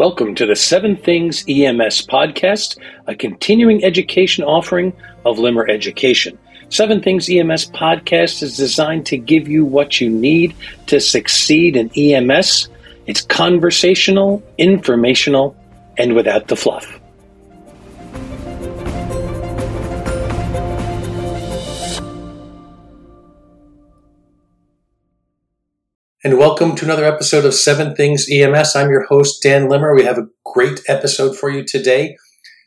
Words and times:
Welcome 0.00 0.34
to 0.36 0.46
the 0.46 0.56
Seven 0.56 0.96
Things 0.96 1.44
EMS 1.46 2.06
podcast, 2.06 2.78
a 3.06 3.14
continuing 3.14 3.84
education 3.84 4.42
offering 4.42 4.94
of 5.26 5.38
Limmer 5.38 5.68
Education. 5.68 6.38
Seven 6.70 7.02
Things 7.02 7.28
EMS 7.28 7.70
podcast 7.72 8.42
is 8.42 8.56
designed 8.56 9.04
to 9.04 9.18
give 9.18 9.46
you 9.46 9.62
what 9.62 10.00
you 10.00 10.08
need 10.08 10.56
to 10.86 11.00
succeed 11.00 11.76
in 11.76 11.90
EMS. 11.94 12.70
It's 13.04 13.20
conversational, 13.20 14.42
informational, 14.56 15.54
and 15.98 16.16
without 16.16 16.48
the 16.48 16.56
fluff. 16.56 16.99
And 26.22 26.36
welcome 26.36 26.76
to 26.76 26.84
another 26.84 27.06
episode 27.06 27.46
of 27.46 27.54
Seven 27.54 27.94
Things 27.94 28.26
EMS. 28.30 28.76
I'm 28.76 28.90
your 28.90 29.06
host, 29.06 29.42
Dan 29.42 29.70
Limmer. 29.70 29.94
We 29.94 30.04
have 30.04 30.18
a 30.18 30.28
great 30.44 30.82
episode 30.86 31.34
for 31.34 31.48
you 31.48 31.64
today. 31.64 32.14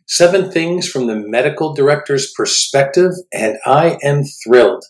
Seven 0.08 0.50
things 0.50 0.90
from 0.90 1.06
the 1.06 1.16
medical 1.16 1.72
director's 1.76 2.34
perspective, 2.36 3.12
and 3.32 3.58
I 3.64 4.00
am 4.02 4.24
thrilled 4.24 4.84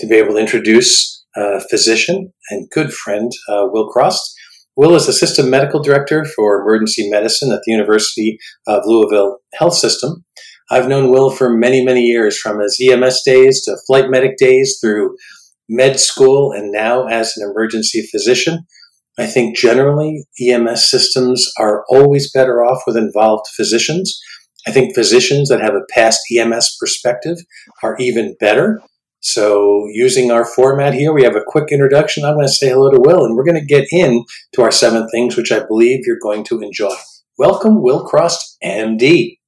to 0.00 0.06
be 0.06 0.16
able 0.16 0.34
to 0.34 0.38
introduce 0.38 1.24
a 1.34 1.62
physician 1.70 2.34
and 2.50 2.68
good 2.68 2.92
friend, 2.92 3.32
uh, 3.48 3.68
Will 3.72 3.88
Cross. 3.88 4.34
Will 4.76 4.94
is 4.94 5.08
assistant 5.08 5.48
medical 5.48 5.82
director 5.82 6.26
for 6.26 6.60
emergency 6.60 7.08
medicine 7.08 7.50
at 7.52 7.62
the 7.64 7.72
University 7.72 8.36
of 8.66 8.82
Louisville 8.84 9.38
Health 9.54 9.76
System. 9.76 10.26
I've 10.70 10.88
known 10.88 11.10
Will 11.10 11.30
for 11.30 11.48
many, 11.48 11.82
many 11.82 12.02
years, 12.02 12.38
from 12.38 12.60
his 12.60 12.78
EMS 12.86 13.22
days 13.24 13.64
to 13.64 13.78
flight 13.86 14.10
medic 14.10 14.36
days 14.36 14.76
through 14.78 15.16
med 15.70 15.98
school 16.00 16.52
and 16.52 16.72
now 16.72 17.06
as 17.06 17.32
an 17.36 17.48
emergency 17.48 18.02
physician. 18.10 18.66
I 19.18 19.26
think 19.26 19.56
generally 19.56 20.24
EMS 20.40 20.90
systems 20.90 21.46
are 21.58 21.84
always 21.88 22.30
better 22.32 22.62
off 22.64 22.82
with 22.86 22.96
involved 22.96 23.46
physicians. 23.54 24.20
I 24.66 24.72
think 24.72 24.94
physicians 24.94 25.48
that 25.48 25.60
have 25.60 25.74
a 25.74 25.86
past 25.94 26.20
EMS 26.36 26.76
perspective 26.78 27.38
are 27.82 27.96
even 27.98 28.36
better. 28.40 28.80
So, 29.22 29.86
using 29.92 30.30
our 30.30 30.46
format 30.46 30.94
here, 30.94 31.12
we 31.12 31.24
have 31.24 31.36
a 31.36 31.44
quick 31.46 31.70
introduction. 31.70 32.24
I'm 32.24 32.34
going 32.34 32.46
to 32.46 32.52
say 32.52 32.70
hello 32.70 32.90
to 32.90 33.00
Will, 33.00 33.24
and 33.24 33.36
we're 33.36 33.44
going 33.44 33.60
to 33.60 33.66
get 33.66 33.86
in 33.90 34.24
to 34.54 34.62
our 34.62 34.70
seven 34.70 35.06
things, 35.10 35.36
which 35.36 35.52
I 35.52 35.60
believe 35.66 36.06
you're 36.06 36.18
going 36.22 36.42
to 36.44 36.60
enjoy. 36.60 36.94
Welcome, 37.36 37.82
Will 37.82 38.06
Cross, 38.06 38.56
MD. 38.64 39.38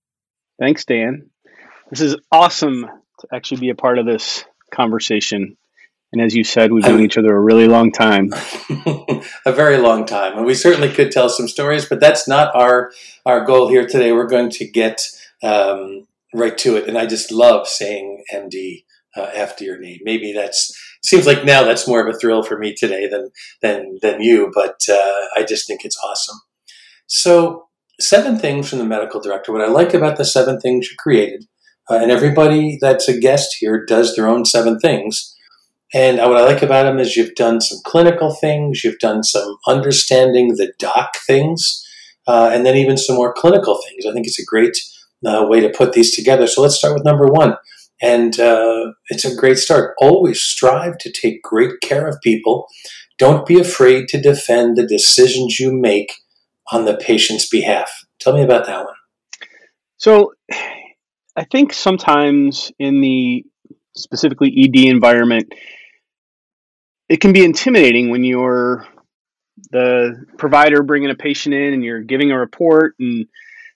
Thanks, 0.58 0.84
Dan. 0.84 1.30
This 1.90 2.02
is 2.02 2.16
awesome 2.30 2.86
to 3.20 3.28
actually 3.34 3.60
be 3.60 3.70
a 3.70 3.74
part 3.74 3.98
of 3.98 4.04
this 4.04 4.44
conversation. 4.74 5.56
And 6.12 6.20
as 6.20 6.34
you 6.34 6.44
said, 6.44 6.72
we've 6.72 6.84
known 6.84 7.00
each 7.00 7.16
other 7.16 7.34
a 7.34 7.40
really 7.40 7.66
long 7.66 7.90
time. 7.90 8.30
a 9.46 9.52
very 9.52 9.78
long 9.78 10.04
time. 10.04 10.36
And 10.36 10.44
we 10.44 10.54
certainly 10.54 10.90
could 10.90 11.10
tell 11.10 11.30
some 11.30 11.48
stories, 11.48 11.86
but 11.86 12.00
that's 12.00 12.28
not 12.28 12.54
our, 12.54 12.92
our 13.24 13.44
goal 13.44 13.68
here 13.68 13.86
today. 13.86 14.12
We're 14.12 14.26
going 14.26 14.50
to 14.50 14.68
get 14.68 15.00
um, 15.42 16.06
right 16.34 16.56
to 16.58 16.76
it. 16.76 16.86
And 16.86 16.98
I 16.98 17.06
just 17.06 17.32
love 17.32 17.66
saying 17.66 18.24
MD 18.32 18.84
uh, 19.16 19.30
after 19.34 19.64
your 19.64 19.78
name. 19.78 20.00
Maybe 20.02 20.32
that's 20.32 20.76
seems 21.02 21.26
like 21.26 21.44
now 21.44 21.64
that's 21.64 21.88
more 21.88 22.06
of 22.06 22.14
a 22.14 22.18
thrill 22.18 22.42
for 22.42 22.58
me 22.58 22.74
today 22.74 23.08
than 23.08 23.30
than 23.60 23.98
than 24.02 24.20
you, 24.20 24.50
but 24.54 24.80
uh, 24.88 25.26
I 25.36 25.44
just 25.46 25.66
think 25.66 25.84
it's 25.84 25.98
awesome. 26.02 26.40
So, 27.06 27.68
seven 28.00 28.38
things 28.38 28.70
from 28.70 28.78
the 28.78 28.84
medical 28.84 29.20
director. 29.20 29.52
What 29.52 29.62
I 29.62 29.68
like 29.68 29.94
about 29.94 30.16
the 30.16 30.24
seven 30.24 30.60
things 30.60 30.88
you 30.90 30.96
created, 30.98 31.44
uh, 31.90 31.96
and 31.96 32.10
everybody 32.10 32.78
that's 32.80 33.08
a 33.08 33.18
guest 33.18 33.56
here 33.58 33.84
does 33.84 34.16
their 34.16 34.28
own 34.28 34.44
seven 34.44 34.78
things 34.78 35.36
and 35.94 36.18
what 36.18 36.36
I 36.36 36.44
like 36.44 36.62
about 36.62 36.84
them 36.84 36.98
is 36.98 37.16
you've 37.16 37.34
done 37.34 37.60
some 37.60 37.78
clinical 37.84 38.34
things, 38.34 38.82
you've 38.82 38.98
done 38.98 39.22
some 39.22 39.56
understanding 39.66 40.48
the 40.48 40.72
doc 40.78 41.16
things, 41.26 41.86
uh, 42.26 42.50
and 42.52 42.64
then 42.64 42.76
even 42.76 42.96
some 42.96 43.16
more 43.16 43.32
clinical 43.32 43.78
things. 43.88 44.06
I 44.06 44.12
think 44.12 44.26
it's 44.26 44.38
a 44.38 44.44
great 44.44 44.76
uh, 45.26 45.46
way 45.48 45.60
to 45.60 45.68
put 45.68 45.92
these 45.92 46.14
together. 46.14 46.46
So 46.46 46.62
let's 46.62 46.76
start 46.76 46.94
with 46.94 47.04
number 47.04 47.26
one. 47.26 47.56
And 48.00 48.38
uh, 48.40 48.92
it's 49.10 49.24
a 49.24 49.36
great 49.36 49.58
start. 49.58 49.94
Always 50.00 50.42
strive 50.42 50.98
to 50.98 51.12
take 51.12 51.42
great 51.42 51.80
care 51.82 52.08
of 52.08 52.20
people. 52.20 52.66
Don't 53.18 53.46
be 53.46 53.60
afraid 53.60 54.08
to 54.08 54.20
defend 54.20 54.76
the 54.76 54.86
decisions 54.86 55.60
you 55.60 55.72
make 55.72 56.12
on 56.72 56.84
the 56.84 56.96
patient's 56.96 57.48
behalf. 57.48 57.90
Tell 58.18 58.34
me 58.34 58.42
about 58.42 58.66
that 58.66 58.84
one. 58.84 58.94
So 59.98 60.32
I 61.36 61.44
think 61.44 61.72
sometimes 61.72 62.72
in 62.78 63.00
the 63.00 63.44
specifically 63.94 64.52
ED 64.64 64.88
environment, 64.88 65.52
it 67.12 67.20
can 67.20 67.32
be 67.32 67.44
intimidating 67.44 68.10
when 68.10 68.24
you're 68.24 68.86
the 69.70 70.24
provider 70.38 70.82
bringing 70.82 71.10
a 71.10 71.14
patient 71.14 71.54
in 71.54 71.74
and 71.74 71.84
you're 71.84 72.00
giving 72.00 72.30
a 72.30 72.38
report 72.38 72.94
and 72.98 73.26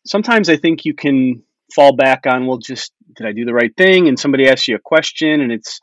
sometimes 0.07 0.49
i 0.49 0.57
think 0.57 0.85
you 0.85 0.95
can 0.95 1.43
fall 1.75 1.95
back 1.95 2.27
on 2.27 2.47
well 2.47 2.59
just 2.59 2.93
did 3.17 3.27
i 3.27 3.33
do 3.33 3.45
the 3.45 3.55
right 3.55 3.75
thing? 3.77 4.09
And 4.09 4.19
somebody 4.19 4.49
asks 4.49 4.69
you 4.69 4.77
a 4.77 4.81
question 4.81 5.41
and 5.41 5.51
it's 5.51 5.81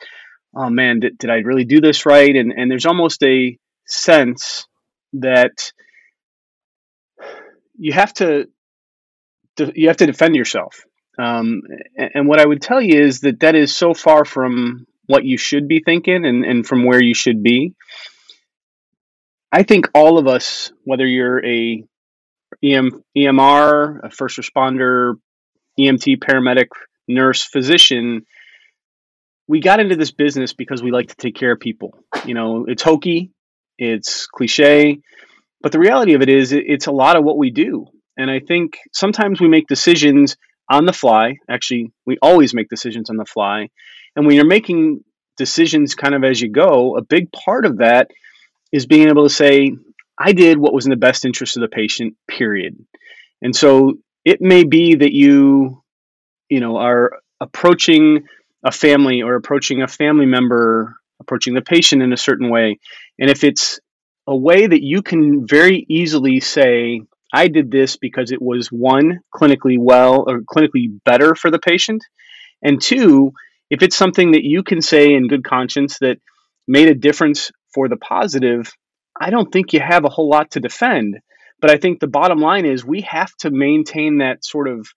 oh 0.55 0.69
man 0.69 0.99
did, 0.99 1.17
did 1.17 1.29
i 1.29 1.37
really 1.37 1.65
do 1.65 1.81
this 1.81 2.05
right? 2.05 2.35
And 2.35 2.53
and 2.55 2.69
there's 2.69 2.85
almost 2.85 3.23
a 3.23 3.57
sense 3.85 4.67
that 5.13 5.71
you 7.77 7.93
have 7.93 8.13
to 8.15 8.47
you 9.75 9.87
have 9.87 9.97
to 9.97 10.05
defend 10.05 10.35
yourself. 10.35 10.83
Um, 11.19 11.61
and 11.97 12.27
what 12.27 12.39
i 12.39 12.45
would 12.45 12.61
tell 12.61 12.81
you 12.81 12.99
is 12.99 13.19
that 13.21 13.41
that 13.41 13.55
is 13.55 13.75
so 13.75 13.93
far 13.93 14.25
from 14.25 14.87
what 15.05 15.25
you 15.25 15.37
should 15.37 15.67
be 15.67 15.81
thinking 15.83 16.25
and, 16.25 16.45
and 16.45 16.65
from 16.65 16.85
where 16.85 17.01
you 17.01 17.13
should 17.13 17.43
be. 17.43 17.73
I 19.51 19.63
think 19.63 19.89
all 19.93 20.17
of 20.17 20.27
us, 20.27 20.71
whether 20.83 21.05
you're 21.05 21.43
a 21.45 21.83
EM, 22.63 23.03
EMR, 23.15 23.99
a 24.03 24.09
first 24.09 24.37
responder, 24.37 25.15
EMT, 25.79 26.17
paramedic, 26.19 26.67
nurse, 27.07 27.43
physician, 27.43 28.25
we 29.47 29.59
got 29.59 29.79
into 29.79 29.95
this 29.95 30.11
business 30.11 30.53
because 30.53 30.81
we 30.81 30.91
like 30.91 31.09
to 31.09 31.15
take 31.15 31.35
care 31.35 31.51
of 31.51 31.59
people. 31.59 31.99
You 32.25 32.33
know, 32.33 32.65
it's 32.67 32.81
hokey, 32.81 33.31
it's 33.77 34.27
cliche, 34.27 34.99
but 35.61 35.71
the 35.71 35.79
reality 35.79 36.13
of 36.13 36.21
it 36.21 36.29
is 36.29 36.51
it's 36.51 36.87
a 36.87 36.91
lot 36.91 37.15
of 37.15 37.23
what 37.23 37.37
we 37.37 37.51
do. 37.51 37.87
And 38.17 38.29
I 38.29 38.39
think 38.39 38.77
sometimes 38.93 39.41
we 39.41 39.47
make 39.47 39.67
decisions 39.67 40.37
on 40.69 40.85
the 40.85 40.93
fly. 40.93 41.37
Actually, 41.49 41.91
we 42.05 42.17
always 42.21 42.53
make 42.53 42.69
decisions 42.69 43.09
on 43.09 43.17
the 43.17 43.25
fly. 43.25 43.69
And 44.15 44.25
when 44.25 44.35
you're 44.35 44.45
making 44.45 45.03
decisions 45.37 45.95
kind 45.95 46.13
of 46.13 46.23
as 46.23 46.41
you 46.41 46.49
go, 46.49 46.97
a 46.97 47.01
big 47.01 47.31
part 47.31 47.65
of 47.65 47.77
that 47.77 48.11
is 48.71 48.85
being 48.85 49.09
able 49.09 49.23
to 49.23 49.33
say, 49.33 49.71
I 50.17 50.33
did 50.33 50.57
what 50.57 50.73
was 50.73 50.85
in 50.85 50.91
the 50.91 50.95
best 50.95 51.25
interest 51.25 51.57
of 51.57 51.61
the 51.61 51.67
patient, 51.67 52.15
period. 52.27 52.77
And 53.41 53.55
so 53.55 53.95
it 54.23 54.41
may 54.41 54.63
be 54.63 54.95
that 54.95 55.13
you, 55.13 55.83
you 56.49 56.59
know, 56.59 56.77
are 56.77 57.19
approaching 57.41 58.25
a 58.63 58.71
family 58.71 59.21
or 59.21 59.35
approaching 59.35 59.81
a 59.81 59.87
family 59.87 60.25
member, 60.25 60.95
approaching 61.19 61.53
the 61.53 61.61
patient 61.61 62.01
in 62.01 62.13
a 62.13 62.17
certain 62.17 62.49
way. 62.49 62.79
And 63.19 63.29
if 63.29 63.43
it's 63.43 63.79
a 64.27 64.35
way 64.35 64.65
that 64.65 64.83
you 64.83 65.01
can 65.01 65.45
very 65.45 65.85
easily 65.89 66.39
say, 66.39 67.01
I 67.33 67.47
did 67.47 67.71
this 67.71 67.97
because 67.97 68.31
it 68.31 68.41
was 68.41 68.67
one, 68.67 69.19
clinically 69.33 69.77
well 69.77 70.23
or 70.27 70.41
clinically 70.41 70.99
better 71.03 71.35
for 71.35 71.51
the 71.51 71.59
patient, 71.59 72.03
and 72.61 72.81
two, 72.81 73.33
if 73.73 73.81
it's 73.81 73.97
something 73.97 74.33
that 74.33 74.43
you 74.43 74.61
can 74.61 74.83
say 74.83 75.15
in 75.15 75.27
good 75.27 75.43
conscience 75.43 75.97
that 75.97 76.17
made 76.67 76.89
a 76.89 76.93
difference 76.93 77.51
for 77.73 77.89
the 77.89 77.97
positive, 77.97 78.71
I 79.19 79.31
don't 79.31 79.51
think 79.51 79.73
you 79.73 79.79
have 79.79 80.05
a 80.05 80.09
whole 80.09 80.29
lot 80.29 80.51
to 80.51 80.59
defend. 80.59 81.17
But 81.59 81.71
I 81.71 81.77
think 81.77 81.99
the 81.99 82.07
bottom 82.07 82.37
line 82.37 82.67
is 82.67 82.85
we 82.85 83.01
have 83.01 83.35
to 83.39 83.49
maintain 83.49 84.19
that 84.19 84.45
sort 84.45 84.67
of 84.67 84.87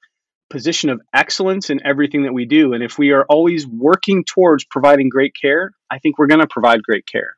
position 0.50 0.91
of 0.91 1.00
excellence 1.14 1.70
in 1.70 1.81
everything 1.87 2.25
that 2.25 2.34
we 2.34 2.44
do. 2.44 2.75
And 2.75 2.84
if 2.84 2.98
we 2.98 3.12
are 3.12 3.25
always 3.31 3.66
working 3.66 4.25
towards 4.25 4.66
providing 4.66 5.08
great 5.08 5.32
care, 5.41 5.70
I 5.91 5.98
think 5.98 6.19
we're 6.19 6.26
going 6.26 6.43
to 6.43 6.47
provide 6.47 6.82
great 6.82 7.06
care. 7.06 7.31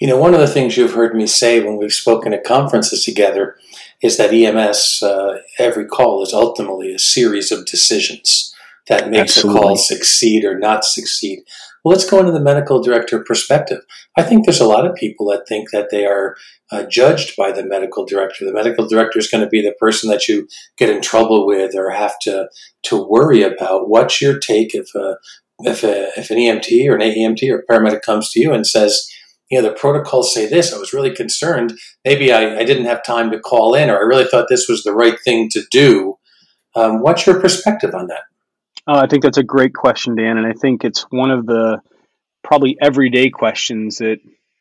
You 0.00 0.06
know, 0.06 0.16
one 0.16 0.32
of 0.32 0.38
the 0.38 0.46
things 0.46 0.76
you've 0.76 0.94
heard 0.94 1.16
me 1.16 1.26
say 1.26 1.58
when 1.58 1.76
we've 1.76 1.92
spoken 1.92 2.32
at 2.32 2.44
conferences 2.44 3.04
together 3.04 3.56
is 4.00 4.16
that 4.16 4.32
EMS, 4.32 5.02
uh, 5.02 5.40
every 5.58 5.86
call 5.86 6.22
is 6.22 6.32
ultimately 6.32 6.94
a 6.94 7.00
series 7.00 7.50
of 7.50 7.66
decisions 7.66 8.54
that 8.88 9.10
makes 9.10 9.36
Absolutely. 9.36 9.60
a 9.60 9.62
call 9.62 9.76
succeed 9.76 10.44
or 10.44 10.58
not 10.58 10.84
succeed. 10.84 11.40
Well, 11.84 11.92
let's 11.92 12.08
go 12.08 12.18
into 12.18 12.32
the 12.32 12.40
medical 12.40 12.82
director 12.82 13.22
perspective. 13.22 13.80
I 14.16 14.22
think 14.22 14.44
there's 14.44 14.60
a 14.60 14.66
lot 14.66 14.86
of 14.86 14.96
people 14.96 15.30
that 15.30 15.46
think 15.46 15.70
that 15.70 15.90
they 15.90 16.06
are 16.06 16.36
uh, 16.70 16.84
judged 16.84 17.36
by 17.36 17.52
the 17.52 17.64
medical 17.64 18.04
director. 18.04 18.44
The 18.44 18.52
medical 18.52 18.86
director 18.86 19.18
is 19.18 19.30
going 19.30 19.44
to 19.44 19.48
be 19.48 19.62
the 19.62 19.74
person 19.78 20.10
that 20.10 20.28
you 20.28 20.48
get 20.76 20.90
in 20.90 21.00
trouble 21.00 21.46
with 21.46 21.74
or 21.76 21.90
have 21.90 22.18
to 22.22 22.48
to 22.84 23.08
worry 23.08 23.42
about. 23.42 23.88
What's 23.88 24.20
your 24.20 24.38
take 24.38 24.74
if 24.74 24.94
a, 24.94 25.16
if 25.60 25.84
a, 25.84 26.10
if 26.16 26.30
an 26.30 26.38
EMT 26.38 26.88
or 26.88 26.96
an 26.96 27.00
AEMT 27.00 27.50
or 27.50 27.64
paramedic 27.70 28.02
comes 28.02 28.30
to 28.32 28.40
you 28.40 28.52
and 28.52 28.66
says, 28.66 29.08
you 29.50 29.60
know, 29.60 29.68
the 29.68 29.74
protocols 29.74 30.34
say 30.34 30.46
this. 30.46 30.74
I 30.74 30.78
was 30.78 30.92
really 30.92 31.14
concerned. 31.14 31.78
Maybe 32.04 32.32
I, 32.32 32.58
I 32.58 32.64
didn't 32.64 32.84
have 32.84 33.02
time 33.04 33.30
to 33.30 33.40
call 33.40 33.74
in, 33.74 33.88
or 33.88 33.96
I 33.96 34.02
really 34.02 34.26
thought 34.26 34.46
this 34.48 34.68
was 34.68 34.82
the 34.82 34.94
right 34.94 35.18
thing 35.24 35.48
to 35.52 35.62
do. 35.70 36.18
Um, 36.74 37.00
what's 37.00 37.26
your 37.26 37.40
perspective 37.40 37.94
on 37.94 38.08
that? 38.08 38.22
Oh, 38.88 38.98
I 38.98 39.06
think 39.06 39.22
that's 39.22 39.36
a 39.36 39.42
great 39.42 39.74
question, 39.74 40.16
Dan, 40.16 40.38
and 40.38 40.46
I 40.46 40.54
think 40.54 40.82
it's 40.82 41.02
one 41.10 41.30
of 41.30 41.44
the 41.44 41.82
probably 42.42 42.78
everyday 42.80 43.28
questions 43.28 43.98
that 43.98 44.16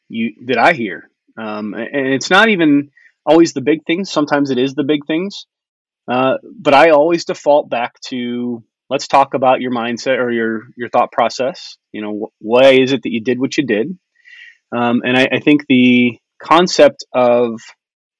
you 0.10 0.34
that 0.48 0.58
I 0.58 0.74
hear. 0.74 1.10
Um, 1.38 1.74
and 1.74 2.08
it's 2.08 2.30
not 2.30 2.50
even 2.50 2.92
always 3.26 3.54
the 3.54 3.62
big 3.62 3.86
things. 3.86 4.12
Sometimes 4.12 4.52
it 4.52 4.58
is 4.58 4.76
the 4.76 4.84
big 4.84 5.06
things. 5.08 5.46
Uh, 6.12 6.38
but 6.44 6.74
I 6.74 6.90
always 6.90 7.24
default 7.24 7.70
back 7.70 8.00
to 8.08 8.64
let's 8.90 9.08
talk 9.08 9.34
about 9.34 9.62
your 9.62 9.72
mindset 9.72 10.20
or 10.20 10.30
your 10.30 10.64
your 10.76 10.90
thought 10.90 11.14
process. 11.14 11.78
You 11.94 12.02
know, 12.02 12.20
wh- 12.26 12.42
why 12.42 12.72
is 12.72 12.92
it 12.92 13.04
that 13.04 13.14
you 13.14 13.22
did 13.22 13.40
what 13.40 13.56
you 13.56 13.66
did? 13.66 13.98
Um, 14.76 15.04
and 15.06 15.18
I, 15.18 15.30
I 15.32 15.40
think 15.40 15.66
the 15.68 16.20
concept 16.42 17.06
of 17.14 17.62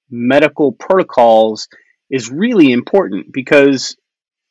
medical 0.10 0.72
protocols 0.72 1.68
is 2.10 2.32
really 2.32 2.72
important 2.72 3.34
because 3.34 3.98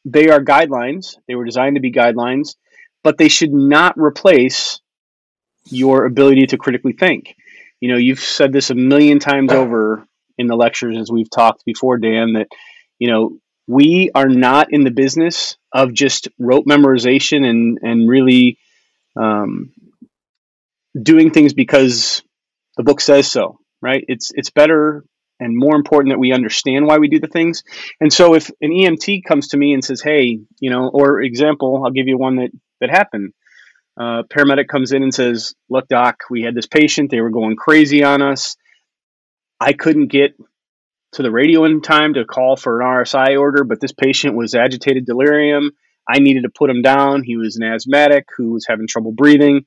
they 0.06 0.28
are 0.28 0.40
guidelines. 0.40 1.16
They 1.26 1.34
were 1.34 1.44
designed 1.44 1.74
to 1.74 1.80
be 1.80 1.90
guidelines, 1.90 2.54
but 3.02 3.18
they 3.18 3.28
should 3.28 3.52
not 3.52 3.98
replace 3.98 4.80
your 5.68 6.06
ability 6.06 6.46
to 6.46 6.56
critically 6.56 6.92
think. 6.92 7.34
You 7.80 7.90
know, 7.90 7.98
you've 7.98 8.20
said 8.20 8.52
this 8.52 8.70
a 8.70 8.74
million 8.74 9.18
times 9.18 9.52
over 9.52 10.06
in 10.38 10.46
the 10.46 10.54
lectures 10.54 10.96
as 10.96 11.10
we've 11.10 11.28
talked 11.28 11.64
before, 11.64 11.98
Dan, 11.98 12.34
that, 12.34 12.46
you 13.00 13.10
know, 13.10 13.38
we 13.66 14.12
are 14.14 14.28
not 14.28 14.68
in 14.70 14.84
the 14.84 14.92
business 14.92 15.56
of 15.72 15.92
just 15.92 16.28
rote 16.38 16.66
memorization 16.66 17.44
and, 17.44 17.78
and 17.82 18.08
really 18.08 18.58
um, 19.20 19.72
doing 21.00 21.32
things 21.32 21.52
because 21.52 22.22
the 22.76 22.84
book 22.84 23.00
says 23.00 23.30
so, 23.30 23.58
right? 23.82 24.04
It's, 24.06 24.30
it's 24.34 24.50
better 24.50 25.04
and 25.40 25.56
more 25.56 25.76
important 25.76 26.12
that 26.12 26.18
we 26.18 26.32
understand 26.32 26.86
why 26.86 26.98
we 26.98 27.08
do 27.08 27.20
the 27.20 27.26
things. 27.26 27.62
And 28.00 28.12
so 28.12 28.34
if 28.34 28.50
an 28.60 28.70
EMT 28.70 29.24
comes 29.24 29.48
to 29.48 29.56
me 29.56 29.74
and 29.74 29.84
says, 29.84 30.00
"Hey, 30.00 30.40
you 30.60 30.70
know," 30.70 30.88
or 30.88 31.20
example, 31.22 31.82
I'll 31.84 31.92
give 31.92 32.08
you 32.08 32.18
one 32.18 32.36
that 32.36 32.50
that 32.80 32.90
happened. 32.90 33.32
Uh, 33.98 34.22
paramedic 34.24 34.68
comes 34.68 34.92
in 34.92 35.02
and 35.02 35.14
says, 35.14 35.54
"Look, 35.68 35.88
doc, 35.88 36.24
we 36.30 36.42
had 36.42 36.54
this 36.54 36.66
patient. 36.66 37.10
They 37.10 37.20
were 37.20 37.30
going 37.30 37.56
crazy 37.56 38.02
on 38.04 38.22
us. 38.22 38.56
I 39.60 39.72
couldn't 39.72 40.08
get 40.08 40.32
to 41.12 41.22
the 41.22 41.30
radio 41.30 41.64
in 41.64 41.80
time 41.80 42.14
to 42.14 42.26
call 42.26 42.56
for 42.56 42.80
an 42.80 42.86
RSI 42.86 43.38
order, 43.38 43.64
but 43.64 43.80
this 43.80 43.92
patient 43.92 44.36
was 44.36 44.54
agitated 44.54 45.06
delirium. 45.06 45.70
I 46.08 46.18
needed 46.18 46.42
to 46.42 46.50
put 46.50 46.70
him 46.70 46.82
down. 46.82 47.22
He 47.22 47.36
was 47.36 47.56
an 47.56 47.62
asthmatic 47.62 48.26
who 48.36 48.52
was 48.52 48.66
having 48.68 48.86
trouble 48.86 49.12
breathing. 49.12 49.64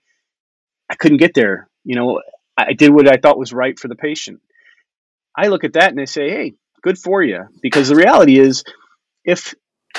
I 0.89 0.95
couldn't 0.95 1.17
get 1.17 1.33
there. 1.33 1.67
You 1.83 1.95
know, 1.95 2.21
I 2.55 2.73
did 2.73 2.91
what 2.91 3.07
I 3.07 3.17
thought 3.17 3.39
was 3.39 3.53
right 3.53 3.77
for 3.77 3.87
the 3.87 3.95
patient." 3.95 4.41
I 5.39 5.47
look 5.47 5.63
at 5.63 5.73
that 5.73 5.91
and 5.91 6.01
I 6.01 6.05
say, 6.05 6.29
hey, 6.29 6.53
good 6.81 6.97
for 6.97 7.23
you. 7.23 7.45
Because 7.61 7.87
the 7.87 7.95
reality 7.95 8.37
is, 8.37 8.65
if 9.23 9.55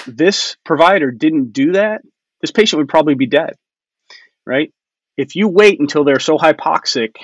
this 0.06 0.56
provider 0.66 1.10
didn't 1.10 1.52
do 1.52 1.72
that, 1.72 2.02
this 2.42 2.50
patient 2.50 2.78
would 2.78 2.88
probably 2.88 3.14
be 3.14 3.26
dead, 3.26 3.54
right? 4.46 4.70
If 5.16 5.36
you 5.36 5.48
wait 5.48 5.80
until 5.80 6.04
they're 6.04 6.20
so 6.20 6.36
hypoxic 6.36 7.16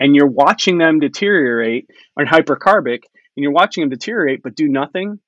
and 0.00 0.16
you're 0.16 0.26
watching 0.26 0.78
them 0.78 0.98
deteriorate 0.98 1.88
or 2.16 2.24
hypercarbic 2.24 3.02
and 3.36 3.42
you're 3.42 3.52
watching 3.52 3.82
them 3.82 3.90
deteriorate 3.90 4.42
but 4.42 4.54
do 4.54 4.68
nothing, 4.68 5.20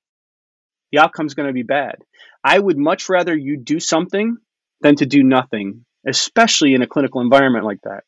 the 0.91 0.99
outcome's 0.99 1.35
going 1.35 1.47
to 1.47 1.53
be 1.53 1.63
bad. 1.63 1.97
I 2.43 2.57
would 2.57 2.77
much 2.77 3.07
rather 3.07 3.35
you 3.35 3.57
do 3.57 3.79
something 3.79 4.37
than 4.81 4.95
to 4.95 5.05
do 5.05 5.23
nothing, 5.23 5.85
especially 6.07 6.73
in 6.73 6.81
a 6.81 6.87
clinical 6.87 7.21
environment 7.21 7.65
like 7.65 7.81
that. 7.83 8.03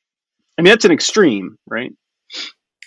I 0.58 0.64
mean, 0.64 0.72
that's 0.72 0.86
an 0.86 0.92
extreme, 0.92 1.58
right? 1.68 1.92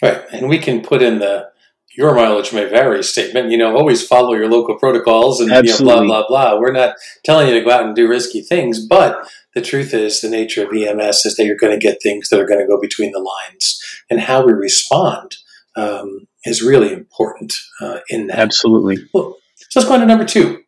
Right. 0.02 0.22
And 0.32 0.48
we 0.48 0.58
can 0.58 0.80
put 0.80 1.02
in 1.02 1.18
the 1.18 1.50
your 1.96 2.14
mileage 2.14 2.52
may 2.52 2.68
vary 2.68 3.02
statement. 3.02 3.50
You 3.50 3.58
know, 3.58 3.76
always 3.76 4.06
follow 4.06 4.34
your 4.34 4.48
local 4.48 4.78
protocols 4.78 5.40
and 5.40 5.50
you 5.50 5.72
know, 5.72 5.78
blah, 5.78 6.04
blah, 6.04 6.26
blah. 6.26 6.58
We're 6.58 6.72
not 6.72 6.94
telling 7.24 7.48
you 7.48 7.54
to 7.54 7.64
go 7.64 7.70
out 7.70 7.84
and 7.84 7.96
do 7.96 8.08
risky 8.08 8.42
things, 8.42 8.86
but 8.86 9.28
the 9.54 9.60
truth 9.60 9.92
is 9.92 10.20
the 10.20 10.30
nature 10.30 10.64
of 10.64 10.72
EMS 10.72 11.26
is 11.26 11.36
that 11.36 11.44
you're 11.44 11.56
going 11.56 11.78
to 11.78 11.84
get 11.84 12.02
things 12.02 12.28
that 12.28 12.40
are 12.40 12.46
going 12.46 12.60
to 12.60 12.66
go 12.66 12.80
between 12.80 13.12
the 13.12 13.18
lines. 13.18 13.78
And 14.08 14.20
how 14.20 14.46
we 14.46 14.52
respond 14.52 15.36
um, 15.76 16.28
is 16.44 16.62
really 16.62 16.92
important 16.92 17.52
uh, 17.80 17.98
in 18.08 18.28
that. 18.28 18.38
Absolutely. 18.38 18.98
Well, 19.12 19.36
so 19.56 19.80
let's 19.80 19.88
go 19.88 19.94
on 19.94 20.00
to 20.00 20.06
number 20.06 20.24
two. 20.24 20.62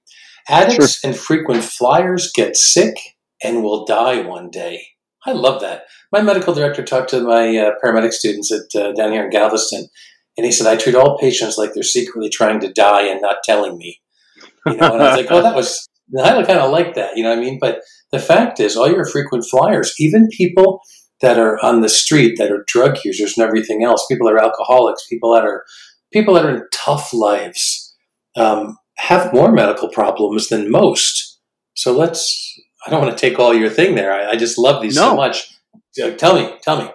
Addicts 0.49 1.01
sure. 1.01 1.11
and 1.11 1.19
frequent 1.19 1.63
flyers 1.63 2.33
get 2.35 2.57
sick 2.57 2.97
and 3.43 3.63
will 3.63 3.85
die 3.85 4.23
one 4.23 4.51
day. 4.51 4.89
I 5.25 5.33
love 5.33 5.61
that. 5.61 5.85
My 6.11 6.21
medical 6.21 6.55
director 6.55 6.83
talked 6.83 7.11
to 7.11 7.21
my 7.21 7.57
uh, 7.57 7.73
paramedic 7.83 8.13
students 8.13 8.53
at 8.53 8.81
uh, 8.81 8.93
down 8.93 9.13
here 9.13 9.25
in 9.25 9.31
Galveston, 9.31 9.89
and 10.37 10.45
he 10.45 10.53
said, 10.53 10.67
"I 10.67 10.77
treat 10.77 10.95
all 10.95 11.19
patients 11.19 11.59
like 11.59 11.75
they're 11.75 11.83
secretly 11.83 12.29
trying 12.29 12.61
to 12.61 12.73
die 12.73 13.07
and 13.07 13.21
not 13.21 13.45
telling 13.45 13.79
me." 13.79 14.01
You 14.67 14.77
know, 14.77 14.93
and 14.95 15.03
I 15.03 15.11
was 15.11 15.17
like, 15.17 15.31
"Well, 15.31 15.43
that 15.43 15.57
was." 15.57 15.89
I 16.19 16.43
kind 16.43 16.59
of 16.59 16.71
like 16.71 16.95
that, 16.95 17.17
you 17.17 17.23
know 17.23 17.31
what 17.31 17.39
I 17.39 17.41
mean? 17.41 17.59
But 17.59 17.81
the 18.11 18.19
fact 18.19 18.61
is, 18.61 18.77
all 18.77 18.91
your 18.91 19.07
frequent 19.07 19.47
flyers, 19.51 19.95
even 19.99 20.29
people 20.31 20.83
that 21.23 21.39
are 21.39 21.59
on 21.65 21.81
the 21.81 21.89
street 21.89 22.37
that 22.37 22.51
are 22.51 22.65
drug 22.67 22.99
users 23.03 23.39
and 23.39 23.47
everything 23.47 23.83
else, 23.83 24.05
people 24.11 24.27
that 24.27 24.35
are 24.35 24.45
alcoholics, 24.45 25.07
people 25.09 25.33
that 25.33 25.45
are 25.45 25.65
people 26.13 26.35
that 26.35 26.45
are 26.45 26.55
in 26.55 26.65
tough 26.73 27.15
lives, 27.15 27.95
um, 28.37 28.77
have 28.99 29.33
more 29.33 29.53
medical 29.53 29.89
problems 29.89 30.49
than 30.49 30.71
most. 30.71 31.41
So 31.75 31.97
let's 31.97 32.52
I 32.85 32.91
don't 32.91 33.01
want 33.01 33.17
to 33.17 33.21
take 33.21 33.39
all 33.39 33.55
your 33.55 33.71
thing 33.71 33.95
there. 33.95 34.13
I, 34.13 34.33
I 34.33 34.37
just 34.37 34.59
love 34.59 34.83
these 34.83 34.97
no. 34.97 35.11
so 35.11 35.17
much. 35.17 35.57
Tell 35.95 36.35
me, 36.35 36.57
tell 36.63 36.83
me. 36.83 36.91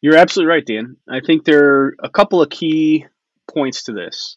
You're 0.00 0.16
absolutely 0.16 0.50
right, 0.50 0.66
Dan. 0.66 0.96
I 1.08 1.20
think 1.20 1.44
there 1.44 1.64
are 1.64 1.96
a 2.02 2.10
couple 2.10 2.42
of 2.42 2.50
key 2.50 3.06
points 3.52 3.84
to 3.84 3.92
this. 3.92 4.36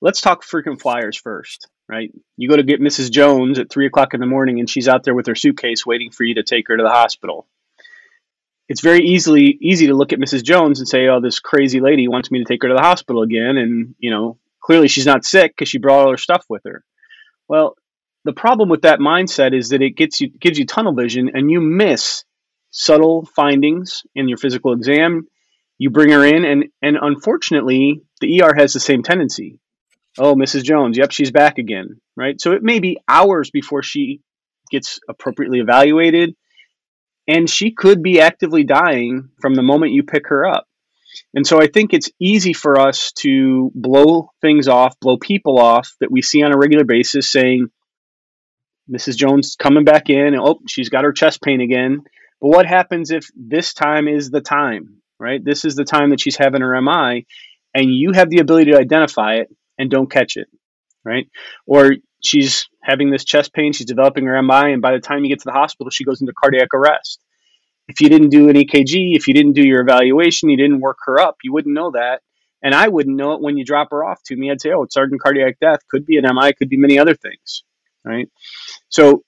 Let's 0.00 0.20
talk 0.20 0.42
frequent 0.42 0.80
flyers 0.80 1.16
first, 1.16 1.68
right? 1.88 2.10
You 2.36 2.48
go 2.48 2.56
to 2.56 2.62
get 2.62 2.80
Mrs. 2.80 3.10
Jones 3.10 3.58
at 3.58 3.70
three 3.70 3.86
o'clock 3.86 4.14
in 4.14 4.20
the 4.20 4.26
morning, 4.26 4.58
and 4.58 4.68
she's 4.68 4.88
out 4.88 5.04
there 5.04 5.14
with 5.14 5.26
her 5.26 5.34
suitcase 5.34 5.86
waiting 5.86 6.10
for 6.10 6.24
you 6.24 6.34
to 6.34 6.42
take 6.42 6.68
her 6.68 6.76
to 6.76 6.82
the 6.82 6.90
hospital. 6.90 7.46
It's 8.68 8.80
very 8.80 9.06
easily 9.06 9.56
easy 9.60 9.86
to 9.86 9.94
look 9.94 10.12
at 10.12 10.18
Mrs. 10.18 10.42
Jones 10.42 10.80
and 10.80 10.88
say, 10.88 11.06
"Oh, 11.06 11.20
this 11.20 11.38
crazy 11.38 11.80
lady 11.80 12.08
wants 12.08 12.30
me 12.30 12.40
to 12.40 12.44
take 12.44 12.62
her 12.62 12.68
to 12.68 12.74
the 12.74 12.80
hospital 12.80 13.22
again," 13.22 13.58
and 13.58 13.94
you 13.98 14.10
know, 14.10 14.38
clearly 14.60 14.88
she's 14.88 15.06
not 15.06 15.24
sick 15.24 15.52
because 15.52 15.68
she 15.68 15.78
brought 15.78 16.04
all 16.04 16.10
her 16.10 16.16
stuff 16.16 16.44
with 16.48 16.62
her. 16.64 16.84
Well, 17.48 17.76
the 18.26 18.32
problem 18.32 18.68
with 18.68 18.82
that 18.82 18.98
mindset 18.98 19.56
is 19.56 19.70
that 19.70 19.82
it 19.82 19.96
gets 19.96 20.20
you 20.20 20.28
gives 20.28 20.58
you 20.58 20.66
tunnel 20.66 20.92
vision 20.92 21.30
and 21.32 21.50
you 21.50 21.60
miss 21.60 22.24
subtle 22.70 23.24
findings 23.34 24.02
in 24.14 24.28
your 24.28 24.36
physical 24.36 24.72
exam. 24.72 25.26
You 25.78 25.90
bring 25.90 26.10
her 26.10 26.24
in 26.24 26.44
and 26.44 26.64
and 26.82 26.96
unfortunately 27.00 28.02
the 28.20 28.42
ER 28.42 28.54
has 28.54 28.72
the 28.72 28.80
same 28.80 29.02
tendency. 29.02 29.60
Oh, 30.18 30.34
Mrs. 30.34 30.64
Jones, 30.64 30.98
yep, 30.98 31.12
she's 31.12 31.30
back 31.30 31.58
again, 31.58 32.00
right? 32.16 32.40
So 32.40 32.52
it 32.52 32.62
may 32.62 32.80
be 32.80 32.98
hours 33.06 33.50
before 33.50 33.82
she 33.82 34.22
gets 34.70 34.98
appropriately 35.08 35.60
evaluated 35.60 36.34
and 37.28 37.48
she 37.48 37.72
could 37.72 38.02
be 38.02 38.20
actively 38.20 38.64
dying 38.64 39.28
from 39.40 39.54
the 39.54 39.62
moment 39.62 39.92
you 39.92 40.02
pick 40.02 40.28
her 40.28 40.46
up. 40.46 40.66
And 41.34 41.46
so 41.46 41.60
I 41.60 41.66
think 41.66 41.92
it's 41.92 42.10
easy 42.20 42.52
for 42.52 42.78
us 42.78 43.12
to 43.20 43.70
blow 43.74 44.30
things 44.40 44.68
off, 44.68 44.98
blow 45.00 45.16
people 45.16 45.58
off 45.58 45.94
that 46.00 46.10
we 46.10 46.22
see 46.22 46.42
on 46.42 46.52
a 46.52 46.58
regular 46.58 46.84
basis 46.84 47.30
saying, 47.30 47.68
Mrs. 48.90 49.16
Jones 49.16 49.56
coming 49.58 49.84
back 49.84 50.10
in. 50.10 50.34
And, 50.34 50.40
oh, 50.40 50.60
she's 50.66 50.88
got 50.88 51.04
her 51.04 51.12
chest 51.12 51.42
pain 51.42 51.60
again. 51.60 52.02
But 52.40 52.48
what 52.48 52.66
happens 52.66 53.10
if 53.10 53.28
this 53.34 53.74
time 53.74 54.08
is 54.08 54.30
the 54.30 54.40
time, 54.40 55.02
right? 55.18 55.42
This 55.42 55.64
is 55.64 55.74
the 55.74 55.84
time 55.84 56.10
that 56.10 56.20
she's 56.20 56.36
having 56.36 56.60
her 56.60 56.80
MI, 56.80 57.26
and 57.74 57.94
you 57.94 58.12
have 58.12 58.30
the 58.30 58.38
ability 58.38 58.72
to 58.72 58.78
identify 58.78 59.34
it 59.34 59.48
and 59.78 59.90
don't 59.90 60.10
catch 60.10 60.36
it, 60.36 60.48
right? 61.04 61.28
Or 61.66 61.94
she's 62.22 62.68
having 62.82 63.10
this 63.10 63.24
chest 63.24 63.52
pain, 63.52 63.72
she's 63.72 63.86
developing 63.86 64.26
her 64.26 64.42
MI, 64.42 64.72
and 64.72 64.82
by 64.82 64.92
the 64.92 65.00
time 65.00 65.24
you 65.24 65.30
get 65.30 65.40
to 65.40 65.46
the 65.46 65.52
hospital, 65.52 65.90
she 65.90 66.04
goes 66.04 66.20
into 66.20 66.32
cardiac 66.32 66.68
arrest. 66.74 67.20
If 67.88 68.00
you 68.00 68.08
didn't 68.08 68.30
do 68.30 68.48
an 68.48 68.56
EKG, 68.56 69.14
if 69.16 69.28
you 69.28 69.34
didn't 69.34 69.52
do 69.52 69.66
your 69.66 69.80
evaluation, 69.80 70.48
you 70.48 70.56
didn't 70.56 70.80
work 70.80 70.98
her 71.06 71.20
up, 71.20 71.36
you 71.42 71.52
wouldn't 71.52 71.74
know 71.74 71.92
that. 71.92 72.20
And 72.62 72.74
I 72.74 72.88
wouldn't 72.88 73.16
know 73.16 73.32
it 73.34 73.42
when 73.42 73.56
you 73.56 73.64
drop 73.64 73.88
her 73.92 74.02
off 74.02 74.22
to 74.24 74.36
me. 74.36 74.50
I'd 74.50 74.60
say, 74.60 74.72
oh, 74.72 74.82
it's 74.82 74.94
sudden 74.94 75.18
cardiac 75.18 75.60
death. 75.60 75.80
Could 75.88 76.04
be 76.04 76.16
an 76.16 76.24
MI, 76.24 76.52
could 76.52 76.68
be 76.68 76.78
many 76.78 76.98
other 76.98 77.14
things, 77.14 77.62
right? 78.06 78.28
So 78.88 79.24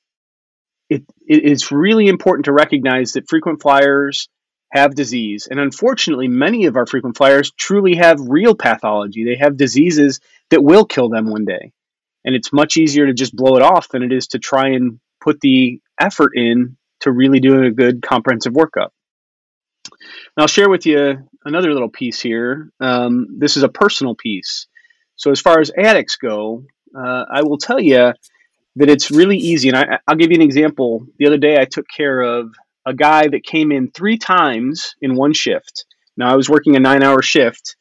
it, 0.89 1.05
it's 1.27 1.71
really 1.71 2.09
important 2.09 2.47
to 2.47 2.53
recognize 2.53 3.13
that 3.13 3.29
frequent 3.29 3.61
flyers 3.61 4.29
have 4.73 4.95
disease. 4.95 5.49
And 5.51 5.59
unfortunately, 5.59 6.29
many 6.29 6.67
of 6.67 6.77
our 6.77 6.87
frequent 6.87 7.17
flyers 7.17 7.53
truly 7.53 7.97
have 7.97 8.21
real 8.21 8.55
pathology. 8.55 9.25
They 9.25 9.37
have 9.37 9.57
diseases 9.57 10.21
that 10.51 10.63
will 10.63 10.85
kill 10.85 11.09
them 11.09 11.31
one 11.31 11.45
day. 11.45 11.73
And 12.25 12.35
it's 12.35 12.53
much 12.53 12.77
easier 12.77 13.07
to 13.07 13.15
just 13.15 13.35
blow 13.35 13.57
it 13.57 13.63
off 13.63 13.89
than 13.89 14.03
it 14.03 14.13
is 14.13 14.29
to 14.29 14.39
try 14.39 14.69
and 14.69 15.01
put 15.21 15.41
the 15.41 15.81
effort 16.01 16.33
in 16.35 16.77
to 17.01 17.13
really 17.13 17.41
doing 17.41 17.65
a 17.65 17.71
good 17.71 18.03
comprehensive 18.03 18.53
workup. 18.53 18.91
Now, 20.37 20.43
I'll 20.43 20.47
share 20.47 20.69
with 20.69 20.85
you 20.85 21.29
another 21.45 21.73
little 21.73 21.89
piece 21.89 22.21
here. 22.21 22.71
Um, 22.81 23.39
this 23.39 23.57
is 23.57 23.63
a 23.63 23.69
personal 23.69 24.15
piece. 24.15 24.67
So, 25.17 25.31
as 25.31 25.41
far 25.41 25.61
as 25.61 25.71
addicts 25.77 26.17
go, 26.17 26.65
uh, 26.97 27.25
I 27.33 27.43
will 27.43 27.59
tell 27.59 27.81
you 27.81 28.13
that 28.79 28.89
it's 28.89 29.11
really 29.11 29.37
easy. 29.37 29.69
And 29.69 29.77
I, 29.77 29.99
I'll 30.07 30.17
give 30.17 30.31
you 30.31 30.37
an 30.37 30.43
example. 30.43 31.07
The 31.19 31.27
other 31.27 31.37
day, 31.37 31.59
I 31.59 31.65
took 31.65 31.87
care 31.95 32.21
of 32.21 32.53
a 32.87 32.95
guy 32.95 33.27
that 33.29 33.45
came 33.45 33.73
in 33.73 33.91
three 33.91 34.19
times 34.19 34.95
in 35.03 35.17
one 35.17 35.33
shift. 35.33 35.85
Now, 36.17 36.33
I 36.33 36.37
was 36.37 36.49
working 36.49 36.77
a 36.77 36.81
nine 36.81 37.03
hour 37.03 37.21
shift. 37.21 37.77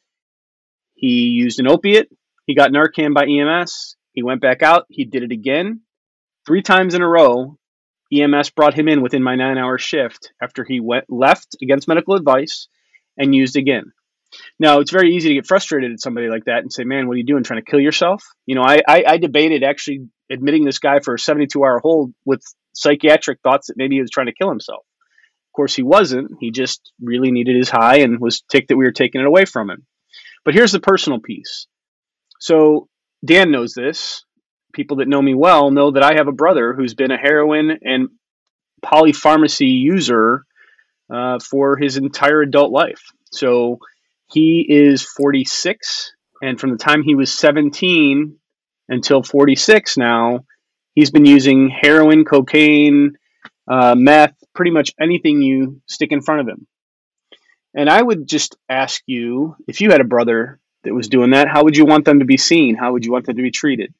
He 0.94 1.28
used 1.28 1.60
an 1.60 1.68
opiate. 1.68 2.08
He 2.46 2.54
got 2.54 2.70
Narcan 2.72 3.14
by 3.14 3.26
EMS. 3.26 3.96
He 4.12 4.22
went 4.22 4.40
back 4.40 4.62
out. 4.62 4.86
He 4.88 5.04
did 5.04 5.22
it 5.22 5.30
again. 5.30 5.82
Three 6.46 6.62
times 6.62 6.94
in 6.94 7.02
a 7.02 7.08
row, 7.08 7.56
EMS 8.12 8.50
brought 8.50 8.74
him 8.74 8.88
in 8.88 9.02
within 9.02 9.22
my 9.22 9.36
nine 9.36 9.58
hour 9.58 9.78
shift 9.78 10.32
after 10.42 10.64
he 10.64 10.80
went 10.80 11.04
left 11.08 11.56
against 11.62 11.86
medical 11.86 12.14
advice 12.14 12.68
and 13.16 13.34
used 13.34 13.56
again. 13.56 13.92
Now, 14.58 14.80
it's 14.80 14.90
very 14.90 15.14
easy 15.14 15.28
to 15.28 15.34
get 15.34 15.46
frustrated 15.46 15.92
at 15.92 16.00
somebody 16.00 16.28
like 16.28 16.46
that 16.46 16.60
and 16.60 16.72
say, 16.72 16.84
man, 16.84 17.06
what 17.06 17.14
are 17.14 17.18
you 17.18 17.24
doing? 17.24 17.44
Trying 17.44 17.62
to 17.64 17.70
kill 17.70 17.80
yourself? 17.80 18.24
You 18.46 18.56
know, 18.56 18.62
I, 18.62 18.80
I, 18.86 19.04
I 19.06 19.16
debated 19.18 19.62
actually 19.62 20.08
admitting 20.30 20.64
this 20.64 20.78
guy 20.78 21.00
for 21.00 21.14
a 21.14 21.18
72 21.18 21.62
hour 21.62 21.78
hold 21.78 22.12
with 22.24 22.42
psychiatric 22.74 23.40
thoughts 23.42 23.68
that 23.68 23.76
maybe 23.76 23.96
he 23.96 24.00
was 24.00 24.10
trying 24.10 24.26
to 24.26 24.34
kill 24.34 24.48
himself. 24.48 24.84
Of 25.48 25.52
course, 25.56 25.74
he 25.74 25.82
wasn't. 25.82 26.32
He 26.40 26.50
just 26.50 26.92
really 27.02 27.30
needed 27.30 27.56
his 27.56 27.70
high 27.70 27.98
and 27.98 28.20
was 28.20 28.42
ticked 28.42 28.68
that 28.68 28.76
we 28.76 28.84
were 28.84 28.92
taking 28.92 29.20
it 29.20 29.26
away 29.26 29.44
from 29.44 29.70
him. 29.70 29.86
But 30.44 30.54
here's 30.54 30.72
the 30.72 30.80
personal 30.80 31.20
piece. 31.20 31.66
So, 32.40 32.88
Dan 33.24 33.50
knows 33.50 33.74
this. 33.74 34.24
People 34.72 34.98
that 34.98 35.08
know 35.08 35.20
me 35.20 35.34
well 35.34 35.70
know 35.70 35.90
that 35.90 36.04
I 36.04 36.14
have 36.14 36.28
a 36.28 36.32
brother 36.32 36.72
who's 36.72 36.94
been 36.94 37.10
a 37.10 37.16
heroin 37.16 37.78
and 37.82 38.08
polypharmacy 38.84 39.80
user 39.80 40.44
uh, 41.12 41.38
for 41.40 41.76
his 41.76 41.96
entire 41.96 42.42
adult 42.42 42.70
life. 42.70 43.02
So, 43.32 43.78
he 44.30 44.64
is 44.68 45.02
46, 45.02 46.12
and 46.42 46.60
from 46.60 46.70
the 46.70 46.76
time 46.76 47.02
he 47.02 47.14
was 47.14 47.32
17 47.32 48.38
until 48.88 49.22
46 49.22 49.96
now, 49.96 50.40
he's 50.94 51.10
been 51.10 51.24
using 51.24 51.68
heroin, 51.70 52.24
cocaine, 52.24 53.16
uh, 53.70 53.94
meth, 53.96 54.34
pretty 54.54 54.70
much 54.70 54.92
anything 55.00 55.42
you 55.42 55.80
stick 55.86 56.10
in 56.12 56.22
front 56.22 56.40
of 56.40 56.48
him. 56.48 56.66
And 57.74 57.88
I 57.88 58.00
would 58.00 58.26
just 58.26 58.56
ask 58.68 59.02
you 59.06 59.56
if 59.66 59.80
you 59.80 59.90
had 59.90 60.00
a 60.00 60.04
brother 60.04 60.58
that 60.84 60.94
was 60.94 61.08
doing 61.08 61.30
that, 61.30 61.48
how 61.48 61.64
would 61.64 61.76
you 61.76 61.84
want 61.84 62.04
them 62.04 62.20
to 62.20 62.24
be 62.24 62.36
seen? 62.36 62.74
How 62.74 62.92
would 62.92 63.04
you 63.04 63.12
want 63.12 63.26
them 63.26 63.36
to 63.36 63.42
be 63.42 63.50
treated? 63.50 63.92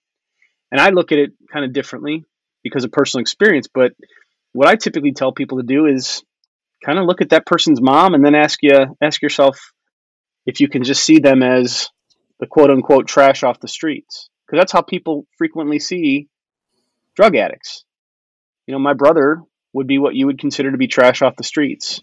And 0.72 0.80
I 0.80 0.90
look 0.90 1.12
at 1.12 1.18
it 1.18 1.32
kind 1.52 1.64
of 1.64 1.72
differently 1.72 2.24
because 2.62 2.84
of 2.84 2.92
personal 2.92 3.22
experience. 3.22 3.68
But 3.72 3.92
what 4.52 4.68
I 4.68 4.76
typically 4.76 5.12
tell 5.12 5.32
people 5.32 5.58
to 5.58 5.64
do 5.64 5.86
is 5.86 6.22
kind 6.84 6.98
of 6.98 7.06
look 7.06 7.20
at 7.20 7.30
that 7.30 7.46
person's 7.46 7.80
mom 7.80 8.14
and 8.14 8.24
then 8.24 8.34
ask 8.34 8.62
you 8.62 8.96
ask 9.02 9.20
yourself 9.20 9.72
if 10.46 10.60
you 10.60 10.68
can 10.68 10.84
just 10.84 11.04
see 11.04 11.18
them 11.18 11.42
as 11.42 11.90
the 12.40 12.46
quote 12.46 12.70
unquote 12.70 13.06
trash 13.06 13.42
off 13.42 13.60
the 13.60 13.68
streets. 13.68 14.30
Because 14.48 14.62
that's 14.62 14.72
how 14.72 14.80
people 14.80 15.26
frequently 15.36 15.78
see 15.78 16.28
drug 17.14 17.36
addicts. 17.36 17.84
You 18.66 18.72
know, 18.72 18.78
my 18.78 18.94
brother 18.94 19.42
would 19.74 19.86
be 19.86 19.98
what 19.98 20.14
you 20.14 20.26
would 20.26 20.38
consider 20.38 20.70
to 20.70 20.78
be 20.78 20.86
trash 20.86 21.20
off 21.20 21.36
the 21.36 21.44
streets, 21.44 22.00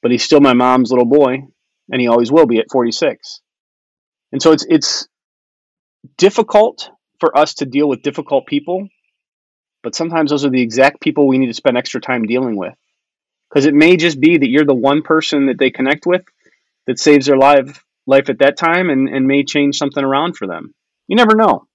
but 0.00 0.10
he's 0.10 0.24
still 0.24 0.40
my 0.40 0.54
mom's 0.54 0.90
little 0.90 1.04
boy, 1.04 1.42
and 1.90 2.00
he 2.00 2.08
always 2.08 2.32
will 2.32 2.46
be 2.46 2.58
at 2.58 2.70
46. 2.72 3.40
And 4.32 4.40
so 4.40 4.52
it's 4.52 4.64
it's 4.68 5.08
difficult 6.16 6.90
for 7.20 7.36
us 7.36 7.54
to 7.54 7.66
deal 7.66 7.88
with 7.88 8.02
difficult 8.02 8.46
people, 8.46 8.88
but 9.82 9.94
sometimes 9.94 10.30
those 10.30 10.44
are 10.46 10.50
the 10.50 10.62
exact 10.62 11.00
people 11.00 11.28
we 11.28 11.38
need 11.38 11.48
to 11.48 11.54
spend 11.54 11.76
extra 11.76 12.00
time 12.00 12.24
dealing 12.24 12.56
with. 12.56 12.74
Because 13.50 13.66
it 13.66 13.74
may 13.74 13.98
just 13.98 14.18
be 14.18 14.38
that 14.38 14.48
you're 14.48 14.64
the 14.64 14.74
one 14.74 15.02
person 15.02 15.46
that 15.46 15.58
they 15.58 15.70
connect 15.70 16.06
with 16.06 16.22
that 16.86 16.98
saves 16.98 17.26
their 17.26 17.36
life 17.36 17.84
life 18.06 18.30
at 18.30 18.38
that 18.38 18.56
time 18.56 18.88
and, 18.88 19.08
and 19.08 19.26
may 19.26 19.44
change 19.44 19.76
something 19.76 20.02
around 20.02 20.36
for 20.36 20.46
them. 20.46 20.74
You 21.08 21.16
never 21.16 21.34
know. 21.34 21.66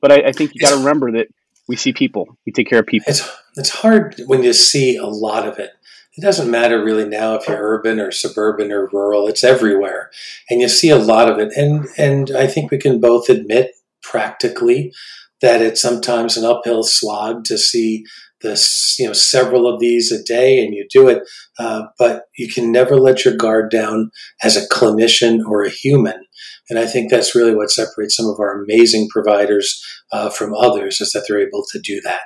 But 0.00 0.12
I, 0.12 0.28
I 0.28 0.32
think 0.32 0.54
you 0.54 0.60
got 0.60 0.70
to 0.70 0.78
remember 0.78 1.12
that 1.12 1.28
we 1.68 1.76
see 1.76 1.92
people, 1.92 2.38
we 2.46 2.52
take 2.52 2.68
care 2.68 2.80
of 2.80 2.86
people. 2.86 3.06
It's, 3.08 3.28
it's 3.56 3.70
hard 3.70 4.20
when 4.26 4.42
you 4.42 4.52
see 4.52 4.96
a 4.96 5.06
lot 5.06 5.46
of 5.46 5.58
it. 5.58 5.70
It 6.16 6.22
doesn't 6.22 6.50
matter 6.50 6.82
really 6.84 7.08
now 7.08 7.34
if 7.34 7.46
you're 7.46 7.56
urban 7.56 8.00
or 8.00 8.10
suburban 8.10 8.72
or 8.72 8.88
rural, 8.92 9.28
it's 9.28 9.44
everywhere. 9.44 10.10
And 10.48 10.60
you 10.60 10.68
see 10.68 10.90
a 10.90 10.98
lot 10.98 11.30
of 11.30 11.38
it. 11.38 11.52
And, 11.56 11.86
and 11.96 12.30
I 12.32 12.46
think 12.46 12.70
we 12.70 12.78
can 12.78 13.00
both 13.00 13.28
admit 13.28 13.72
practically 14.02 14.92
that 15.40 15.62
it's 15.62 15.80
sometimes 15.80 16.36
an 16.36 16.44
uphill 16.44 16.82
slog 16.82 17.44
to 17.44 17.56
see 17.56 18.04
this, 18.42 18.96
you 18.98 19.06
know, 19.06 19.12
several 19.12 19.72
of 19.72 19.80
these 19.80 20.10
a 20.10 20.22
day, 20.22 20.64
and 20.64 20.74
you 20.74 20.86
do 20.90 21.08
it. 21.08 21.22
Uh, 21.58 21.84
but 21.98 22.24
you 22.36 22.48
can 22.48 22.72
never 22.72 22.96
let 22.96 23.24
your 23.24 23.36
guard 23.36 23.70
down 23.70 24.10
as 24.42 24.56
a 24.56 24.68
clinician 24.68 25.40
or 25.46 25.62
a 25.62 25.70
human. 25.70 26.24
And 26.70 26.78
I 26.78 26.86
think 26.86 27.10
that's 27.10 27.34
really 27.34 27.54
what 27.54 27.70
separates 27.70 28.16
some 28.16 28.26
of 28.26 28.38
our 28.38 28.62
amazing 28.62 29.08
providers 29.08 29.84
uh, 30.12 30.30
from 30.30 30.54
others 30.54 31.00
is 31.00 31.10
that 31.12 31.24
they're 31.28 31.46
able 31.46 31.64
to 31.72 31.80
do 31.80 32.00
that. 32.02 32.20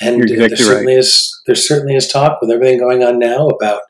And 0.00 0.22
exactly 0.22 0.48
there 0.48 0.56
certainly 0.56 0.94
right. 0.94 1.00
is 1.00 1.42
there 1.46 1.54
certainly 1.54 1.94
is 1.96 2.08
talk 2.08 2.38
with 2.40 2.50
everything 2.50 2.78
going 2.78 3.02
on 3.02 3.18
now 3.18 3.48
about 3.48 3.82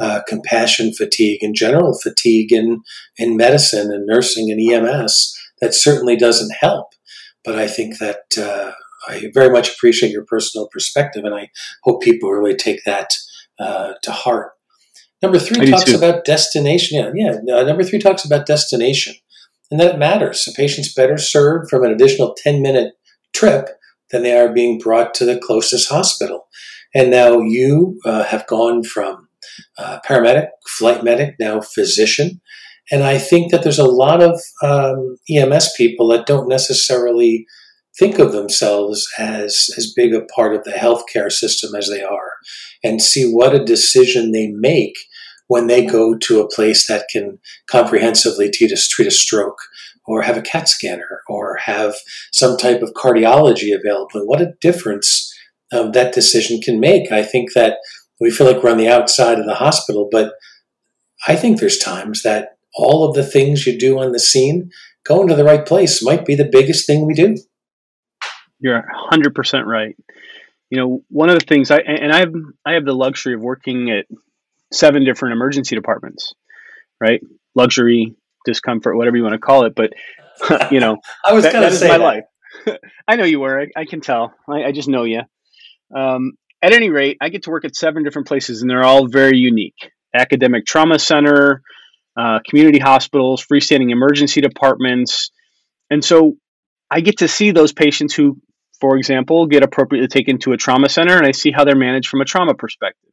uh, 0.00 0.22
compassion 0.26 0.92
fatigue 0.92 1.42
and 1.42 1.54
general 1.54 1.96
fatigue 1.96 2.52
in 2.52 2.80
in 3.16 3.36
medicine 3.36 3.92
and 3.92 4.06
nursing 4.06 4.50
and 4.50 4.60
EMS. 4.60 5.38
That 5.60 5.74
certainly 5.74 6.16
doesn't 6.16 6.52
help. 6.60 6.88
But 7.44 7.56
I 7.56 7.68
think 7.68 7.98
that 7.98 8.22
uh, 8.38 8.72
I 9.08 9.30
very 9.34 9.50
much 9.50 9.72
appreciate 9.72 10.12
your 10.12 10.24
personal 10.24 10.68
perspective, 10.68 11.24
and 11.24 11.34
I 11.34 11.50
hope 11.84 12.02
people 12.02 12.30
really 12.30 12.56
take 12.56 12.82
that 12.84 13.10
uh, 13.60 13.92
to 14.02 14.10
heart. 14.10 14.52
Number 15.22 15.38
three 15.38 15.70
talks 15.70 15.92
about 15.92 16.24
destination. 16.24 16.98
Yeah, 17.14 17.34
yeah. 17.44 17.54
Uh, 17.54 17.62
number 17.62 17.84
three 17.84 18.00
talks 18.00 18.24
about 18.24 18.46
destination, 18.46 19.14
and 19.72 19.80
that 19.80 19.98
matters. 19.98 20.46
A 20.46 20.52
patient's 20.52 20.92
better 20.92 21.16
served 21.16 21.70
from 21.70 21.82
an 21.82 21.90
additional 21.90 22.34
ten 22.36 22.60
minute 22.60 22.92
trip 23.32 23.70
than 24.10 24.22
they 24.22 24.36
are 24.36 24.52
being 24.52 24.78
brought 24.78 25.14
to 25.14 25.24
the 25.24 25.38
closest 25.38 25.88
hospital. 25.88 26.46
And 26.94 27.10
now 27.10 27.40
you 27.40 27.98
uh, 28.04 28.24
have 28.24 28.46
gone 28.46 28.84
from 28.84 29.28
uh, 29.78 30.00
paramedic, 30.06 30.48
flight 30.68 31.02
medic, 31.02 31.36
now 31.40 31.62
physician. 31.62 32.42
And 32.90 33.02
I 33.02 33.16
think 33.16 33.50
that 33.50 33.62
there's 33.62 33.78
a 33.78 33.84
lot 33.84 34.22
of 34.22 34.38
um, 34.62 35.16
EMS 35.30 35.72
people 35.74 36.06
that 36.08 36.26
don't 36.26 36.50
necessarily 36.50 37.46
think 37.98 38.18
of 38.18 38.32
themselves 38.32 39.08
as 39.18 39.70
as 39.78 39.92
big 39.96 40.12
a 40.14 40.24
part 40.34 40.54
of 40.54 40.64
the 40.64 40.72
healthcare 40.72 41.32
system 41.32 41.74
as 41.74 41.88
they 41.88 42.02
are 42.02 42.32
and 42.84 43.02
see 43.02 43.24
what 43.30 43.54
a 43.54 43.64
decision 43.64 44.32
they 44.32 44.48
make 44.48 44.96
when 45.48 45.66
they 45.66 45.84
go 45.84 46.16
to 46.16 46.40
a 46.40 46.48
place 46.48 46.86
that 46.86 47.06
can 47.10 47.38
comprehensively 47.70 48.50
treat 48.50 48.72
a, 48.72 48.76
treat 48.76 49.08
a 49.08 49.10
stroke 49.10 49.58
or 50.04 50.22
have 50.22 50.36
a 50.36 50.42
CAT 50.42 50.68
scanner 50.68 51.22
or 51.28 51.56
have 51.56 51.94
some 52.32 52.56
type 52.56 52.82
of 52.82 52.94
cardiology 52.94 53.74
available 53.74 54.26
what 54.26 54.40
a 54.40 54.54
difference 54.60 55.32
um, 55.72 55.92
that 55.92 56.14
decision 56.14 56.60
can 56.60 56.78
make. 56.78 57.10
I 57.10 57.22
think 57.22 57.54
that 57.54 57.78
we 58.20 58.30
feel 58.30 58.46
like 58.46 58.62
we're 58.62 58.70
on 58.70 58.76
the 58.76 58.88
outside 58.88 59.38
of 59.38 59.46
the 59.46 59.54
hospital, 59.54 60.08
but 60.10 60.34
I 61.26 61.36
think 61.36 61.58
there's 61.58 61.78
times 61.78 62.22
that 62.22 62.56
all 62.74 63.08
of 63.08 63.14
the 63.14 63.24
things 63.24 63.66
you 63.66 63.78
do 63.78 63.98
on 63.98 64.12
the 64.12 64.20
scene, 64.20 64.70
going 65.04 65.28
to 65.28 65.34
the 65.34 65.44
right 65.44 65.64
place 65.64 66.02
might 66.02 66.24
be 66.24 66.34
the 66.34 66.48
biggest 66.50 66.86
thing 66.86 67.06
we 67.06 67.14
do. 67.14 67.36
You're 68.60 68.84
100% 69.10 69.64
right. 69.64 69.96
You 70.70 70.78
know, 70.78 71.02
one 71.08 71.28
of 71.28 71.38
the 71.38 71.44
things 71.44 71.70
I 71.70 71.80
and 71.80 72.12
I 72.12 72.20
have 72.20 72.32
I 72.64 72.72
have 72.72 72.86
the 72.86 72.94
luxury 72.94 73.34
of 73.34 73.42
working 73.42 73.90
at 73.90 74.06
seven 74.72 75.04
different 75.04 75.34
emergency 75.34 75.74
departments, 75.74 76.34
right? 77.00 77.20
Luxury, 77.54 78.16
discomfort, 78.44 78.96
whatever 78.96 79.16
you 79.16 79.22
want 79.22 79.34
to 79.34 79.38
call 79.38 79.64
it, 79.66 79.74
but 79.74 79.92
you 80.70 80.80
know, 80.80 80.98
I 81.24 81.32
was 81.32 81.44
that, 81.44 81.52
that 81.52 81.72
is 81.72 81.82
my 81.82 81.88
that. 81.88 82.00
life. 82.00 82.24
I 83.08 83.16
know 83.16 83.24
you 83.24 83.40
were. 83.40 83.60
I, 83.60 83.66
I 83.76 83.84
can 83.84 84.00
tell. 84.00 84.32
I, 84.48 84.64
I, 84.64 84.72
just 84.72 84.88
know 84.88 85.04
you. 85.04 85.22
Um, 85.94 86.32
at 86.62 86.72
any 86.72 86.90
rate, 86.90 87.18
I 87.20 87.28
get 87.28 87.44
to 87.44 87.50
work 87.50 87.64
at 87.64 87.74
seven 87.74 88.04
different 88.04 88.28
places, 88.28 88.62
and 88.62 88.70
they're 88.70 88.84
all 88.84 89.08
very 89.08 89.36
unique. 89.38 89.76
Academic 90.14 90.66
trauma 90.66 90.98
center, 90.98 91.62
uh, 92.18 92.40
community 92.48 92.78
hospitals, 92.78 93.44
freestanding 93.44 93.90
emergency 93.90 94.40
departments, 94.40 95.30
and 95.90 96.04
so 96.04 96.36
I 96.90 97.00
get 97.00 97.18
to 97.18 97.28
see 97.28 97.50
those 97.50 97.72
patients 97.72 98.14
who 98.14 98.40
for 98.82 98.96
example, 98.96 99.46
get 99.46 99.62
appropriately 99.62 100.08
taken 100.08 100.38
to 100.38 100.50
a 100.50 100.56
trauma 100.56 100.88
center 100.88 101.16
and 101.16 101.24
I 101.24 101.30
see 101.30 101.52
how 101.52 101.62
they're 101.64 101.76
managed 101.76 102.08
from 102.08 102.20
a 102.20 102.24
trauma 102.24 102.52
perspective. 102.52 103.11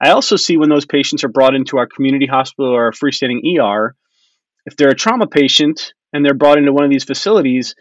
I 0.00 0.10
also 0.10 0.36
see 0.36 0.56
when 0.56 0.68
those 0.68 0.86
patients 0.86 1.24
are 1.24 1.28
brought 1.28 1.54
into 1.54 1.78
our 1.78 1.86
community 1.86 2.26
hospital 2.26 2.70
or 2.70 2.86
our 2.86 2.92
freestanding 2.92 3.40
ER, 3.58 3.94
if 4.66 4.76
they're 4.76 4.90
a 4.90 4.94
trauma 4.94 5.26
patient 5.26 5.94
and 6.12 6.24
they're 6.24 6.34
brought 6.34 6.58
into 6.58 6.72
one 6.72 6.84
of 6.84 6.90
these 6.90 7.04
facilities, 7.04 7.74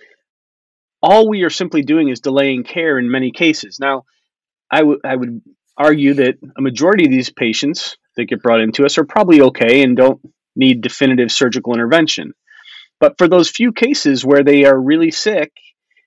all 1.01 1.27
we 1.27 1.43
are 1.43 1.49
simply 1.49 1.81
doing 1.81 2.09
is 2.09 2.21
delaying 2.21 2.63
care 2.63 2.97
in 2.97 3.11
many 3.11 3.31
cases. 3.31 3.79
Now, 3.79 4.03
I, 4.71 4.83
would 4.83 5.41
argue 5.77 6.15
that 6.15 6.35
a 6.57 6.61
majority 6.61 7.05
of 7.05 7.11
these 7.11 7.29
patients 7.29 7.97
that 8.15 8.25
get 8.25 8.41
brought 8.41 8.61
into 8.61 8.85
us 8.85 8.97
are 8.97 9.05
probably 9.05 9.41
okay 9.41 9.83
and 9.83 9.95
don't 9.95 10.21
need 10.55 10.81
definitive 10.81 11.31
surgical 11.31 11.73
intervention. 11.73 12.33
But 12.99 13.17
for 13.17 13.27
those 13.27 13.49
few 13.49 13.73
cases 13.73 14.25
where 14.25 14.43
they 14.43 14.63
are 14.63 14.79
really 14.79 15.11
sick 15.11 15.51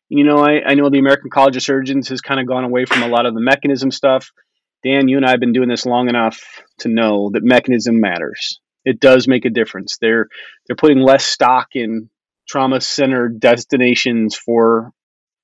you 0.08 0.24
know, 0.24 0.38
I, 0.38 0.62
I 0.64 0.74
know 0.74 0.88
the 0.88 0.98
American 0.98 1.30
College 1.30 1.56
of 1.56 1.62
Surgeons 1.62 2.08
has 2.08 2.20
kind 2.20 2.40
of 2.40 2.46
gone 2.46 2.64
away 2.64 2.86
from 2.86 3.02
a 3.02 3.08
lot 3.08 3.26
of 3.26 3.34
the 3.34 3.40
mechanism 3.40 3.90
stuff. 3.90 4.30
Dan, 4.84 5.08
you 5.08 5.16
and 5.16 5.26
I 5.26 5.30
have 5.30 5.40
been 5.40 5.52
doing 5.52 5.68
this 5.68 5.86
long 5.86 6.08
enough 6.08 6.40
to 6.80 6.88
know 6.88 7.30
that 7.32 7.42
mechanism 7.42 8.00
matters. 8.00 8.60
It 8.84 9.00
does 9.00 9.26
make 9.26 9.44
a 9.44 9.50
difference. 9.50 9.98
They're 10.00 10.28
they're 10.66 10.76
putting 10.76 11.00
less 11.00 11.26
stock 11.26 11.68
in 11.74 12.08
trauma 12.48 12.80
centered 12.80 13.40
destinations 13.40 14.36
for 14.36 14.92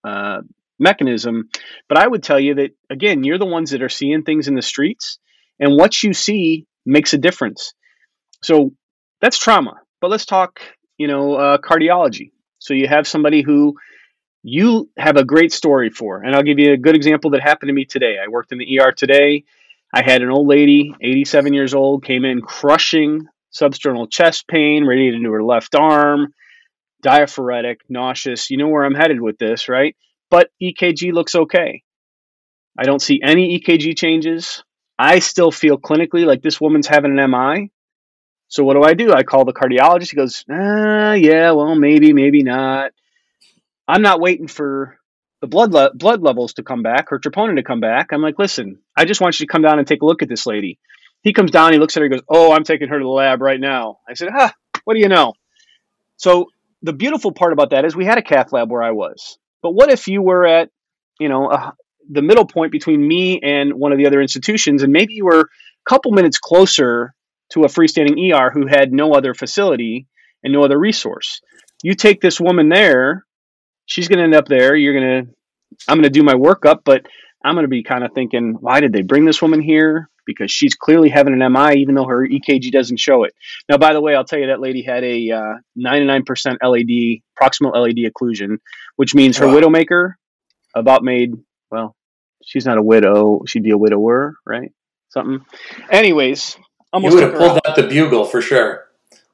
uh, 0.05 0.43
mechanism, 0.79 1.49
but 1.89 1.99
I 1.99 2.07
would 2.07 2.23
tell 2.23 2.41
you 2.41 2.55
that 2.57 2.71
again, 2.91 3.25
you're 3.25 3.39
the 3.39 3.45
ones 3.45 3.71
that 3.73 3.83
are 3.83 3.89
seeing 3.89 4.23
things 4.23 4.49
in 4.49 4.55
the 4.55 4.63
streets, 4.63 5.19
and 5.59 5.77
what 5.77 6.03
you 6.03 6.13
see 6.13 6.67
makes 6.87 7.13
a 7.13 7.19
difference. 7.19 7.75
So 8.43 8.71
that's 9.21 9.39
trauma. 9.39 9.75
But 10.01 10.11
let's 10.11 10.27
talk, 10.27 10.61
you 10.99 11.09
know, 11.09 11.35
uh, 11.35 11.59
cardiology. 11.59 12.31
So 12.59 12.75
you 12.75 12.87
have 12.89 13.07
somebody 13.07 13.43
who 13.43 13.75
you 14.45 14.91
have 14.99 15.17
a 15.17 15.25
great 15.25 15.53
story 15.53 15.89
for. 15.89 16.23
And 16.23 16.37
I'll 16.37 16.43
give 16.43 16.59
you 16.59 16.73
a 16.73 16.77
good 16.77 16.95
example 16.95 17.31
that 17.31 17.41
happened 17.43 17.69
to 17.69 17.73
me 17.73 17.87
today. 17.87 18.19
I 18.23 18.29
worked 18.29 18.53
in 18.53 18.59
the 18.59 18.79
ER 18.79 18.93
today. 18.93 19.45
I 19.93 20.03
had 20.03 20.21
an 20.21 20.31
old 20.31 20.47
lady, 20.47 20.95
87 21.01 21.55
years 21.55 21.73
old, 21.73 22.05
came 22.05 22.27
in 22.27 22.43
crushing 22.43 23.27
substernal 23.53 24.11
chest 24.11 24.47
pain 24.47 24.85
radiating 24.85 25.23
to 25.23 25.33
her 25.33 25.43
left 25.43 25.75
arm, 25.75 26.35
diaphoretic, 27.03 27.81
nauseous. 27.89 28.51
You 28.51 28.59
know 28.59 28.69
where 28.69 28.85
I'm 28.85 28.95
headed 28.95 29.21
with 29.21 29.39
this, 29.39 29.69
right? 29.69 29.97
But 30.29 30.51
EKG 30.63 31.13
looks 31.13 31.35
okay. 31.35 31.83
I 32.79 32.83
don't 32.83 33.01
see 33.01 33.21
any 33.25 33.59
EKG 33.59 33.97
changes. 33.97 34.63
I 34.99 35.21
still 35.21 35.53
feel 35.53 35.79
clinically 35.79 36.27
like 36.27 36.43
this 36.43 36.61
woman's 36.61 36.87
having 36.87 37.19
an 37.19 37.31
MI. 37.31 37.71
So 38.49 38.63
what 38.63 38.75
do 38.75 38.83
I 38.83 38.93
do? 38.93 39.13
I 39.13 39.23
call 39.23 39.47
the 39.47 39.55
cardiologist. 39.55 40.11
He 40.11 40.17
goes, 40.17 40.45
ah, 40.51 41.15
yeah, 41.15 41.53
well, 41.53 41.75
maybe, 41.77 42.13
maybe 42.13 42.43
not. 42.43 42.93
I'm 43.87 44.03
not 44.03 44.21
waiting 44.21 44.49
for 44.49 44.99
the 45.41 45.47
blood 45.47 45.73
le- 45.73 45.95
blood 45.95 46.23
levels 46.23 46.55
to 46.55 46.63
come 46.63 46.83
back 46.83 47.13
or 47.13 47.19
troponin 47.19 47.57
to 47.57 47.63
come 47.63 47.81
back. 47.81 48.13
I'm 48.13 48.23
like, 48.23 48.39
listen, 48.39 48.79
I 48.97 49.05
just 49.05 49.21
want 49.21 49.39
you 49.39 49.47
to 49.47 49.53
come 49.53 49.63
down 49.63 49.79
and 49.79 49.87
take 49.87 50.03
a 50.03 50.07
look 50.07 50.23
at 50.23 50.29
this 50.29 50.47
lady. 50.47 50.79
He 51.23 51.33
comes 51.33 51.51
down, 51.51 51.73
he 51.73 51.79
looks 51.79 51.97
at 51.97 52.01
her, 52.01 52.05
he 52.05 52.11
goes, 52.11 52.25
oh, 52.29 52.53
I'm 52.53 52.65
taking 52.65 52.89
her 52.89 52.99
to 52.99 53.05
the 53.05 53.09
lab 53.09 53.41
right 53.41 53.61
now. 53.61 53.99
I 54.09 54.15
said, 54.15 54.29
ah, 54.35 54.53
what 54.85 54.95
do 54.95 55.01
you 55.01 55.09
know? 55.09 55.33
So 56.17 56.47
the 56.83 56.93
beautiful 56.93 57.33
part 57.33 57.53
about 57.53 57.71
that 57.71 57.85
is 57.85 57.97
we 57.97 58.05
had 58.05 58.19
a 58.19 58.23
cath 58.23 58.53
lab 58.53 58.71
where 58.71 58.83
I 58.83 58.91
was. 58.91 59.39
But 59.63 59.73
what 59.73 59.91
if 59.91 60.07
you 60.07 60.23
were 60.23 60.47
at, 60.47 60.71
you 61.19 61.29
know, 61.29 61.51
a, 61.51 61.75
the 62.11 62.23
middle 62.23 62.47
point 62.47 62.73
between 62.73 63.07
me 63.07 63.41
and 63.43 63.75
one 63.75 63.93
of 63.93 63.99
the 63.99 64.07
other 64.07 64.21
institutions, 64.21 64.83
and 64.83 64.93
maybe 64.93 65.15
you 65.15 65.25
were 65.25 65.41
a 65.41 65.91
couple 65.91 66.13
minutes 66.13 66.39
closer 66.39 67.15
to 67.51 67.65
a 67.65 67.69
freestanding 67.69 68.33
ER 68.33 68.51
who 68.51 68.67
had 68.67 68.93
no 68.93 69.13
other 69.13 69.35
facility 69.35 70.07
and 70.43 70.53
no 70.53 70.63
other 70.63 70.79
resource. 70.79 71.41
You 71.83 71.95
take 71.95 72.21
this 72.21 72.41
woman 72.41 72.69
there, 72.69 73.25
she's 73.87 74.09
going 74.09 74.19
to 74.19 74.25
end 74.25 74.35
up 74.35 74.47
there. 74.47 74.75
You're 74.75 74.99
going 74.99 75.27
to, 75.27 75.35
I'm 75.89 75.97
going 75.97 76.05
to 76.05 76.11
do 76.11 76.23
my 76.23 76.35
workup, 76.35 76.81
but 76.85 77.07
I'm 77.45 77.55
going 77.55 77.65
to 77.65 77.69
be 77.69 77.83
kind 77.83 78.05
of 78.05 78.13
thinking, 78.13 78.57
why 78.61 78.81
did 78.81 78.93
they 78.93 79.03
bring 79.03 79.25
this 79.25 79.43
woman 79.43 79.61
here? 79.61 80.09
Because 80.27 80.51
she's 80.51 80.75
clearly 80.75 81.11
having 81.11 81.39
an 81.39 81.53
MI, 81.53 81.75
even 81.81 81.95
though 81.95 82.07
her 82.07 82.27
EKG 82.27 82.73
doesn't 82.73 82.99
show 82.99 83.25
it. 83.25 83.35
Now, 83.69 83.77
by 83.77 83.93
the 83.93 84.01
way, 84.01 84.15
I'll 84.15 84.25
tell 84.25 84.39
you 84.39 84.47
that 84.47 84.61
lady 84.61 84.83
had 84.83 85.05
a 85.05 85.31
uh, 85.31 85.55
99% 85.79 86.25
LAD, 86.63 87.21
proximal 87.41 87.75
LAD 87.75 88.11
occlusion, 88.11 88.59
which 88.97 89.15
means 89.15 89.37
her 89.37 89.47
wow. 89.47 89.55
widowmaker 89.55 90.15
about 90.75 91.05
made, 91.05 91.35
well, 91.71 91.95
she's 92.43 92.65
not 92.65 92.79
a 92.79 92.83
widow. 92.83 93.43
She'd 93.47 93.63
be 93.63 93.71
a 93.71 93.79
widower, 93.79 94.37
right? 94.47 94.73
Something. 95.11 95.45
Anyways, 95.91 96.57
almost 96.93 97.13
you 97.13 97.21
would 97.21 97.31
have 97.31 97.39
pulled 97.39 97.61
out 97.67 97.77
the 97.77 97.87
bugle 97.87 98.25
for 98.25 98.41
sure. 98.41 98.87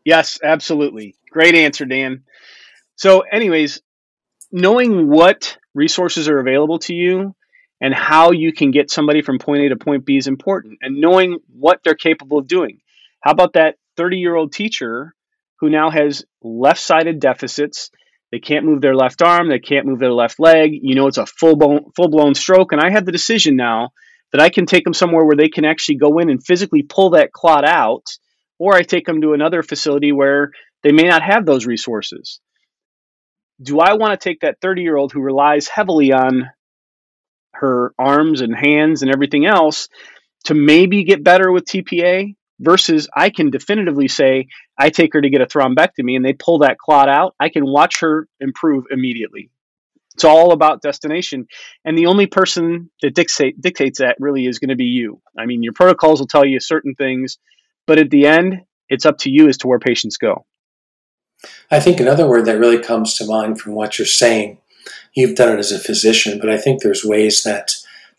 Yes, 0.04 0.40
absolutely. 0.42 1.14
Great 1.30 1.54
answer, 1.54 1.84
Dan. 1.84 2.24
So, 2.96 3.20
anyways, 3.20 3.80
knowing 4.52 5.08
what 5.08 5.56
resources 5.74 6.28
are 6.28 6.38
available 6.38 6.78
to 6.80 6.94
you 6.94 7.34
and 7.80 7.94
how 7.94 8.32
you 8.32 8.52
can 8.52 8.70
get 8.70 8.90
somebody 8.90 9.22
from 9.22 9.38
point 9.38 9.62
A 9.62 9.68
to 9.70 9.76
point 9.76 10.04
B 10.04 10.16
is 10.16 10.26
important, 10.26 10.78
and 10.82 11.00
knowing 11.00 11.38
what 11.48 11.80
they're 11.82 11.94
capable 11.94 12.38
of 12.38 12.46
doing. 12.46 12.80
How 13.20 13.32
about 13.32 13.54
that 13.54 13.76
30 13.96 14.18
year 14.18 14.34
old 14.34 14.52
teacher 14.52 15.14
who 15.60 15.70
now 15.70 15.90
has 15.90 16.24
left 16.42 16.80
sided 16.80 17.20
deficits? 17.20 17.90
They 18.32 18.38
can't 18.38 18.64
move 18.64 18.80
their 18.80 18.94
left 18.94 19.22
arm, 19.22 19.48
they 19.48 19.58
can't 19.58 19.86
move 19.86 19.98
their 19.98 20.12
left 20.12 20.38
leg. 20.38 20.72
You 20.82 20.94
know, 20.94 21.06
it's 21.06 21.18
a 21.18 21.26
full 21.26 21.56
blown, 21.56 21.90
full 21.96 22.08
blown 22.08 22.34
stroke. 22.34 22.72
And 22.72 22.80
I 22.80 22.90
have 22.90 23.04
the 23.04 23.12
decision 23.12 23.56
now 23.56 23.90
that 24.32 24.40
I 24.40 24.50
can 24.50 24.66
take 24.66 24.84
them 24.84 24.94
somewhere 24.94 25.24
where 25.24 25.36
they 25.36 25.48
can 25.48 25.64
actually 25.64 25.96
go 25.96 26.18
in 26.18 26.30
and 26.30 26.44
physically 26.44 26.82
pull 26.82 27.10
that 27.10 27.32
clot 27.32 27.64
out, 27.64 28.06
or 28.58 28.74
I 28.74 28.82
take 28.82 29.06
them 29.06 29.22
to 29.22 29.32
another 29.32 29.62
facility 29.62 30.12
where 30.12 30.52
they 30.82 30.92
may 30.92 31.08
not 31.08 31.22
have 31.22 31.44
those 31.44 31.66
resources 31.66 32.40
do 33.62 33.80
I 33.80 33.94
want 33.94 34.18
to 34.18 34.28
take 34.28 34.40
that 34.40 34.60
30 34.60 34.82
year 34.82 34.96
old 34.96 35.12
who 35.12 35.20
relies 35.20 35.68
heavily 35.68 36.12
on 36.12 36.50
her 37.54 37.92
arms 37.98 38.40
and 38.40 38.54
hands 38.54 39.02
and 39.02 39.10
everything 39.10 39.44
else 39.44 39.88
to 40.44 40.54
maybe 40.54 41.04
get 41.04 41.22
better 41.22 41.52
with 41.52 41.64
TPA 41.64 42.34
versus 42.58 43.08
I 43.14 43.30
can 43.30 43.50
definitively 43.50 44.08
say 44.08 44.48
I 44.78 44.90
take 44.90 45.12
her 45.14 45.20
to 45.20 45.30
get 45.30 45.42
a 45.42 45.46
thrombectomy 45.46 46.16
and 46.16 46.24
they 46.24 46.32
pull 46.32 46.60
that 46.60 46.78
clot 46.78 47.08
out. 47.08 47.34
I 47.38 47.48
can 47.48 47.64
watch 47.64 48.00
her 48.00 48.28
improve 48.38 48.84
immediately. 48.90 49.50
It's 50.14 50.24
all 50.24 50.52
about 50.52 50.82
destination. 50.82 51.46
And 51.84 51.96
the 51.96 52.06
only 52.06 52.26
person 52.26 52.90
that 53.00 53.14
dictate, 53.14 53.60
dictates 53.60 54.00
that 54.00 54.16
really 54.18 54.46
is 54.46 54.58
going 54.58 54.68
to 54.70 54.76
be 54.76 54.86
you. 54.86 55.20
I 55.38 55.46
mean, 55.46 55.62
your 55.62 55.72
protocols 55.72 56.20
will 56.20 56.26
tell 56.26 56.44
you 56.44 56.60
certain 56.60 56.94
things, 56.94 57.38
but 57.86 57.98
at 57.98 58.10
the 58.10 58.26
end, 58.26 58.62
it's 58.88 59.06
up 59.06 59.18
to 59.18 59.30
you 59.30 59.48
as 59.48 59.58
to 59.58 59.68
where 59.68 59.78
patients 59.78 60.16
go. 60.16 60.44
I 61.70 61.80
think 61.80 62.00
another 62.00 62.28
word 62.28 62.44
that 62.46 62.58
really 62.58 62.82
comes 62.82 63.14
to 63.14 63.26
mind 63.26 63.60
from 63.60 63.74
what 63.74 63.98
you're 63.98 64.06
saying, 64.06 64.58
you've 65.14 65.36
done 65.36 65.54
it 65.54 65.58
as 65.58 65.72
a 65.72 65.78
physician, 65.78 66.38
but 66.38 66.50
I 66.50 66.58
think 66.58 66.82
there's 66.82 67.04
ways 67.04 67.42
that 67.42 67.72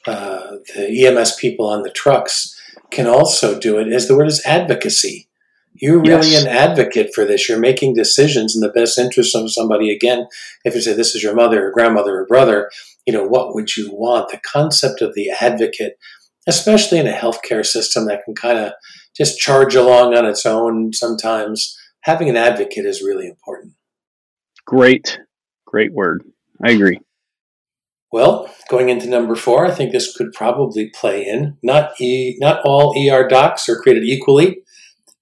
uh, 0.08 0.58
the 0.76 1.06
EMS 1.06 1.36
people 1.36 1.68
on 1.68 1.84
the 1.84 1.92
trucks 1.92 2.60
can 2.90 3.08
also 3.08 3.60
do 3.60 3.78
it, 3.78 3.88
is 3.88 4.08
the 4.08 4.16
word 4.16 4.28
is 4.28 4.46
advocacy. 4.46 5.28
You're 5.76 6.02
really 6.02 6.32
yes. 6.32 6.44
an 6.44 6.48
advocate 6.50 7.14
for 7.16 7.26
this. 7.26 7.48
You're 7.48 7.60
making 7.60 7.96
decisions 7.96 8.56
in 8.56 8.62
the 8.62 8.70
best 8.70 9.00
interest 9.00 9.36
of 9.36 9.52
somebody. 9.52 9.92
Again, 9.92 10.28
if 10.66 10.76
you 10.76 10.82
say 10.82 10.94
this 10.94 11.16
is 11.16 11.24
your 11.24 11.34
mother 11.34 11.68
or 11.68 11.72
grandmother 11.72 12.20
or 12.20 12.26
brother, 12.26 12.70
you 13.06 13.14
know, 13.14 13.24
what 13.24 13.56
would 13.56 13.76
you 13.76 13.90
want? 13.92 14.30
The 14.30 14.40
concept 14.40 15.02
of 15.02 15.16
the 15.16 15.32
advocate, 15.40 15.98
especially 16.48 17.00
in 17.00 17.08
a 17.08 17.14
healthcare 17.14 17.66
system 17.66 18.06
that 18.06 18.24
can 18.26 18.36
kind 18.36 18.60
of 18.60 18.74
just 19.16 19.40
charge 19.40 19.76
along 19.76 20.16
on 20.16 20.26
its 20.26 20.46
own 20.46 20.94
sometimes 20.94 21.78
having 22.02 22.30
an 22.30 22.38
advocate 22.38 22.86
is 22.86 23.02
really 23.02 23.28
important. 23.28 23.74
Great, 24.66 25.20
great 25.66 25.94
word. 25.94 26.24
I 26.64 26.72
agree. 26.72 27.00
Well, 28.12 28.54
going 28.70 28.90
into 28.90 29.08
number 29.08 29.36
four, 29.36 29.66
I 29.66 29.72
think 29.72 29.92
this 29.92 30.16
could 30.16 30.34
probably 30.34 30.90
play 30.90 31.26
in. 31.26 31.58
Not 31.64 32.00
e, 32.00 32.38
not 32.40 32.62
all 32.66 32.94
ER 32.98 33.28
docs 33.28 33.70
are 33.70 33.80
created 33.80 34.04
equally, 34.04 34.64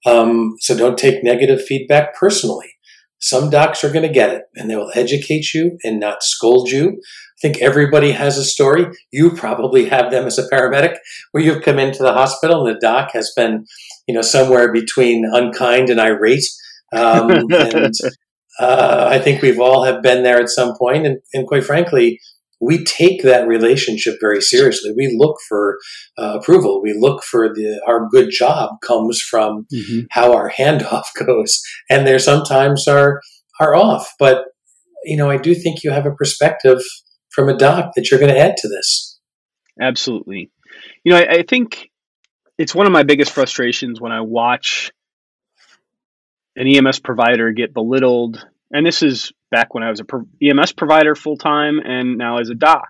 um, 0.06 0.56
so 0.60 0.76
don't 0.76 0.98
take 0.98 1.24
negative 1.24 1.64
feedback 1.64 2.16
personally. 2.16 2.74
Some 3.20 3.50
docs 3.50 3.84
are 3.84 3.92
going 3.92 4.08
to 4.08 4.14
get 4.14 4.32
it, 4.32 4.44
and 4.56 4.70
they 4.70 4.76
will 4.76 4.92
educate 4.96 5.54
you 5.54 5.78
and 5.84 6.00
not 6.00 6.24
scold 6.24 6.70
you. 6.70 6.88
I 6.90 7.40
think 7.42 7.62
everybody 7.62 8.12
has 8.12 8.38
a 8.38 8.46
story. 8.46 8.88
You 9.12 9.32
probably 9.32 9.86
have 9.90 10.10
them 10.10 10.26
as 10.26 10.40
a 10.40 10.50
paramedic, 10.50 10.96
where 11.32 11.44
you've 11.44 11.64
come 11.64 11.80
into 11.80 12.02
the 12.02 12.14
hospital 12.14 12.66
and 12.66 12.76
the 12.76 12.80
doc 12.80 13.12
has 13.14 13.32
been, 13.36 13.66
you 14.08 14.16
know, 14.16 14.22
somewhere 14.22 14.72
between 14.72 15.30
unkind 15.32 15.90
and 15.90 16.00
irate 16.00 16.46
um, 16.94 17.32
and 17.52 17.94
uh, 18.60 19.08
I 19.10 19.20
think 19.20 19.42
we've 19.42 19.60
all 19.60 19.84
have 19.86 20.02
been 20.02 20.24
there 20.24 20.40
at 20.40 20.50
some 20.50 20.76
point, 20.78 21.06
and, 21.06 21.20
and, 21.34 21.48
quite 21.48 21.64
frankly, 21.64 22.20
we 22.60 22.84
take 22.84 23.24
that 23.24 23.48
relationship 23.48 24.18
very 24.20 24.42
seriously. 24.42 24.92
We 24.96 25.16
look 25.18 25.38
for 25.48 25.80
uh, 26.18 26.40
approval. 26.40 26.82
We 26.82 26.94
look 26.94 27.24
for 27.24 27.50
the 27.54 27.82
our 27.88 28.08
good 28.10 28.32
job 28.32 28.82
comes 28.86 29.22
from 29.22 29.66
mm-hmm. 29.74 30.02
how 30.12 30.34
our 30.34 30.52
handoff 30.58 31.06
goes, 31.26 31.62
and 31.90 32.06
there 32.06 32.20
sometimes 32.20 32.88
are 32.88 33.22
are 33.60 33.76
off. 33.76 34.14
But 34.20 34.46
you 35.04 35.16
know, 35.16 35.30
I 35.30 35.38
do 35.38 35.56
think 35.56 35.84
you 35.84 35.92
have 35.92 36.06
a 36.06 36.12
perspective 36.12 36.82
from 37.30 37.48
a 37.48 37.58
doc 37.58 37.92
that 37.96 38.10
you're 38.10 38.20
going 38.20 38.34
to 38.34 38.40
add 38.40 38.58
to 38.58 38.68
this. 38.68 39.20
Absolutely. 39.80 40.52
You 41.06 41.14
know, 41.14 41.20
I, 41.20 41.28
I 41.30 41.44
think 41.44 41.90
it's 42.58 42.76
one 42.76 42.86
of 42.86 42.92
my 42.92 43.04
biggest 43.04 43.32
frustrations 43.32 44.02
when 44.02 44.12
I 44.12 44.22
watch 44.22 44.92
an 46.60 46.68
EMS 46.68 47.00
provider 47.00 47.52
get 47.52 47.74
belittled. 47.74 48.46
And 48.72 48.86
this 48.86 49.02
is 49.02 49.32
back 49.50 49.74
when 49.74 49.82
I 49.82 49.90
was 49.90 50.02
a 50.02 50.04
pro- 50.04 50.28
EMS 50.44 50.74
provider 50.74 51.16
full 51.16 51.38
time 51.38 51.80
and 51.80 52.18
now 52.18 52.38
as 52.38 52.50
a 52.50 52.56
doc. 52.56 52.90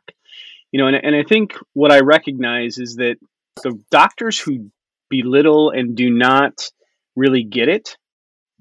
You 0.72 0.82
know, 0.82 0.88
and, 0.88 0.98
and 0.98 1.16
I 1.16 1.24
think 1.24 1.54
what 1.74 1.92
I 1.92 2.00
recognize 2.00 2.80
is 2.80 2.96
that 2.96 3.16
the 3.64 3.80
doctors 3.92 4.40
who 4.40 4.72
belittle 5.10 5.70
and 5.70 5.96
do 5.96 6.10
not 6.10 6.70
really 7.16 7.44
get 7.44 7.70
it 7.70 7.96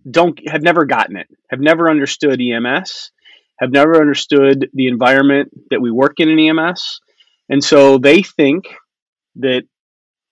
don't 0.09 0.39
have 0.49 0.63
never 0.63 0.85
gotten 0.85 1.17
it, 1.17 1.27
have 1.51 1.61
never 1.61 1.91
understood 1.91 2.41
EMS, 2.41 3.11
have 3.59 3.71
never 3.71 4.01
understood 4.01 4.71
the 4.73 4.89
environment 4.89 5.51
that 5.71 5.81
we 5.81 5.91
work 5.91 6.15
in 6.19 6.29
in 6.29 6.39
EMS. 6.39 7.01
And 7.49 7.65
so 7.65 7.99
they 7.99 8.23
think 8.23 8.69
that 9.37 9.63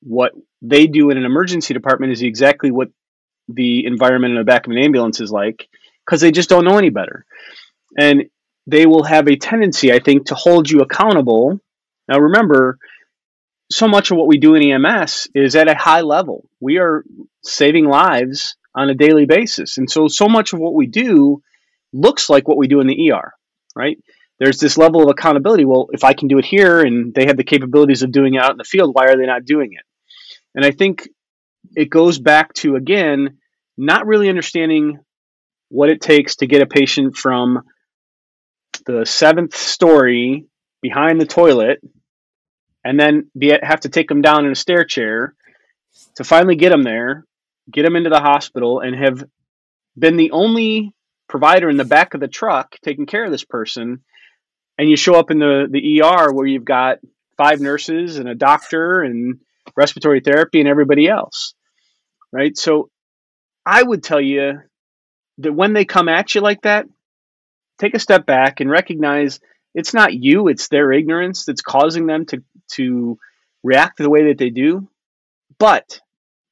what 0.03 0.33
they 0.63 0.87
do 0.87 1.11
in 1.11 1.19
an 1.19 1.25
emergency 1.25 1.75
department 1.75 2.13
is 2.13 2.23
exactly 2.23 2.71
what 2.71 2.89
the 3.49 3.87
environment 3.87 4.33
in 4.33 4.39
the 4.39 4.45
back 4.45 4.67
of 4.67 4.73
an 4.73 4.79
ambulance 4.79 5.21
is 5.21 5.31
like 5.31 5.69
because 6.05 6.21
they 6.21 6.31
just 6.31 6.49
don't 6.49 6.65
know 6.65 6.79
any 6.79 6.91
better. 6.91 7.25
And 7.99 8.25
they 8.67 8.87
will 8.87 9.05
have 9.05 9.29
a 9.29 9.37
tendency, 9.37 9.93
I 9.93 10.01
think, 10.01 10.27
to 10.27 10.35
hold 10.35 10.69
you 10.71 10.81
accountable. 10.81 11.61
Now, 12.09 12.19
remember, 12.19 12.79
so 13.71 13.89
much 13.89 14.11
of 14.11 14.17
what 14.17 14.27
we 14.27 14.39
do 14.39 14.55
in 14.55 14.63
EMS 14.63 15.29
is 15.35 15.57
at 15.57 15.69
a 15.69 15.75
high 15.75 16.03
level. 16.03 16.49
We 16.61 16.79
are 16.79 17.05
saving 17.43 17.87
lives 17.87 18.57
on 18.75 18.91
a 18.91 18.95
daily 18.95 19.27
basis. 19.27 19.79
And 19.79 19.91
so, 19.91 20.09
so 20.09 20.29
much 20.29 20.53
of 20.53 20.59
what 20.59 20.75
we 20.75 20.87
do 20.87 21.43
looks 21.93 22.29
like 22.29 22.47
what 22.47 22.59
we 22.59 22.69
do 22.69 22.81
in 22.81 22.87
the 22.87 23.11
ER, 23.11 23.33
right? 23.75 23.99
There's 24.39 24.59
this 24.59 24.77
level 24.77 25.03
of 25.03 25.09
accountability. 25.09 25.65
Well, 25.65 25.89
if 25.93 26.05
I 26.05 26.13
can 26.13 26.29
do 26.29 26.39
it 26.39 26.45
here 26.45 26.81
and 26.81 27.15
they 27.15 27.27
have 27.27 27.37
the 27.37 27.45
capabilities 27.45 28.03
of 28.03 28.13
doing 28.13 28.35
it 28.35 28.43
out 28.43 28.51
in 28.51 28.59
the 28.59 28.65
field, 28.65 28.95
why 28.95 29.07
are 29.07 29.17
they 29.17 29.27
not 29.27 29.45
doing 29.45 29.73
it? 29.73 29.85
And 30.55 30.65
I 30.65 30.71
think 30.73 31.09
it 31.77 31.91
goes 31.91 32.19
back 32.19 32.53
to 32.55 32.75
again 32.75 33.39
not 33.77 34.07
really 34.07 34.29
understanding 34.29 34.99
what 35.69 35.91
it 35.91 36.01
takes 36.01 36.37
to 36.37 36.47
get 36.47 36.63
a 36.63 36.67
patient 36.67 37.17
from 37.17 37.63
the 38.87 39.05
seventh 39.05 39.57
story 39.57 40.47
behind 40.83 41.21
the 41.21 41.27
toilet 41.27 41.81
and 42.85 42.99
then 42.99 43.31
be 43.37 43.57
have 43.63 43.81
to 43.81 43.89
take 43.89 44.09
them 44.09 44.23
down 44.23 44.45
in 44.47 44.53
a 44.53 44.57
stair 44.57 44.85
chair 44.85 45.35
to 46.17 46.25
finally 46.25 46.57
get 46.57 46.71
them 46.71 46.83
there 46.83 47.25
get 47.71 47.83
them 47.83 47.97
into 47.97 48.11
the 48.11 48.21
hospital, 48.21 48.81
and 48.81 48.97
have 48.97 49.25
been 49.99 50.17
the 50.17 50.31
only 50.31 50.95
provider 51.29 51.69
in 51.69 51.77
the 51.77 51.85
back 51.85 52.15
of 52.15 52.21
the 52.21 52.29
truck 52.29 52.77
taking 52.83 53.07
care 53.07 53.25
of 53.25 53.31
this 53.31 53.45
person, 53.45 54.03
and 54.79 54.89
you 54.89 54.97
show 54.97 55.15
up 55.15 55.31
in 55.31 55.39
the, 55.39 55.67
the 55.71 56.01
ER 56.03 56.33
where 56.33 56.47
you've 56.47 56.65
got 56.65 56.99
five 57.37 57.61
nurses 57.61 58.19
and 58.19 58.29
a 58.29 58.35
doctor 58.35 59.03
and 59.03 59.41
respiratory 59.77 60.21
therapy 60.21 60.61
and 60.61 60.69
everybody 60.69 61.09
else, 61.09 61.55
right? 62.33 62.57
So 62.57 62.91
I 63.65 63.83
would 63.83 64.03
tell 64.03 64.21
you 64.21 64.61
that 65.39 65.53
when 65.53 65.73
they 65.73 65.85
come 65.85 66.09
at 66.09 66.35
you 66.35 66.41
like 66.41 66.63
that, 66.63 66.87
take 67.79 67.95
a 67.95 67.99
step 68.01 68.27
back 68.27 68.61
and 68.61 68.71
recognize 68.71 69.41
it's 69.75 69.93
not 69.93 70.15
you, 70.15 70.49
it's 70.49 70.69
their 70.69 70.93
ignorance 70.93 71.45
that's 71.45 71.61
causing 71.61 72.07
them 72.07 72.25
to, 72.27 72.43
to 72.73 73.19
react 73.63 73.99
the 73.99 74.11
way 74.11 74.29
that 74.29 74.39
they 74.39 74.51
do. 74.51 74.89
But 75.59 76.01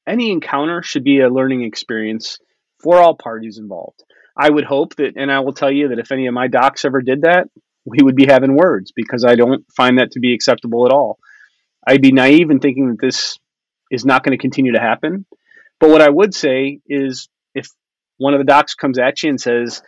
any 0.06 0.30
encounter 0.30 0.82
should 0.82 1.04
be 1.04 1.20
a 1.20 1.30
learning 1.30 1.64
experience 1.64 2.38
for 2.82 2.98
all 2.98 3.16
parties 3.16 3.58
involved. 3.58 4.02
I 4.36 4.50
would 4.50 4.64
hope 4.64 4.96
that, 4.96 5.14
and 5.16 5.30
I 5.30 5.40
will 5.40 5.52
tell 5.52 5.70
you 5.70 5.88
that 5.88 5.98
if 5.98 6.12
any 6.12 6.26
of 6.26 6.34
my 6.34 6.48
docs 6.48 6.84
ever 6.84 7.00
did 7.00 7.22
that, 7.22 7.48
we 7.86 7.98
would 8.02 8.16
be 8.16 8.26
having 8.26 8.56
words 8.56 8.92
because 8.94 9.24
I 9.24 9.36
don't 9.36 9.64
find 9.76 9.98
that 9.98 10.12
to 10.12 10.20
be 10.20 10.34
acceptable 10.34 10.86
at 10.86 10.92
all. 10.92 11.18
I'd 11.86 12.02
be 12.02 12.12
naive 12.12 12.50
in 12.50 12.60
thinking 12.60 12.88
that 12.88 13.00
this 13.00 13.38
is 13.90 14.04
not 14.04 14.24
going 14.24 14.36
to 14.36 14.40
continue 14.40 14.72
to 14.72 14.80
happen. 14.80 15.26
But 15.80 15.90
what 15.90 16.02
I 16.02 16.08
would 16.08 16.34
say 16.34 16.80
is 16.86 17.28
if 17.54 17.68
one 18.18 18.34
of 18.34 18.40
the 18.40 18.44
docs 18.44 18.74
comes 18.74 18.98
at 18.98 19.22
you 19.22 19.30
and 19.30 19.40
says, 19.40 19.82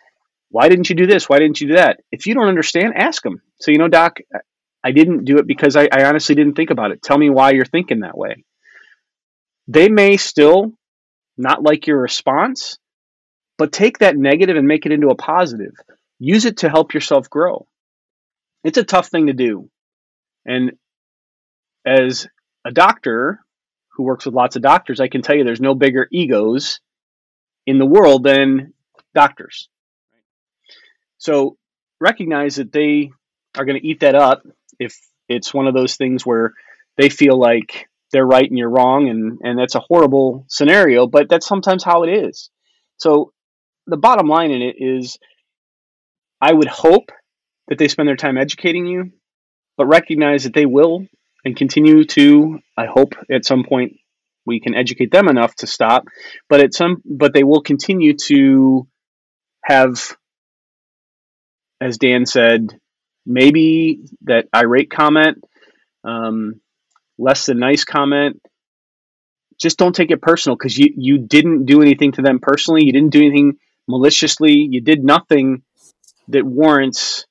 Why 0.51 0.68
didn't 0.68 0.90
you 0.90 0.96
do 0.96 1.07
this? 1.07 1.29
Why 1.29 1.38
didn't 1.38 1.61
you 1.61 1.68
do 1.68 1.77
that? 1.77 2.01
If 2.11 2.27
you 2.27 2.35
don't 2.35 2.49
understand, 2.49 2.94
ask 2.96 3.22
them. 3.22 3.40
So, 3.61 3.70
you 3.70 3.79
know, 3.79 3.88
doc, 3.88 4.18
I 4.85 4.92
didn't 4.92 5.25
do 5.25 5.38
it 5.38 5.46
because 5.46 5.77
I, 5.77 5.88
I 5.90 6.05
honestly 6.05 6.35
didn't 6.35 6.55
think 6.55 6.70
about 6.70 6.90
it. 6.90 7.03
Tell 7.03 7.18
me 7.18 7.31
why 7.31 7.53
you're 7.53 7.64
thinking 7.64 8.01
that 8.01 8.16
way. 8.16 8.44
They 9.68 9.88
may 9.88 10.16
still 10.16 10.72
not 11.37 11.62
like 11.62 11.87
your 11.87 12.01
response, 12.01 12.79
but 13.59 13.72
take 13.72 13.99
that 13.99 14.16
negative 14.16 14.57
and 14.57 14.68
make 14.68 14.87
it 14.87 14.92
into 14.92 15.09
a 15.09 15.16
positive. 15.16 15.75
Use 16.18 16.44
it 16.44 16.59
to 16.59 16.68
help 16.68 16.94
yourself 16.94 17.29
grow. 17.29 17.66
It's 18.64 18.79
a 18.79 18.85
tough 18.85 19.09
thing 19.09 19.27
to 19.27 19.33
do. 19.33 19.70
And 20.44 20.72
as 21.85 22.27
a 22.64 22.70
doctor 22.70 23.40
who 23.97 24.03
works 24.03 24.27
with 24.27 24.35
lots 24.35 24.57
of 24.57 24.63
doctors, 24.63 25.01
I 25.01 25.09
can 25.09 25.23
tell 25.23 25.37
you 25.37 25.45
there's 25.45 25.61
no 25.61 25.75
bigger 25.75 26.07
egos 26.13 26.81
in 27.67 27.79
the 27.79 27.87
world 27.87 28.23
than 28.23 28.75
doctors. 29.15 29.69
So 31.19 31.57
recognize 32.01 32.57
that 32.57 32.73
they 32.73 33.11
are 33.57 33.65
going 33.65 33.81
to 33.81 33.87
eat 33.87 34.01
that 34.01 34.15
up 34.15 34.43
if 34.79 34.99
it's 35.29 35.55
one 35.55 35.67
of 35.67 35.75
those 35.75 35.97
things 35.97 36.25
where 36.25 36.53
they 36.97 37.09
feel 37.09 37.39
like 37.39 37.89
they're 38.13 38.27
right 38.27 38.49
and 38.49 38.59
you're 38.59 38.71
wrong 38.71 39.09
and 39.09 39.41
and 39.43 39.59
that's 39.59 39.75
a 39.75 39.81
horrible 39.81 40.45
scenario 40.49 41.07
but 41.07 41.29
that's 41.29 41.47
sometimes 41.47 41.83
how 41.83 42.05
it 42.05 42.09
is 42.09 42.51
so 42.99 43.33
the 43.87 43.97
bottom 43.97 44.29
line 44.29 44.51
in 44.51 44.63
it 44.63 44.77
is 44.79 45.19
i 46.41 46.53
would 46.53 46.69
hope 46.69 47.11
that 47.69 47.79
they 47.79 47.89
spend 47.89 48.09
their 48.09 48.17
time 48.17 48.39
educating 48.39 48.87
you 48.87 49.11
but 49.77 49.87
recognize 49.87 50.45
that 50.45 50.55
they 50.55 50.67
will 50.67 51.07
and 51.47 51.57
continue 51.57 52.05
to 52.05 52.59
i 52.77 52.85
hope 52.85 53.15
at 53.31 53.47
some 53.47 53.65
point 53.65 53.97
we 54.47 54.61
can 54.61 54.75
educate 54.75 55.11
them 55.11 55.29
enough 55.29 55.55
to 55.57 55.67
stop. 55.67 56.07
But 56.49 56.61
at 56.61 56.73
some 56.73 57.03
but 57.05 57.35
they 57.35 57.45
will 57.45 57.61
continue 57.61 58.15
to 58.29 58.87
have 59.63 60.17
as 61.81 61.99
dan 61.99 62.25
said 62.25 62.79
maybe 63.27 64.01
that 64.23 64.47
irate 64.55 64.91
comment 64.91 65.45
um, 66.05 66.61
less 67.19 67.47
than 67.47 67.59
nice 67.59 67.85
comment. 67.85 68.41
Just 69.59 69.79
don't 69.79 69.95
take 69.95 70.11
it 70.11 70.23
personal 70.23 70.57
because 70.57 70.79
you 70.79 70.95
you 70.97 71.19
didn't 71.19 71.67
do 71.67 71.83
anything 71.83 72.13
to 72.13 72.23
them 72.23 72.39
personally. 72.39 72.85
You 72.85 72.93
didn't 72.93 73.11
do 73.11 73.21
anything 73.21 73.59
maliciously. 73.89 74.53
You 74.53 74.81
did 74.81 75.03
nothing 75.03 75.63
that 76.29 76.45
warrants 76.45 77.27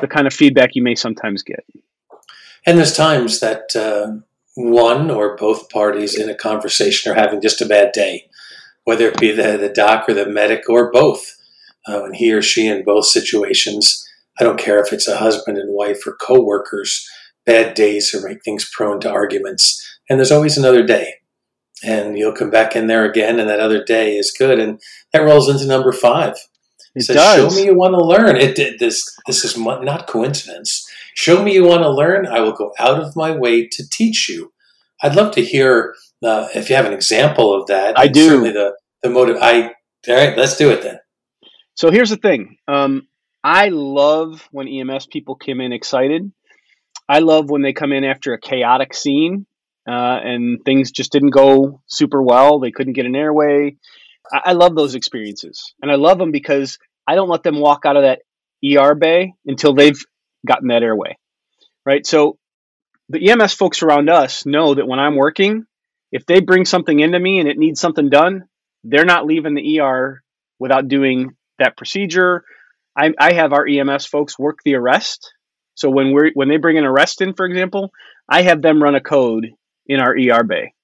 the 0.00 0.08
kind 0.08 0.26
of 0.26 0.32
feedback 0.32 0.70
you 0.74 0.82
may 0.82 0.94
sometimes 0.94 1.42
get 1.42 1.64
and 2.66 2.78
there's 2.78 2.92
times 2.92 3.40
that 3.40 3.74
uh, 3.74 4.20
one 4.54 5.10
or 5.10 5.36
both 5.36 5.70
parties 5.70 6.18
in 6.18 6.28
a 6.28 6.34
conversation 6.34 7.10
are 7.10 7.16
having 7.16 7.40
just 7.40 7.60
a 7.60 7.66
bad 7.66 7.92
day 7.92 8.26
whether 8.84 9.08
it 9.08 9.20
be 9.20 9.30
the, 9.30 9.56
the 9.56 9.68
doc 9.68 10.08
or 10.08 10.14
the 10.14 10.26
medic 10.26 10.68
or 10.68 10.90
both 10.90 11.36
uh, 11.88 12.04
and 12.04 12.16
he 12.16 12.32
or 12.32 12.42
she 12.42 12.66
in 12.66 12.84
both 12.84 13.06
situations 13.06 14.04
i 14.40 14.44
don't 14.44 14.58
care 14.58 14.80
if 14.80 14.92
it's 14.92 15.08
a 15.08 15.18
husband 15.18 15.56
and 15.56 15.74
wife 15.74 16.06
or 16.06 16.16
co-workers 16.20 17.08
bad 17.46 17.74
days 17.74 18.14
or 18.14 18.26
make 18.26 18.42
things 18.44 18.68
prone 18.72 19.00
to 19.00 19.10
arguments. 19.10 19.98
And 20.08 20.18
there's 20.18 20.32
always 20.32 20.56
another 20.56 20.84
day. 20.84 21.14
And 21.82 22.18
you'll 22.18 22.32
come 22.32 22.50
back 22.50 22.76
in 22.76 22.88
there 22.88 23.04
again, 23.04 23.40
and 23.40 23.48
that 23.48 23.60
other 23.60 23.82
day 23.82 24.16
is 24.16 24.34
good. 24.36 24.58
And 24.58 24.80
that 25.12 25.22
rolls 25.22 25.48
into 25.48 25.66
number 25.66 25.92
five. 25.92 26.34
It 26.94 27.02
says, 27.02 27.16
does. 27.16 27.54
Show 27.54 27.58
me 27.58 27.66
you 27.66 27.74
want 27.74 27.94
to 27.94 28.04
learn. 28.04 28.36
It, 28.36 28.58
it, 28.58 28.78
this 28.78 29.02
this 29.26 29.44
is 29.44 29.56
not 29.56 30.06
coincidence. 30.06 30.86
Show 31.14 31.42
me 31.42 31.54
you 31.54 31.64
want 31.64 31.82
to 31.82 31.90
learn. 31.90 32.26
I 32.26 32.40
will 32.40 32.52
go 32.52 32.72
out 32.78 33.00
of 33.00 33.16
my 33.16 33.30
way 33.30 33.66
to 33.66 33.84
teach 33.90 34.28
you. 34.28 34.52
I'd 35.02 35.16
love 35.16 35.34
to 35.34 35.44
hear 35.44 35.94
uh, 36.22 36.48
if 36.54 36.68
you 36.70 36.76
have 36.76 36.86
an 36.86 36.92
example 36.92 37.58
of 37.58 37.66
that. 37.68 37.98
I 37.98 38.08
do. 38.08 38.28
Certainly 38.28 38.52
the 38.52 38.76
the 39.02 39.10
motive. 39.10 39.38
I 39.40 39.72
all 40.08 40.14
right. 40.14 40.36
Let's 40.36 40.56
do 40.56 40.70
it 40.70 40.82
then. 40.82 40.98
So 41.74 41.90
here's 41.90 42.10
the 42.10 42.16
thing. 42.16 42.56
Um, 42.68 43.08
I 43.42 43.68
love 43.68 44.46
when 44.50 44.68
EMS 44.68 45.06
people 45.06 45.36
come 45.36 45.60
in 45.60 45.72
excited 45.72 46.30
I 47.10 47.18
love 47.18 47.50
when 47.50 47.62
they 47.62 47.72
come 47.72 47.92
in 47.92 48.04
after 48.04 48.34
a 48.34 48.40
chaotic 48.40 48.94
scene 48.94 49.44
uh, 49.88 50.20
and 50.22 50.64
things 50.64 50.92
just 50.92 51.10
didn't 51.10 51.30
go 51.30 51.82
super 51.88 52.22
well. 52.22 52.60
They 52.60 52.70
couldn't 52.70 52.92
get 52.92 53.04
an 53.04 53.16
airway. 53.16 53.74
I, 54.32 54.40
I 54.46 54.52
love 54.52 54.76
those 54.76 54.94
experiences, 54.94 55.74
and 55.82 55.90
I 55.90 55.96
love 55.96 56.18
them 56.18 56.30
because 56.30 56.78
I 57.08 57.16
don't 57.16 57.28
let 57.28 57.42
them 57.42 57.58
walk 57.58 57.84
out 57.84 57.96
of 57.96 58.04
that 58.04 58.20
ER 58.64 58.94
bay 58.94 59.34
until 59.44 59.74
they've 59.74 60.00
gotten 60.46 60.68
that 60.68 60.82
airway. 60.82 61.16
Right. 61.84 62.06
So 62.06 62.38
the 63.08 63.30
EMS 63.30 63.54
folks 63.54 63.82
around 63.82 64.08
us 64.08 64.46
know 64.46 64.74
that 64.74 64.86
when 64.86 64.98
I'm 64.98 65.16
working, 65.16 65.64
if 66.12 66.26
they 66.26 66.40
bring 66.40 66.64
something 66.64 66.98
into 66.98 67.18
me 67.18 67.40
and 67.40 67.48
it 67.48 67.58
needs 67.58 67.80
something 67.80 68.10
done, 68.10 68.44
they're 68.84 69.04
not 69.04 69.26
leaving 69.26 69.54
the 69.54 69.80
ER 69.80 70.22
without 70.58 70.88
doing 70.88 71.36
that 71.58 71.76
procedure. 71.76 72.44
I, 72.96 73.12
I 73.18 73.32
have 73.34 73.52
our 73.52 73.66
EMS 73.66 74.06
folks 74.06 74.38
work 74.38 74.58
the 74.64 74.74
arrest 74.74 75.32
so 75.80 75.88
when 75.88 76.12
we 76.14 76.32
when 76.34 76.48
they 76.48 76.58
bring 76.58 76.76
an 76.76 76.84
arrest 76.84 77.22
in, 77.22 77.32
for 77.32 77.46
example, 77.46 77.90
I 78.28 78.42
have 78.42 78.60
them 78.60 78.82
run 78.82 78.94
a 78.94 79.00
code 79.00 79.48
in 79.86 79.98
our 79.98 80.14
ER 80.14 80.44
bay. 80.44 80.74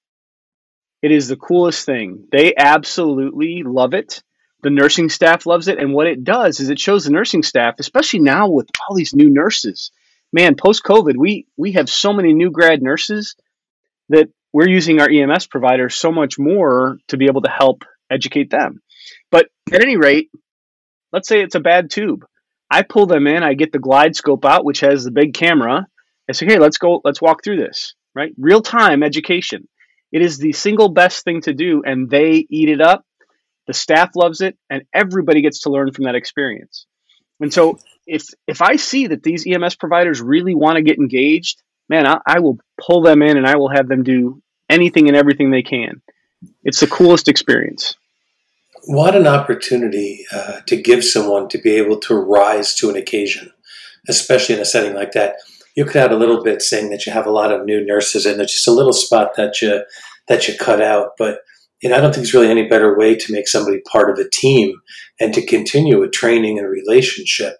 It 1.03 1.11
is 1.11 1.27
the 1.27 1.35
coolest 1.35 1.85
thing. 1.85 2.27
They 2.31 2.55
absolutely 2.57 3.61
love 3.63 3.93
it. 3.93 4.23
The 4.67 4.71
nursing 4.71 5.07
staff 5.07 5.45
loves 5.45 5.69
it, 5.69 5.79
and 5.79 5.93
what 5.93 6.07
it 6.07 6.25
does 6.25 6.59
is 6.59 6.69
it 6.69 6.77
shows 6.77 7.05
the 7.05 7.11
nursing 7.11 7.41
staff, 7.41 7.75
especially 7.79 8.19
now 8.19 8.49
with 8.49 8.67
all 8.81 8.97
these 8.97 9.15
new 9.15 9.29
nurses. 9.29 9.91
Man, 10.33 10.55
post 10.55 10.83
COVID, 10.83 11.15
we 11.15 11.47
we 11.55 11.71
have 11.71 11.89
so 11.89 12.11
many 12.11 12.33
new 12.33 12.51
grad 12.51 12.81
nurses 12.81 13.37
that 14.09 14.27
we're 14.51 14.67
using 14.67 14.99
our 14.99 15.09
EMS 15.09 15.47
providers 15.47 15.95
so 15.95 16.11
much 16.11 16.37
more 16.37 16.97
to 17.07 17.15
be 17.15 17.27
able 17.27 17.43
to 17.43 17.49
help 17.49 17.85
educate 18.11 18.49
them. 18.49 18.81
But 19.31 19.47
at 19.71 19.81
any 19.81 19.95
rate, 19.95 20.31
let's 21.13 21.29
say 21.29 21.39
it's 21.39 21.55
a 21.55 21.61
bad 21.61 21.89
tube. 21.89 22.25
I 22.69 22.81
pull 22.81 23.05
them 23.05 23.25
in, 23.25 23.43
I 23.43 23.53
get 23.53 23.71
the 23.71 23.79
GlideScope 23.79 24.43
out, 24.43 24.65
which 24.65 24.81
has 24.81 25.05
the 25.05 25.11
big 25.11 25.33
camera. 25.33 25.87
I 26.29 26.33
say, 26.33 26.45
hey, 26.45 26.59
let's 26.59 26.77
go, 26.77 26.99
let's 27.05 27.21
walk 27.21 27.41
through 27.41 27.55
this, 27.55 27.95
right? 28.13 28.33
Real 28.37 28.61
time 28.61 29.01
education. 29.01 29.69
It 30.11 30.21
is 30.21 30.37
the 30.37 30.51
single 30.51 30.89
best 30.89 31.23
thing 31.23 31.39
to 31.43 31.53
do, 31.53 31.83
and 31.85 32.09
they 32.09 32.45
eat 32.49 32.67
it 32.67 32.81
up. 32.81 33.05
The 33.67 33.73
staff 33.73 34.15
loves 34.15 34.41
it, 34.41 34.57
and 34.69 34.83
everybody 34.93 35.41
gets 35.41 35.61
to 35.61 35.69
learn 35.69 35.91
from 35.91 36.05
that 36.05 36.15
experience. 36.15 36.85
And 37.39 37.53
so, 37.53 37.79
if 38.05 38.25
if 38.47 38.61
I 38.61 38.77
see 38.77 39.07
that 39.07 39.23
these 39.23 39.45
EMS 39.45 39.75
providers 39.75 40.21
really 40.21 40.55
want 40.55 40.77
to 40.77 40.81
get 40.81 40.97
engaged, 40.97 41.61
man, 41.89 42.07
I, 42.07 42.19
I 42.25 42.39
will 42.39 42.57
pull 42.81 43.01
them 43.01 43.21
in 43.21 43.37
and 43.37 43.45
I 43.45 43.57
will 43.57 43.69
have 43.69 43.87
them 43.87 44.03
do 44.03 44.41
anything 44.69 45.07
and 45.07 45.15
everything 45.15 45.51
they 45.51 45.61
can. 45.61 46.01
It's 46.63 46.79
the 46.79 46.87
coolest 46.87 47.27
experience 47.27 47.95
what 48.87 49.15
an 49.15 49.27
opportunity 49.27 50.25
uh, 50.31 50.61
to 50.65 50.81
give 50.81 51.03
someone 51.03 51.49
to 51.49 51.57
be 51.57 51.71
able 51.71 51.99
to 51.99 52.15
rise 52.15 52.73
to 52.75 52.89
an 52.89 52.95
occasion, 52.95 53.51
especially 54.07 54.55
in 54.55 54.61
a 54.61 54.65
setting 54.65 54.93
like 54.93 55.11
that. 55.11 55.35
You 55.75 55.85
could 55.85 55.97
add 55.97 56.13
a 56.13 56.17
little 56.17 56.41
bit 56.41 56.61
saying 56.61 56.89
that 56.89 57.05
you 57.05 57.11
have 57.11 57.27
a 57.27 57.31
lot 57.31 57.51
of 57.51 57.65
new 57.65 57.85
nurses 57.85 58.25
and 58.25 58.39
there's 58.39 58.53
just 58.53 58.67
a 58.67 58.71
little 58.71 58.93
spot 58.93 59.35
that 59.35 59.61
you 59.61 59.83
that 60.27 60.47
you 60.47 60.57
cut 60.57 60.81
out. 60.81 61.11
But 61.17 61.39
know, 61.83 61.95
I 61.95 62.01
don't 62.01 62.13
think 62.13 62.23
there's 62.23 62.33
really 62.33 62.49
any 62.49 62.67
better 62.67 62.97
way 62.97 63.15
to 63.15 63.33
make 63.33 63.47
somebody 63.47 63.81
part 63.91 64.09
of 64.09 64.17
a 64.17 64.29
team 64.29 64.73
and 65.19 65.33
to 65.33 65.45
continue 65.45 66.01
a 66.03 66.09
training 66.09 66.57
and 66.59 66.69
relationship. 66.69 67.57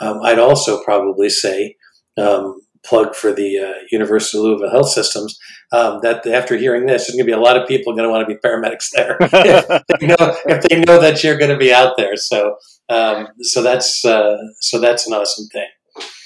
Um, 0.00 0.20
I'd 0.22 0.38
also 0.38 0.82
probably 0.84 1.28
say 1.28 1.76
um, 2.16 2.60
plug 2.84 3.14
for 3.14 3.32
the 3.32 3.58
uh, 3.58 3.72
University 3.90 4.38
of 4.38 4.44
Louisville 4.44 4.70
Health 4.70 4.90
Systems. 4.90 5.38
Um, 5.72 5.98
that 6.02 6.24
after 6.26 6.56
hearing 6.56 6.86
this, 6.86 7.06
there's 7.06 7.16
going 7.16 7.26
to 7.26 7.32
be 7.32 7.32
a 7.32 7.40
lot 7.40 7.56
of 7.56 7.66
people 7.66 7.92
going 7.94 8.04
to 8.04 8.10
want 8.10 8.28
to 8.28 8.32
be 8.32 8.40
paramedics 8.40 8.90
there 8.94 9.16
if, 9.20 9.66
they 10.00 10.06
know, 10.06 10.36
if 10.46 10.62
they 10.62 10.78
know 10.80 11.00
that 11.00 11.24
you're 11.24 11.38
going 11.38 11.50
to 11.50 11.56
be 11.56 11.72
out 11.72 11.96
there. 11.96 12.16
So, 12.16 12.56
um, 12.88 13.26
so 13.40 13.62
that's 13.62 14.04
uh, 14.04 14.36
so 14.60 14.80
that's 14.80 15.08
an 15.08 15.14
awesome 15.14 15.46
thing. 15.52 15.66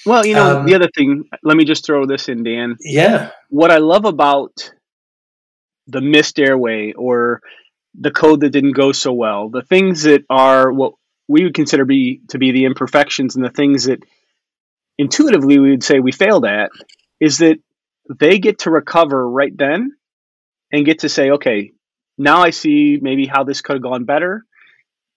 Well, 0.05 0.26
you 0.26 0.35
know, 0.35 0.59
um, 0.59 0.66
the 0.66 0.74
other 0.74 0.88
thing. 0.96 1.24
Let 1.42 1.57
me 1.57 1.64
just 1.64 1.87
throw 1.87 2.07
this 2.07 2.29
in, 2.29 2.42
Dan. 2.42 2.76
Yeah. 2.81 3.31
What 3.48 3.70
I 3.70 3.79
love 3.79 4.05
about 4.05 4.70
the 5.87 6.01
missed 6.01 6.38
airway 6.38 6.93
or 6.93 7.40
the 7.99 8.11
code 8.11 8.40
that 8.40 8.51
didn't 8.51 8.73
go 8.73 8.93
so 8.93 9.12
well, 9.12 9.49
the 9.49 9.62
things 9.62 10.05
that 10.05 10.25
are 10.31 10.73
what 10.73 10.95
we 11.29 11.45
would 11.45 11.55
consider 11.55 11.85
be 11.85 12.23
to 12.29 12.38
be 12.38 12.53
the 12.53 12.64
imperfections 12.64 13.37
and 13.37 13.45
the 13.45 13.51
things 13.51 13.85
that 13.85 14.03
intuitively 14.99 15.59
we 15.59 15.71
would 15.71 15.85
say 15.85 16.01
we 16.01 16.12
failed 16.12 16.45
at 16.45 16.71
is 17.21 17.38
that 17.38 17.59
they 18.19 18.38
get 18.38 18.61
to 18.61 18.71
recover 18.71 19.29
right 19.29 19.57
then 19.57 19.93
and 20.73 20.85
get 20.85 21.01
to 21.01 21.09
say, 21.09 21.31
okay, 21.31 21.73
now 22.19 22.43
I 22.43 22.51
see 22.51 22.99
maybe 23.01 23.27
how 23.27 23.45
this 23.45 23.61
could 23.61 23.77
have 23.77 23.83
gone 23.83 24.05
better. 24.05 24.45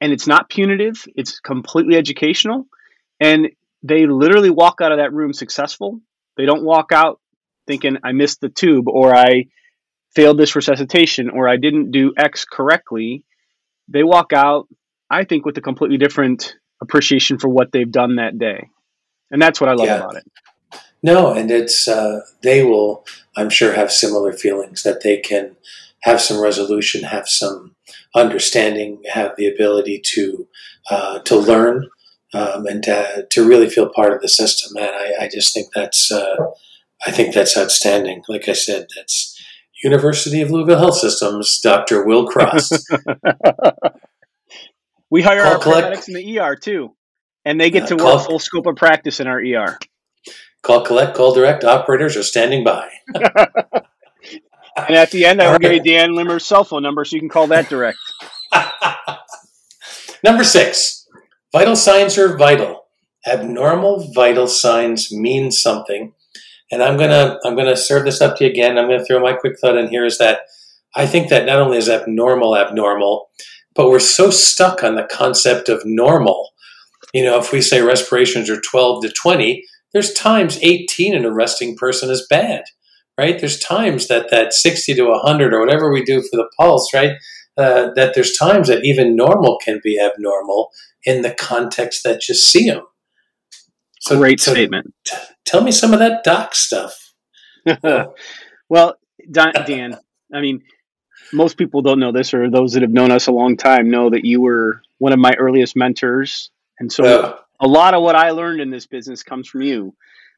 And 0.02 0.12
it's 0.12 0.28
not 0.28 0.49
punitive, 0.49 1.06
it's 1.15 1.39
completely 1.39 1.95
educational. 1.95 2.65
And 3.19 3.49
they 3.84 4.06
literally 4.06 4.49
walk 4.49 4.80
out 4.82 4.91
of 4.91 4.99
that 4.99 5.13
room 5.13 5.34
successful. 5.34 5.99
They 6.38 6.45
don't 6.45 6.63
walk 6.63 6.91
out 6.91 7.19
thinking, 7.67 7.97
I 8.04 8.12
missed 8.12 8.41
the 8.41 8.49
tube 8.49 8.88
or 8.88 9.15
I 9.15 9.45
failed 10.15 10.38
this 10.38 10.56
resuscitation 10.56 11.30
or 11.30 11.47
I 11.47 11.58
didn't 11.58 11.91
do 11.91 12.13
X 12.17 12.45
correctly. 12.45 13.23
They 13.88 14.04
walk 14.04 14.34
out, 14.34 14.67
I 15.10 15.26
think, 15.26 15.45
with 15.45 15.58
a 15.58 15.62
completely 15.62 15.97
different 15.97 16.56
appreciation 16.82 17.39
for 17.39 17.47
what 17.47 17.71
they've 17.71 17.91
done 17.91 18.17
that 18.17 18.38
day. 18.38 18.69
And 19.32 19.41
that's 19.41 19.60
what 19.60 19.69
I 19.69 19.73
love 19.73 19.88
yeah. 19.88 19.97
about 19.97 20.15
it. 20.17 20.23
No, 21.02 21.34
and 21.34 21.52
it's 21.52 21.88
uh, 21.88 22.21
they 22.43 22.63
will, 22.63 23.06
I'm 23.36 23.49
sure, 23.49 23.73
have 23.73 23.91
similar 23.91 24.32
feelings 24.32 24.84
that 24.84 25.04
they 25.04 25.17
can 25.17 25.58
have 26.04 26.21
some 26.21 26.41
resolution, 26.41 27.04
have 27.04 27.28
some 27.28 27.76
understanding, 28.15 29.02
have 29.12 29.36
the 29.36 29.47
ability 29.47 30.02
to 30.06 30.47
uh, 30.89 31.19
to 31.19 31.36
learn, 31.36 31.89
um, 32.34 32.65
and 32.65 32.84
to, 32.84 33.28
to 33.30 33.47
really 33.47 33.69
feel 33.69 33.89
part 33.89 34.13
of 34.13 34.21
the 34.21 34.30
system. 34.30 34.78
And 34.78 34.91
I, 34.91 35.26
I 35.26 35.30
just 35.30 35.54
think 35.54 35.67
that's 35.76 36.10
uh, 36.10 36.52
I 37.06 37.12
think 37.12 37.34
that's 37.34 37.58
outstanding. 37.58 38.23
Like 38.30 38.47
I 38.47 38.54
said, 38.54 38.88
that's 38.95 39.33
University 39.84 40.41
of 40.41 40.50
Louisville 40.50 40.80
Health 40.80 40.98
Systems, 40.98 41.60
Dr. 41.62 42.06
Will 42.06 42.26
Cross. 42.26 42.72
we 45.10 45.22
hire 45.22 45.43
call, 45.43 45.54
our 45.54 45.60
collect, 45.60 45.88
paramedics 45.88 46.08
in 46.08 46.13
the 46.13 46.39
ER 46.39 46.56
too, 46.56 46.96
and 47.43 47.60
they 47.60 47.69
get 47.69 47.84
uh, 47.84 47.88
to 47.88 47.96
work 47.96 48.04
call, 48.04 48.19
full 48.19 48.39
scope 48.39 48.65
of 48.65 48.76
practice 48.76 49.19
in 49.19 49.28
our 49.28 49.39
ER. 49.39 49.78
Call 50.62 50.86
collect, 50.86 51.15
call 51.15 51.34
direct. 51.34 51.65
Operators 51.65 52.15
are 52.15 52.24
standing 52.24 52.63
by. 52.63 52.89
and 53.15 54.96
at 54.96 55.12
the 55.12 55.26
end, 55.26 55.41
I 55.41 55.52
will 55.52 55.60
give 55.60 55.74
you 55.74 55.84
Dan 55.84 56.15
Limmer's 56.15 56.46
cell 56.46 56.63
phone 56.63 56.84
number 56.84 57.04
so 57.04 57.15
you 57.15 57.19
can 57.19 57.30
call 57.30 57.48
that 57.48 57.67
direct. 57.69 57.98
number 60.24 60.46
six, 60.46 61.06
vital 61.52 61.76
signs 61.76 62.17
are 62.17 62.38
vital. 62.38 62.86
Abnormal 63.28 64.12
vital 64.13 64.48
signs 64.48 65.12
mean 65.12 65.52
something. 65.52 66.13
And 66.73 66.81
I'm 66.81 66.97
gonna 66.97 67.38
I'm 67.45 67.55
gonna 67.55 67.77
serve 67.77 68.03
this 68.03 68.19
up 68.19 68.36
to 68.38 68.45
you 68.45 68.49
again. 68.49 68.79
I'm 68.79 68.88
gonna 68.88 69.05
throw 69.05 69.19
my 69.19 69.33
quick 69.33 69.59
thought 69.59 69.77
in 69.77 69.89
here 69.89 70.05
is 70.05 70.17
that 70.17 70.41
I 70.95 71.05
think 71.05 71.29
that 71.29 71.45
not 71.45 71.59
only 71.59 71.77
is 71.77 71.88
abnormal 71.88 72.57
abnormal, 72.57 73.29
but 73.75 73.89
we're 73.89 73.99
so 73.99 74.31
stuck 74.31 74.83
on 74.83 74.95
the 74.95 75.07
concept 75.09 75.69
of 75.69 75.83
normal. 75.86 76.49
You 77.13 77.25
know, 77.25 77.38
if 77.38 77.51
we 77.51 77.62
say 77.62 77.81
respirations 77.81 78.49
are 78.49 78.59
12 78.59 79.03
to 79.03 79.12
20, 79.12 79.63
there's 79.93 80.13
times 80.13 80.57
18 80.63 81.13
in 81.13 81.25
a 81.25 81.31
resting 81.31 81.75
person 81.75 82.09
is 82.09 82.25
bad, 82.27 82.63
right? 83.19 83.39
There's 83.39 83.59
times 83.59 84.07
that 84.07 84.31
that 84.31 84.51
60 84.51 84.95
to 84.95 85.03
100 85.05 85.53
or 85.53 85.59
whatever 85.59 85.93
we 85.93 86.03
do 86.03 86.21
for 86.21 86.38
the 86.38 86.49
pulse, 86.57 86.91
right? 86.91 87.17
Uh, 87.55 87.91
that 87.95 88.15
there's 88.15 88.36
times 88.36 88.67
that 88.67 88.83
even 88.83 89.15
normal 89.15 89.59
can 89.63 89.79
be 89.83 90.01
abnormal 90.03 90.71
in 91.03 91.21
the 91.21 91.36
context 91.36 92.03
that 92.03 92.27
you 92.27 92.33
see 92.33 92.67
them. 92.67 92.81
So, 93.99 94.17
Great 94.17 94.41
so 94.41 94.53
statement. 94.53 94.91
Tell 95.45 95.62
me 95.62 95.71
some 95.71 95.93
of 95.93 95.99
that 95.99 96.23
doc 96.23 96.56
stuff. 96.56 97.13
well, 98.69 98.95
Dan, 99.29 99.97
I 100.34 100.41
mean, 100.41 100.63
most 101.32 101.58
people 101.58 101.82
don't 101.82 101.99
know 101.99 102.12
this, 102.12 102.34
or 102.34 102.49
those 102.49 102.73
that 102.73 102.82
have 102.82 102.91
known 102.91 103.12
us 103.12 103.27
a 103.27 103.32
long 103.32 103.58
time 103.58 103.89
know 103.89 104.10
that 104.10 104.25
you 104.25 104.41
were 104.41 104.82
one 104.97 105.13
of 105.13 105.19
my 105.19 105.34
earliest 105.38 105.75
mentors. 105.75 106.49
And 106.79 106.91
so 106.91 107.03
oh. 107.06 107.39
a 107.60 107.67
lot 107.67 107.93
of 107.93 108.01
what 108.01 108.15
I 108.15 108.32
learned 108.32 108.62
in 108.62 108.69
this 108.69 108.86
business 108.86 109.23
comes 109.23 109.47
from 109.47 109.62
you. 109.62 109.95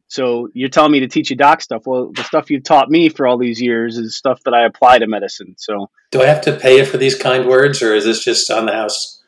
So 0.07 0.49
you're 0.53 0.69
telling 0.69 0.91
me 0.91 0.99
to 0.99 1.07
teach 1.07 1.31
you 1.31 1.35
doc 1.35 1.61
stuff. 1.61 1.83
Well, 1.85 2.11
the 2.11 2.23
stuff 2.23 2.51
you've 2.51 2.63
taught 2.63 2.89
me 2.89 3.09
for 3.09 3.25
all 3.25 3.37
these 3.37 3.59
years 3.59 3.97
is 3.97 4.15
stuff 4.15 4.39
that 4.45 4.53
I 4.53 4.65
apply 4.65 4.99
to 4.99 5.07
medicine. 5.07 5.55
So 5.57 5.89
do 6.11 6.21
I 6.21 6.27
have 6.27 6.41
to 6.41 6.55
pay 6.55 6.77
you 6.77 6.85
for 6.85 6.97
these 6.97 7.15
kind 7.15 7.47
words, 7.47 7.81
or 7.81 7.95
is 7.95 8.05
this 8.05 8.23
just 8.23 8.51
on 8.51 8.67
the 8.67 8.73
house? 8.73 9.23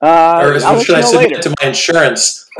Uh, 0.00 0.40
or 0.42 0.54
is, 0.54 0.62
should 0.84 0.96
I 0.96 1.00
submit 1.00 1.32
it 1.32 1.42
to 1.42 1.54
my 1.60 1.68
insurance? 1.68 2.48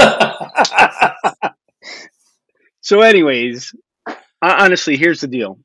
so, 2.83 3.01
anyways, 3.01 3.75
honestly, 4.42 4.97
here's 4.97 5.21
the 5.21 5.29
deal. 5.29 5.59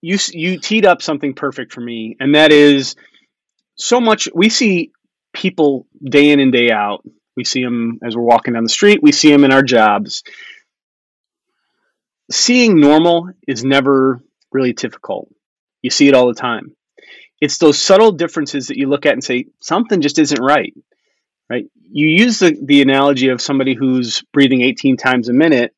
You 0.00 0.18
you 0.32 0.58
teed 0.58 0.86
up 0.86 1.02
something 1.02 1.34
perfect 1.34 1.72
for 1.72 1.82
me, 1.82 2.16
and 2.18 2.34
that 2.34 2.52
is 2.52 2.96
so 3.76 4.00
much. 4.00 4.28
We 4.34 4.48
see 4.48 4.92
people 5.34 5.86
day 6.02 6.30
in 6.30 6.40
and 6.40 6.52
day 6.52 6.70
out. 6.70 7.04
We 7.36 7.44
see 7.44 7.62
them 7.62 7.98
as 8.02 8.16
we're 8.16 8.22
walking 8.22 8.54
down 8.54 8.62
the 8.62 8.70
street. 8.70 9.02
We 9.02 9.12
see 9.12 9.30
them 9.30 9.44
in 9.44 9.52
our 9.52 9.62
jobs. 9.62 10.22
Seeing 12.30 12.80
normal 12.80 13.30
is 13.46 13.64
never 13.64 14.20
really 14.52 14.72
difficult. 14.72 15.28
You 15.82 15.90
see 15.90 16.08
it 16.08 16.14
all 16.14 16.28
the 16.28 16.34
time 16.34 16.74
it's 17.40 17.58
those 17.58 17.80
subtle 17.80 18.12
differences 18.12 18.68
that 18.68 18.76
you 18.76 18.88
look 18.88 19.06
at 19.06 19.14
and 19.14 19.24
say 19.24 19.46
something 19.60 20.00
just 20.00 20.18
isn't 20.18 20.40
right 20.40 20.74
right 21.48 21.66
you 21.90 22.06
use 22.06 22.38
the, 22.38 22.56
the 22.62 22.82
analogy 22.82 23.28
of 23.28 23.40
somebody 23.40 23.74
who's 23.74 24.22
breathing 24.32 24.60
18 24.60 24.96
times 24.96 25.28
a 25.28 25.32
minute 25.32 25.74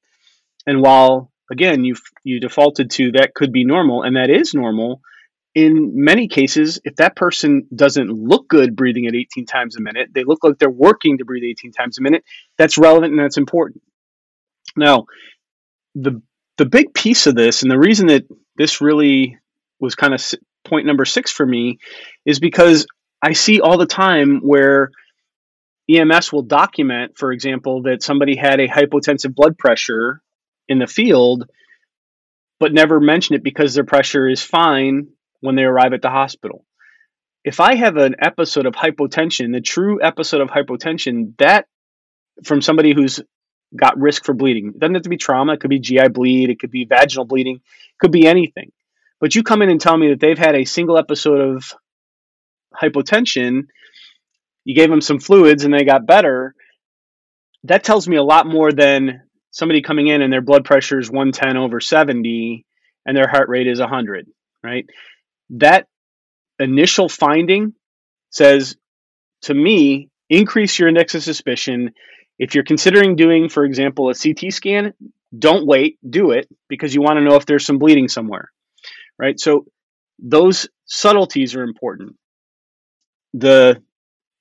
and 0.66 0.80
while 0.80 1.30
again 1.50 1.84
you 1.84 1.94
you 2.24 2.40
defaulted 2.40 2.90
to 2.90 3.12
that 3.12 3.34
could 3.34 3.52
be 3.52 3.64
normal 3.64 4.02
and 4.02 4.16
that 4.16 4.30
is 4.30 4.54
normal 4.54 5.00
in 5.54 5.92
many 5.94 6.28
cases 6.28 6.80
if 6.84 6.96
that 6.96 7.14
person 7.14 7.66
doesn't 7.74 8.08
look 8.08 8.48
good 8.48 8.74
breathing 8.74 9.06
at 9.06 9.14
18 9.14 9.44
times 9.46 9.76
a 9.76 9.80
minute 9.80 10.08
they 10.14 10.24
look 10.24 10.42
like 10.42 10.58
they're 10.58 10.70
working 10.70 11.18
to 11.18 11.24
breathe 11.24 11.44
18 11.44 11.72
times 11.72 11.98
a 11.98 12.02
minute 12.02 12.24
that's 12.56 12.78
relevant 12.78 13.12
and 13.12 13.20
that's 13.20 13.36
important. 13.36 13.82
Now 14.76 15.06
the 15.94 16.22
the 16.56 16.66
big 16.66 16.94
piece 16.94 17.26
of 17.26 17.34
this 17.34 17.62
and 17.62 17.70
the 17.70 17.78
reason 17.78 18.06
that 18.06 18.24
this 18.56 18.80
really 18.80 19.38
was 19.78 19.94
kind 19.94 20.14
of 20.14 20.24
point 20.64 20.86
number 20.86 21.04
six 21.04 21.30
for 21.30 21.44
me 21.44 21.78
is 22.24 22.40
because 22.40 22.86
I 23.20 23.32
see 23.32 23.60
all 23.60 23.78
the 23.78 23.86
time 23.86 24.40
where 24.40 24.90
EMS 25.90 26.32
will 26.32 26.42
document, 26.42 27.16
for 27.16 27.32
example, 27.32 27.82
that 27.82 28.02
somebody 28.02 28.36
had 28.36 28.60
a 28.60 28.68
hypotensive 28.68 29.34
blood 29.34 29.58
pressure 29.58 30.22
in 30.72 30.78
the 30.78 30.86
field, 30.86 31.48
but 32.58 32.72
never 32.72 33.00
mention 33.00 33.36
it 33.36 33.44
because 33.44 33.74
their 33.74 33.84
pressure 33.84 34.28
is 34.28 34.42
fine 34.42 35.08
when 35.40 35.54
they 35.54 35.64
arrive 35.64 35.92
at 35.92 36.02
the 36.02 36.10
hospital. 36.10 36.64
If 37.44 37.60
I 37.60 37.74
have 37.74 37.96
an 37.96 38.16
episode 38.20 38.66
of 38.66 38.74
hypotension, 38.74 39.52
the 39.52 39.60
true 39.60 40.02
episode 40.02 40.40
of 40.40 40.48
hypotension, 40.48 41.36
that 41.38 41.66
from 42.44 42.62
somebody 42.62 42.94
who's 42.94 43.20
got 43.74 43.98
risk 43.98 44.24
for 44.24 44.34
bleeding, 44.34 44.68
it 44.68 44.78
doesn't 44.78 44.94
have 44.94 45.02
to 45.02 45.08
be 45.08 45.16
trauma, 45.16 45.54
it 45.54 45.60
could 45.60 45.70
be 45.70 45.80
GI 45.80 46.08
bleed, 46.08 46.50
it 46.50 46.60
could 46.60 46.70
be 46.70 46.84
vaginal 46.84 47.24
bleeding, 47.24 47.56
it 47.56 47.98
could 47.98 48.12
be 48.12 48.26
anything. 48.26 48.70
But 49.20 49.34
you 49.34 49.42
come 49.42 49.62
in 49.62 49.70
and 49.70 49.80
tell 49.80 49.96
me 49.96 50.10
that 50.10 50.20
they've 50.20 50.38
had 50.38 50.54
a 50.54 50.64
single 50.64 50.98
episode 50.98 51.40
of 51.40 51.72
hypotension, 52.80 53.66
you 54.64 54.74
gave 54.74 54.90
them 54.90 55.00
some 55.00 55.18
fluids 55.18 55.64
and 55.64 55.74
they 55.74 55.84
got 55.84 56.06
better. 56.06 56.54
That 57.64 57.84
tells 57.84 58.06
me 58.08 58.16
a 58.16 58.22
lot 58.22 58.46
more 58.46 58.72
than 58.72 59.22
somebody 59.52 59.82
coming 59.82 60.08
in 60.08 60.20
and 60.22 60.32
their 60.32 60.40
blood 60.40 60.64
pressure 60.64 60.98
is 60.98 61.10
110 61.10 61.56
over 61.56 61.80
70 61.80 62.66
and 63.06 63.16
their 63.16 63.28
heart 63.28 63.48
rate 63.48 63.68
is 63.68 63.78
100, 63.78 64.26
right? 64.64 64.86
That 65.50 65.86
initial 66.58 67.08
finding 67.08 67.74
says 68.30 68.76
to 69.42 69.54
me, 69.54 70.08
increase 70.28 70.78
your 70.78 70.88
index 70.88 71.14
of 71.14 71.22
suspicion. 71.22 71.92
If 72.38 72.54
you're 72.56 72.64
considering 72.64 73.14
doing, 73.14 73.48
for 73.48 73.64
example, 73.64 74.10
a 74.10 74.14
CT 74.14 74.52
scan, 74.52 74.94
don't 75.36 75.66
wait, 75.66 75.98
do 76.08 76.32
it 76.32 76.48
because 76.68 76.94
you 76.94 77.02
want 77.02 77.18
to 77.18 77.24
know 77.24 77.36
if 77.36 77.46
there's 77.46 77.64
some 77.64 77.78
bleeding 77.78 78.08
somewhere 78.08 78.50
right? 79.22 79.38
So 79.38 79.66
those 80.18 80.68
subtleties 80.84 81.54
are 81.54 81.62
important. 81.62 82.16
The 83.34 83.82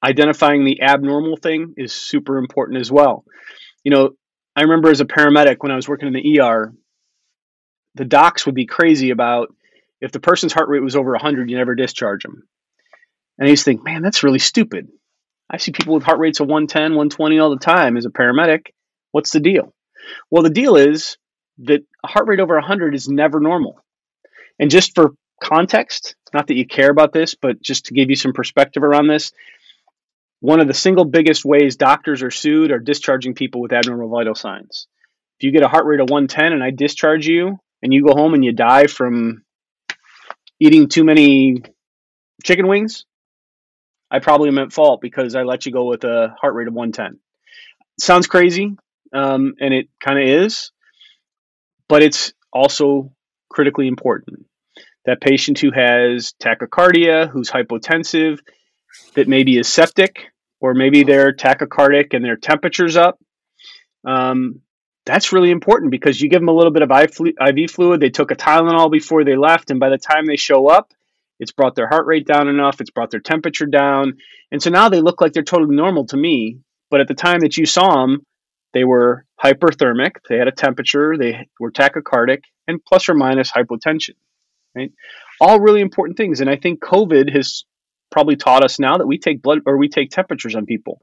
identifying 0.04 0.66
the 0.66 0.82
abnormal 0.82 1.38
thing 1.38 1.76
is 1.78 1.94
super 1.94 2.38
important 2.38 2.80
as 2.80 2.92
well. 2.92 3.24
You 3.84 3.92
know, 3.92 4.10
I 4.56 4.64
remember 4.64 4.90
as 4.90 5.02
a 5.02 5.06
paramedic 5.06 5.58
when 5.60 5.72
I 5.72 5.76
was 5.76 5.88
working 5.88 6.08
in 6.08 6.14
the 6.14 6.40
ER, 6.40 6.74
the 7.96 8.06
docs 8.06 8.46
would 8.46 8.56
be 8.56 8.66
crazy 8.66 9.10
about 9.12 9.54
if 10.02 10.12
the 10.12 10.20
person's 10.20 10.54
heart 10.54 10.70
rate 10.70 10.82
was 10.82 10.96
over 10.96 11.12
100, 11.12 11.50
you 11.50 11.58
never 11.58 11.76
discharge 11.76 12.24
them. 12.24 12.44
And 13.38 13.48
I 13.48 13.50
used 13.52 13.64
to 13.66 13.72
think, 13.72 13.84
man, 13.84 14.02
that's 14.02 14.24
really 14.24 14.40
stupid. 14.40 14.90
I 15.50 15.58
see 15.58 15.72
people 15.72 15.94
with 15.94 16.04
heart 16.04 16.20
rates 16.20 16.40
of 16.40 16.48
110, 16.48 16.96
120 16.96 17.40
all 17.40 17.50
the 17.50 17.58
time 17.58 17.98
as 17.98 18.06
a 18.06 18.10
paramedic. 18.10 18.68
What's 19.12 19.32
the 19.32 19.40
deal? 19.40 19.74
Well, 20.30 20.44
the 20.44 20.50
deal 20.50 20.76
is 20.76 21.18
that 21.60 21.82
a 22.04 22.08
heart 22.08 22.28
rate 22.28 22.40
over 22.40 22.56
100 22.56 22.96
is 22.96 23.08
never 23.08 23.40
normal. 23.40 23.80
And 24.60 24.72
just 24.72 24.96
for 24.96 25.12
context, 25.44 26.16
not 26.34 26.48
that 26.48 26.56
you 26.56 26.66
care 26.66 26.90
about 26.90 27.14
this, 27.14 27.36
but 27.36 27.62
just 27.62 27.86
to 27.86 27.94
give 27.94 28.10
you 28.10 28.16
some 28.16 28.34
perspective 28.34 28.84
around 28.84 29.08
this, 29.08 29.32
one 30.42 30.60
of 30.60 30.68
the 30.68 30.74
single 30.74 31.06
biggest 31.06 31.46
ways 31.46 31.76
doctors 31.76 32.24
are 32.24 32.32
sued 32.32 32.72
are 32.72 32.80
discharging 32.80 33.36
people 33.36 33.62
with 33.62 33.72
abnormal 33.72 34.10
vital 34.10 34.36
signs. 34.36 34.88
If 35.40 35.46
you 35.46 35.52
get 35.52 35.64
a 35.64 35.68
heart 35.68 35.86
rate 35.86 36.00
of 36.00 36.10
110 36.10 36.52
and 36.52 36.64
I 36.64 36.72
discharge 36.72 37.28
you 37.28 37.60
and 37.82 37.94
you 37.94 38.06
go 38.06 38.14
home 38.14 38.34
and 38.34 38.44
you 38.44 38.52
die 38.52 38.88
from 38.88 39.44
eating 40.60 40.90
too 40.90 41.04
many 41.04 41.62
chicken 42.44 42.68
wings, 42.68 43.06
I 44.10 44.20
probably 44.20 44.50
am 44.50 44.58
at 44.58 44.74
fault 44.74 45.00
because 45.00 45.36
I 45.36 45.44
let 45.44 45.66
you 45.66 45.72
go 45.72 45.86
with 45.86 46.04
a 46.04 46.36
heart 46.42 46.56
rate 46.56 46.68
of 46.68 46.74
110. 46.74 47.20
Sounds 48.00 48.26
crazy, 48.26 48.76
um, 49.14 49.54
and 49.60 49.74
it 49.74 49.90
kind 50.04 50.20
of 50.20 50.28
is, 50.28 50.72
but 51.88 52.02
it's 52.02 52.34
also 52.52 53.14
critically 53.48 53.88
important. 53.88 54.46
That 55.06 55.22
patient 55.22 55.60
who 55.60 55.72
has 55.72 56.34
tachycardia, 56.42 57.30
who's 57.30 57.50
hypotensive, 57.50 58.40
that 59.16 59.28
maybe 59.28 59.58
is 59.58 59.68
septic, 59.68 60.32
or 60.60 60.74
maybe 60.74 61.04
they're 61.04 61.34
tachycardic 61.34 62.14
and 62.14 62.24
their 62.24 62.36
temperature's 62.36 62.98
up. 62.98 63.20
Um, 64.06 64.62
that's 65.06 65.34
really 65.34 65.52
important 65.52 65.92
because 65.92 66.22
you 66.22 66.30
give 66.30 66.42
them 66.42 66.50
a 66.50 66.54
little 66.54 66.72
bit 66.72 66.84
of 66.84 66.92
IV 66.92 67.72
fluid. 67.72 68.00
They 68.00 68.10
took 68.10 68.32
a 68.32 68.36
Tylenol 68.36 68.92
before 68.92 69.24
they 69.24 69.36
left, 69.36 69.72
and 69.72 69.80
by 69.80 69.90
the 69.90 69.98
time 69.98 70.26
they 70.26 70.38
show 70.38 70.68
up, 70.68 70.94
it's 71.40 71.52
brought 71.52 71.76
their 71.76 71.88
heart 71.88 72.06
rate 72.06 72.28
down 72.28 72.48
enough, 72.48 72.80
it's 72.80 72.92
brought 72.92 73.10
their 73.10 73.20
temperature 73.20 73.66
down. 73.66 74.18
And 74.52 74.62
so 74.62 74.70
now 74.70 74.90
they 74.90 75.02
look 75.02 75.22
like 75.22 75.34
they're 75.34 75.44
totally 75.44 75.76
normal 75.76 76.06
to 76.08 76.18
me. 76.18 76.60
But 76.92 77.02
at 77.02 77.08
the 77.08 77.16
time 77.16 77.40
that 77.40 77.58
you 77.58 77.66
saw 77.66 78.02
them, 78.02 78.26
they 78.74 78.84
were 78.84 79.26
hyperthermic, 79.44 80.18
they 80.30 80.38
had 80.38 80.48
a 80.48 80.52
temperature, 80.52 81.18
they 81.18 81.48
were 81.60 81.72
tachycardic, 81.72 82.44
and 82.68 82.84
plus 82.86 83.10
or 83.10 83.16
minus 83.16 83.52
hypotension. 83.52 84.16
Right? 84.76 84.92
All 85.40 85.60
really 85.60 85.82
important 85.82 86.16
things. 86.16 86.42
And 86.42 86.50
I 86.50 86.58
think 86.58 86.80
COVID 86.80 87.34
has 87.34 87.66
probably 88.12 88.36
taught 88.36 88.64
us 88.64 88.80
now 88.80 88.98
that 88.98 89.08
we 89.08 89.18
take 89.18 89.42
blood 89.42 89.60
or 89.66 89.78
we 89.78 89.90
take 89.90 90.12
temperatures 90.12 90.56
on 90.56 90.66
people. 90.66 91.02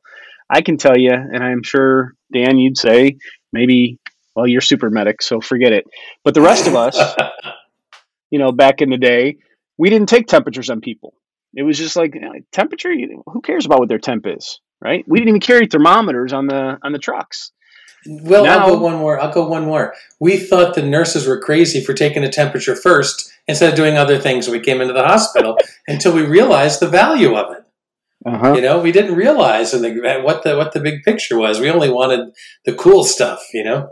I 0.51 0.61
can 0.63 0.77
tell 0.77 0.97
you, 0.97 1.13
and 1.13 1.43
I'm 1.43 1.63
sure 1.63 2.15
Dan, 2.33 2.59
you'd 2.59 2.79
say 2.79 3.19
maybe, 3.53 3.99
well, 4.35 4.47
you're 4.47 4.61
super 4.61 4.91
medic, 4.91 5.23
so 5.23 5.41
forget 5.41 5.73
it. 5.73 5.85
But 6.25 6.35
the 6.35 6.41
rest 6.41 6.67
of 6.67 6.75
us, 6.75 6.99
you 8.31 8.39
know, 8.39 8.53
back 8.53 8.81
in 8.81 8.91
the 8.91 8.97
day, 8.97 9.37
we 9.77 9.91
didn't 9.91 10.09
take 10.09 10.27
temperatures 10.27 10.71
on 10.71 10.81
people. 10.81 11.15
It 11.55 11.63
was 11.63 11.79
just 11.79 11.97
like 11.97 12.15
you 12.15 12.21
know, 12.21 12.33
temperature. 12.53 12.93
Who 13.27 13.41
cares 13.41 13.65
about 13.67 13.81
what 13.81 13.89
their 13.89 13.99
temp 13.99 14.27
is, 14.27 14.61
right? 14.81 15.05
We 15.09 15.19
didn't 15.19 15.31
even 15.31 15.41
carry 15.41 15.67
thermometers 15.67 16.33
on 16.33 16.47
the 16.47 16.79
on 16.83 16.93
the 16.93 16.99
trucks. 16.99 17.53
Well, 18.07 18.45
now, 18.45 18.61
I'll 18.61 18.77
go 18.77 18.79
one 18.79 18.97
more. 18.97 19.21
I'll 19.21 19.33
go 19.33 19.47
one 19.47 19.65
more. 19.65 19.95
We 20.21 20.37
thought 20.37 20.75
the 20.75 20.83
nurses 20.83 21.27
were 21.27 21.41
crazy 21.41 21.83
for 21.83 21.95
taking 21.95 22.25
a 22.25 22.31
temperature 22.31 22.77
first 22.77 23.33
instead 23.47 23.71
of 23.71 23.77
doing 23.77 23.97
other 23.97 24.19
things 24.19 24.47
when 24.47 24.59
we 24.59 24.65
came 24.65 24.81
into 24.81 24.95
the 24.95 25.05
hospital 25.05 25.59
until 25.89 26.15
we 26.15 26.23
realized 26.23 26.81
the 26.81 26.89
value 26.89 27.35
of 27.35 27.57
it. 27.57 27.65
Uh-huh. 28.27 28.55
You 28.55 28.63
know, 28.63 28.81
we 28.81 28.93
didn't 28.93 29.15
realize 29.15 29.71
the, 29.71 30.21
what 30.25 30.43
the 30.43 30.57
what 30.57 30.73
the 30.73 30.81
big 30.81 31.03
picture 31.03 31.39
was. 31.39 31.61
We 31.61 31.71
only 31.71 31.91
wanted 31.91 32.33
the 32.65 32.75
cool 32.75 33.05
stuff. 33.05 33.43
You 33.55 33.65
know. 33.65 33.91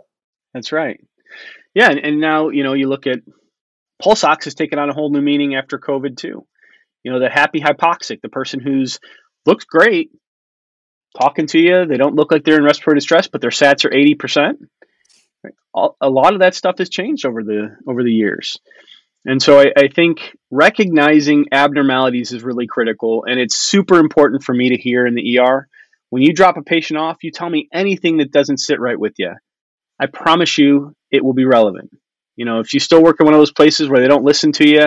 That's 0.52 0.72
right. 0.72 1.00
Yeah, 1.74 1.90
and, 1.90 2.00
and 2.00 2.20
now 2.20 2.48
you 2.48 2.64
know 2.64 2.72
you 2.72 2.88
look 2.88 3.06
at 3.06 3.20
pulse 4.02 4.24
ox 4.24 4.44
has 4.44 4.54
taken 4.54 4.78
on 4.78 4.90
a 4.90 4.94
whole 4.94 5.10
new 5.10 5.22
meaning 5.22 5.54
after 5.54 5.78
COVID 5.78 6.16
too. 6.16 6.46
You 7.02 7.12
know, 7.12 7.20
the 7.20 7.30
happy 7.30 7.60
hypoxic, 7.60 8.20
the 8.20 8.28
person 8.28 8.60
who's 8.60 8.98
looks 9.46 9.64
great, 9.64 10.10
talking 11.16 11.46
to 11.48 11.58
you, 11.58 11.86
they 11.86 11.96
don't 11.96 12.14
look 12.14 12.30
like 12.30 12.44
they're 12.44 12.58
in 12.58 12.64
respiratory 12.64 12.96
distress, 12.96 13.28
but 13.28 13.40
their 13.40 13.50
SATs 13.50 13.84
are 13.84 13.94
eighty 13.94 14.14
percent. 14.14 14.58
A 16.00 16.08
lot 16.08 16.32
of 16.32 16.40
that 16.40 16.54
stuff 16.54 16.78
has 16.78 16.88
changed 16.88 17.26
over 17.26 17.42
the 17.42 17.76
over 17.86 18.02
the 18.02 18.12
years. 18.12 18.58
And 19.26 19.42
so 19.42 19.60
I, 19.60 19.72
I, 19.76 19.88
think 19.88 20.36
recognizing 20.52 21.46
abnormalities 21.50 22.32
is 22.32 22.44
really 22.44 22.68
critical, 22.68 23.24
and 23.26 23.40
it's 23.40 23.56
super 23.56 23.98
important 23.98 24.44
for 24.44 24.54
me 24.54 24.68
to 24.70 24.76
hear 24.76 25.04
in 25.04 25.16
the 25.16 25.38
ER. 25.38 25.68
When 26.10 26.22
you 26.22 26.32
drop 26.32 26.56
a 26.56 26.62
patient 26.62 26.98
off, 26.98 27.24
you 27.24 27.32
tell 27.32 27.50
me 27.50 27.68
anything 27.72 28.18
that 28.18 28.30
doesn't 28.30 28.58
sit 28.58 28.78
right 28.78 28.98
with 28.98 29.14
you. 29.18 29.32
I 30.00 30.06
promise 30.06 30.58
you 30.58 30.94
it 31.10 31.24
will 31.24 31.34
be 31.34 31.44
relevant. 31.44 31.90
You 32.36 32.44
know, 32.44 32.60
if 32.60 32.72
you 32.72 32.78
still 32.78 33.02
work 33.02 33.16
in 33.18 33.24
one 33.24 33.34
of 33.34 33.40
those 33.40 33.52
places 33.52 33.88
where 33.88 34.00
they 34.00 34.08
don't 34.08 34.24
listen 34.24 34.52
to 34.52 34.68
you, 34.68 34.84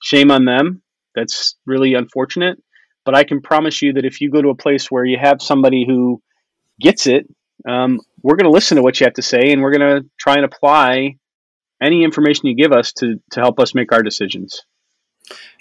shame 0.00 0.30
on 0.30 0.46
them. 0.46 0.82
That's 1.14 1.56
really 1.66 1.92
unfortunate. 1.92 2.58
But 3.04 3.14
I 3.14 3.24
can 3.24 3.40
promise 3.40 3.82
you 3.82 3.94
that 3.94 4.04
if 4.04 4.20
you 4.20 4.30
go 4.30 4.42
to 4.42 4.50
a 4.50 4.54
place 4.54 4.90
where 4.90 5.04
you 5.04 5.18
have 5.20 5.42
somebody 5.42 5.84
who 5.86 6.22
gets 6.80 7.06
it, 7.06 7.26
um, 7.68 8.00
we're 8.22 8.36
going 8.36 8.50
to 8.50 8.54
listen 8.54 8.76
to 8.76 8.82
what 8.82 9.00
you 9.00 9.04
have 9.04 9.14
to 9.14 9.22
say 9.22 9.52
and 9.52 9.62
we're 9.62 9.76
going 9.76 10.02
to 10.02 10.08
try 10.18 10.36
and 10.36 10.44
apply 10.44 11.16
any 11.80 12.04
information 12.04 12.46
you 12.46 12.54
give 12.54 12.72
us 12.72 12.92
to, 12.92 13.16
to 13.32 13.40
help 13.40 13.58
us 13.58 13.74
make 13.74 13.92
our 13.92 14.02
decisions. 14.02 14.62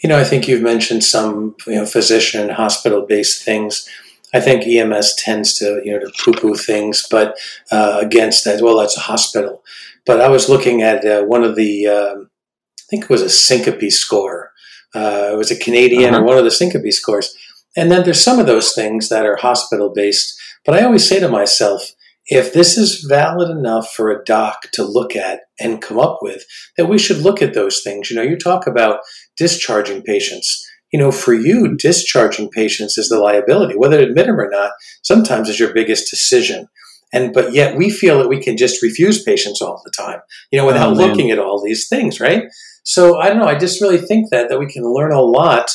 You 0.04 0.10
know, 0.10 0.20
I 0.20 0.24
think 0.24 0.48
you've 0.48 0.62
mentioned 0.62 1.04
some 1.04 1.56
you 1.68 1.76
know 1.76 1.86
physician 1.86 2.50
hospital 2.50 3.06
based 3.06 3.44
things. 3.44 3.88
I 4.34 4.40
think 4.40 4.66
EMS 4.66 5.16
tends 5.16 5.54
to 5.60 5.82
you 5.84 5.92
know 5.92 6.00
to 6.00 6.12
poo 6.20 6.34
poo 6.34 6.56
things, 6.56 7.06
but 7.10 7.38
uh, 7.72 8.00
against 8.02 8.44
that, 8.46 8.62
well, 8.62 8.80
that's 8.80 8.98
a 8.98 9.02
hospital. 9.02 9.64
But 10.06 10.20
I 10.20 10.30
was 10.30 10.50
looking 10.50 10.82
at 10.82 11.06
uh, 11.06 11.24
one 11.24 11.44
of 11.44 11.56
the, 11.56 11.88
um, 11.88 12.30
I 12.80 12.84
think 12.90 13.04
it 13.04 13.10
was 13.10 13.22
a 13.22 13.30
syncope 13.30 13.92
score. 13.92 14.51
Uh, 14.94 15.30
it 15.34 15.38
was 15.38 15.52
a 15.52 15.58
Canadian 15.60 16.14
uh-huh. 16.14 16.24
or 16.24 16.26
one 16.26 16.38
of 16.38 16.44
the 16.44 16.52
syncope 16.52 16.92
scores. 16.92 17.34
And 17.76 17.90
then 17.90 18.04
there's 18.04 18.24
some 18.24 18.40
of 18.40 18.48
those 18.48 18.74
things 18.74 19.10
that 19.10 19.26
are 19.26 19.38
hospital 19.38 19.92
based. 19.94 20.40
But 20.66 20.76
I 20.76 20.84
always 20.84 21.08
say 21.08 21.20
to 21.20 21.30
myself, 21.30 21.92
if 22.28 22.54
this 22.54 22.78
is 22.78 23.06
valid 23.10 23.50
enough 23.50 23.92
for 23.94 24.12
a 24.12 24.24
doc 24.24 24.64
to 24.74 24.84
look 24.84 25.16
at 25.16 25.42
and 25.60 25.82
come 25.82 25.98
up 25.98 26.20
with, 26.22 26.44
then 26.78 26.88
we 26.88 26.98
should 26.98 27.18
look 27.18 27.42
at 27.42 27.54
those 27.54 27.82
things. 27.84 28.10
You 28.10 28.18
know, 28.18 28.22
you 28.22 28.38
talk 28.38 28.68
about 28.68 29.00
discharging 29.38 30.04
patients. 30.04 30.68
You 30.94 31.00
know, 31.00 31.12
for 31.12 31.34
you, 31.34 31.76
discharging 31.78 32.50
patients 32.50 32.98
is 32.98 33.10
the 33.10 33.20
liability. 33.20 33.76
Whether 33.78 33.98
to 33.98 34.08
admit 34.08 34.28
them 34.28 34.40
or 34.40 34.50
not, 34.50 34.72
sometimes 35.04 35.50
is 35.50 35.60
your 35.60 35.74
biggest 35.74 36.10
decision 36.10 36.68
and 37.14 37.34
but 37.34 37.54
yet 37.54 37.78
we 37.78 37.90
feel 37.90 38.18
that 38.20 38.30
we 38.30 38.42
can 38.42 38.58
just 38.58 38.82
refuse 38.82 39.24
patients 39.24 39.62
all 39.62 39.82
the 39.84 39.92
time 39.92 40.20
you 40.52 40.60
know 40.60 40.66
without 40.66 40.92
oh, 40.92 40.96
looking 40.96 41.32
at 41.32 41.40
all 41.40 41.62
these 41.62 41.88
things 41.88 42.20
right 42.20 42.46
so 42.84 43.20
i 43.20 43.28
don't 43.28 43.40
know 43.40 43.46
i 43.46 43.58
just 43.58 43.82
really 43.82 43.98
think 43.98 44.30
that 44.30 44.50
that 44.50 44.60
we 44.60 44.72
can 44.72 44.84
learn 44.84 45.12
a 45.12 45.22
lot 45.22 45.70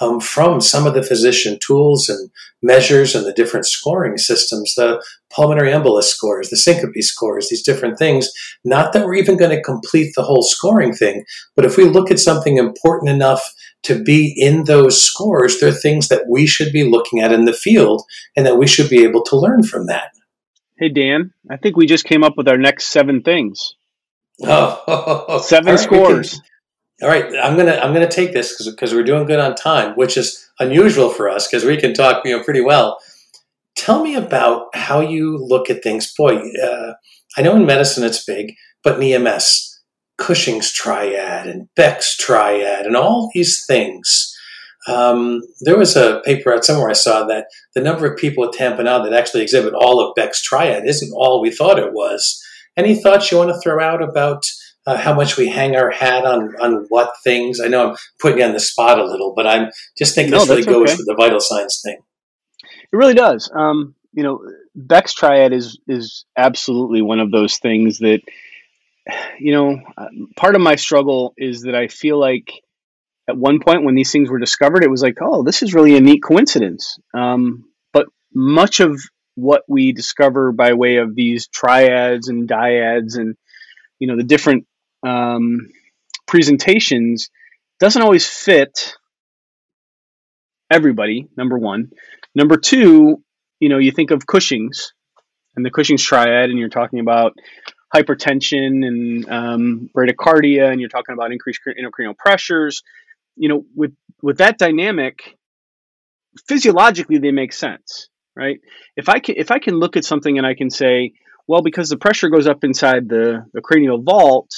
um, 0.00 0.20
from 0.20 0.60
some 0.60 0.86
of 0.86 0.94
the 0.94 1.02
physician 1.02 1.58
tools 1.64 2.08
and 2.08 2.30
measures 2.62 3.14
and 3.14 3.26
the 3.26 3.32
different 3.32 3.66
scoring 3.66 4.16
systems 4.16 4.74
the 4.76 5.04
pulmonary 5.30 5.70
embolus 5.70 6.04
scores 6.04 6.50
the 6.50 6.56
syncope 6.56 7.00
scores 7.00 7.48
these 7.48 7.62
different 7.62 7.98
things 7.98 8.30
not 8.64 8.92
that 8.92 9.04
we're 9.04 9.14
even 9.14 9.36
going 9.36 9.54
to 9.54 9.62
complete 9.62 10.12
the 10.16 10.22
whole 10.22 10.42
scoring 10.42 10.94
thing 10.94 11.24
but 11.56 11.64
if 11.64 11.76
we 11.76 11.84
look 11.84 12.10
at 12.10 12.18
something 12.18 12.56
important 12.56 13.10
enough 13.10 13.42
to 13.82 14.02
be 14.02 14.34
in 14.36 14.64
those 14.64 15.02
scores 15.02 15.60
they're 15.60 15.72
things 15.72 16.08
that 16.08 16.24
we 16.28 16.46
should 16.46 16.72
be 16.72 16.84
looking 16.84 17.20
at 17.20 17.32
in 17.32 17.44
the 17.44 17.52
field 17.52 18.02
and 18.36 18.46
that 18.46 18.58
we 18.58 18.66
should 18.66 18.88
be 18.88 19.02
able 19.02 19.22
to 19.22 19.36
learn 19.36 19.62
from 19.62 19.86
that 19.86 20.10
Hey 20.78 20.88
Dan, 20.88 21.32
I 21.48 21.58
think 21.58 21.76
we 21.76 21.86
just 21.86 22.06
came 22.06 22.24
up 22.24 22.36
with 22.36 22.48
our 22.48 22.58
next 22.58 22.86
seven 22.86 23.22
things. 23.22 23.76
Oh, 24.42 25.42
seven 25.46 25.78
scores. 25.78 26.40
All 27.02 27.08
right, 27.08 27.24
I'm 27.42 27.56
gonna 27.56 27.76
I'm 27.76 27.92
gonna 27.92 28.08
take 28.08 28.32
this 28.32 28.64
because 28.64 28.94
we're 28.94 29.02
doing 29.02 29.26
good 29.26 29.40
on 29.40 29.54
time, 29.54 29.94
which 29.94 30.16
is 30.16 30.48
unusual 30.58 31.08
for 31.08 31.28
us 31.28 31.48
because 31.48 31.64
we 31.64 31.76
can 31.76 31.94
talk 31.94 32.24
you 32.24 32.36
know 32.36 32.42
pretty 32.42 32.60
well. 32.60 32.98
Tell 33.74 34.02
me 34.02 34.14
about 34.14 34.66
how 34.74 35.00
you 35.00 35.36
look 35.38 35.70
at 35.70 35.82
things. 35.82 36.12
Boy, 36.14 36.36
uh, 36.36 36.92
I 37.36 37.42
know 37.42 37.56
in 37.56 37.66
medicine 37.66 38.04
it's 38.04 38.24
big, 38.24 38.54
but 38.84 39.00
in 39.02 39.26
EMS, 39.26 39.80
Cushing's 40.18 40.72
triad 40.72 41.46
and 41.46 41.68
Beck's 41.74 42.16
triad 42.16 42.86
and 42.86 42.96
all 42.96 43.30
these 43.34 43.64
things 43.66 44.32
um, 44.88 45.42
there 45.60 45.78
was 45.78 45.96
a 45.96 46.20
paper 46.24 46.52
out 46.52 46.64
somewhere 46.64 46.90
I 46.90 46.94
saw 46.94 47.24
that 47.26 47.46
the 47.74 47.80
number 47.80 48.10
of 48.10 48.18
people 48.18 48.44
at 48.44 48.52
Tampa 48.52 48.82
that 48.82 49.12
actually 49.12 49.42
exhibit 49.42 49.74
all 49.74 50.00
of 50.00 50.14
Beck's 50.14 50.42
triad 50.42 50.86
isn't 50.86 51.12
all 51.14 51.40
we 51.40 51.52
thought 51.52 51.78
it 51.78 51.92
was. 51.92 52.42
Any 52.76 52.94
thoughts 52.94 53.30
you 53.30 53.38
want 53.38 53.50
to 53.50 53.60
throw 53.60 53.82
out 53.82 54.02
about 54.02 54.44
uh, 54.86 54.96
how 54.96 55.14
much 55.14 55.36
we 55.36 55.48
hang 55.48 55.76
our 55.76 55.90
hat 55.90 56.24
on 56.24 56.54
on 56.60 56.86
what 56.88 57.12
things? 57.22 57.60
I 57.60 57.68
know 57.68 57.90
I'm 57.90 57.96
putting 58.20 58.38
you 58.38 58.44
on 58.44 58.52
the 58.52 58.60
spot 58.60 58.98
a 58.98 59.04
little, 59.04 59.34
but 59.34 59.46
I'm 59.46 59.70
just 59.96 60.14
thinking 60.14 60.32
no, 60.32 60.40
this 60.40 60.48
really 60.48 60.64
goes 60.64 60.90
okay. 60.90 60.96
with 60.96 61.06
the 61.06 61.14
vital 61.16 61.40
signs 61.40 61.80
thing. 61.84 61.98
It 62.92 62.96
really 62.96 63.14
does. 63.14 63.50
Um, 63.54 63.94
you 64.12 64.22
know, 64.22 64.40
Beck's 64.74 65.14
triad 65.14 65.52
is 65.52 65.78
is 65.86 66.24
absolutely 66.36 67.02
one 67.02 67.20
of 67.20 67.30
those 67.30 67.58
things 67.58 67.98
that 67.98 68.20
you 69.38 69.52
know. 69.52 69.80
Uh, 69.96 70.08
part 70.36 70.54
of 70.54 70.60
my 70.60 70.76
struggle 70.76 71.34
is 71.36 71.62
that 71.62 71.74
I 71.74 71.88
feel 71.88 72.18
like 72.18 72.52
at 73.28 73.36
one 73.36 73.60
point 73.60 73.84
when 73.84 73.94
these 73.94 74.10
things 74.10 74.30
were 74.30 74.38
discovered, 74.38 74.82
it 74.82 74.90
was 74.90 75.02
like, 75.02 75.18
oh, 75.20 75.42
this 75.42 75.62
is 75.62 75.74
really 75.74 75.96
a 75.96 76.00
neat 76.00 76.22
coincidence. 76.22 76.98
Um, 77.14 77.64
but 77.92 78.06
much 78.34 78.80
of 78.80 79.00
what 79.34 79.62
we 79.68 79.92
discover 79.92 80.52
by 80.52 80.74
way 80.74 80.96
of 80.96 81.14
these 81.14 81.48
triads 81.48 82.28
and 82.28 82.48
dyads 82.48 83.16
and 83.16 83.36
you 83.98 84.06
know 84.06 84.16
the 84.16 84.24
different 84.24 84.66
um, 85.06 85.68
presentations 86.26 87.30
doesn't 87.80 88.02
always 88.02 88.26
fit 88.26 88.94
everybody. 90.70 91.28
Number 91.36 91.58
one, 91.58 91.90
number 92.34 92.56
two, 92.56 93.22
you 93.58 93.68
know, 93.68 93.78
you 93.78 93.90
think 93.90 94.10
of 94.10 94.26
Cushing's 94.26 94.92
and 95.56 95.64
the 95.64 95.70
Cushing's 95.70 96.02
triad, 96.02 96.50
and 96.50 96.58
you're 96.58 96.68
talking 96.68 97.00
about 97.00 97.34
hypertension 97.94 98.86
and 98.86 99.28
um, 99.28 99.90
bradycardia, 99.94 100.70
and 100.70 100.80
you're 100.80 100.88
talking 100.88 101.12
about 101.14 101.32
increased 101.32 101.60
intracranial 101.66 102.16
pressures 102.16 102.82
you 103.36 103.48
know, 103.48 103.64
with 103.74 103.94
with 104.22 104.38
that 104.38 104.58
dynamic, 104.58 105.36
physiologically 106.46 107.18
they 107.18 107.32
make 107.32 107.52
sense, 107.52 108.08
right? 108.36 108.60
If 108.96 109.08
I 109.08 109.18
can 109.18 109.36
if 109.38 109.50
I 109.50 109.58
can 109.58 109.74
look 109.74 109.96
at 109.96 110.04
something 110.04 110.38
and 110.38 110.46
I 110.46 110.54
can 110.54 110.70
say, 110.70 111.12
well, 111.46 111.62
because 111.62 111.88
the 111.88 111.96
pressure 111.96 112.28
goes 112.28 112.46
up 112.46 112.64
inside 112.64 113.08
the, 113.08 113.46
the 113.52 113.60
cranial 113.60 114.02
vault, 114.02 114.50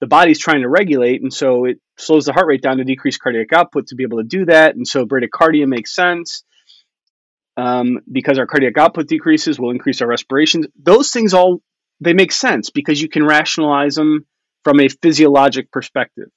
the 0.00 0.06
body's 0.06 0.38
trying 0.38 0.62
to 0.62 0.68
regulate, 0.68 1.22
and 1.22 1.32
so 1.32 1.64
it 1.64 1.78
slows 1.96 2.26
the 2.26 2.32
heart 2.32 2.46
rate 2.46 2.62
down 2.62 2.78
to 2.78 2.84
decrease 2.84 3.16
cardiac 3.16 3.52
output 3.52 3.88
to 3.88 3.94
be 3.94 4.02
able 4.02 4.18
to 4.18 4.24
do 4.24 4.44
that. 4.46 4.74
And 4.76 4.86
so 4.86 5.06
bradycardia 5.06 5.66
makes 5.66 5.94
sense. 5.94 6.42
Um, 7.58 8.00
because 8.12 8.38
our 8.38 8.46
cardiac 8.46 8.76
output 8.76 9.08
decreases, 9.08 9.58
we'll 9.58 9.70
increase 9.70 10.02
our 10.02 10.08
respirations. 10.08 10.66
Those 10.78 11.10
things 11.10 11.32
all 11.32 11.62
they 12.00 12.12
make 12.12 12.32
sense 12.32 12.68
because 12.68 13.00
you 13.00 13.08
can 13.08 13.24
rationalize 13.24 13.94
them 13.94 14.26
from 14.62 14.80
a 14.80 14.88
physiologic 14.88 15.70
perspective. 15.70 16.28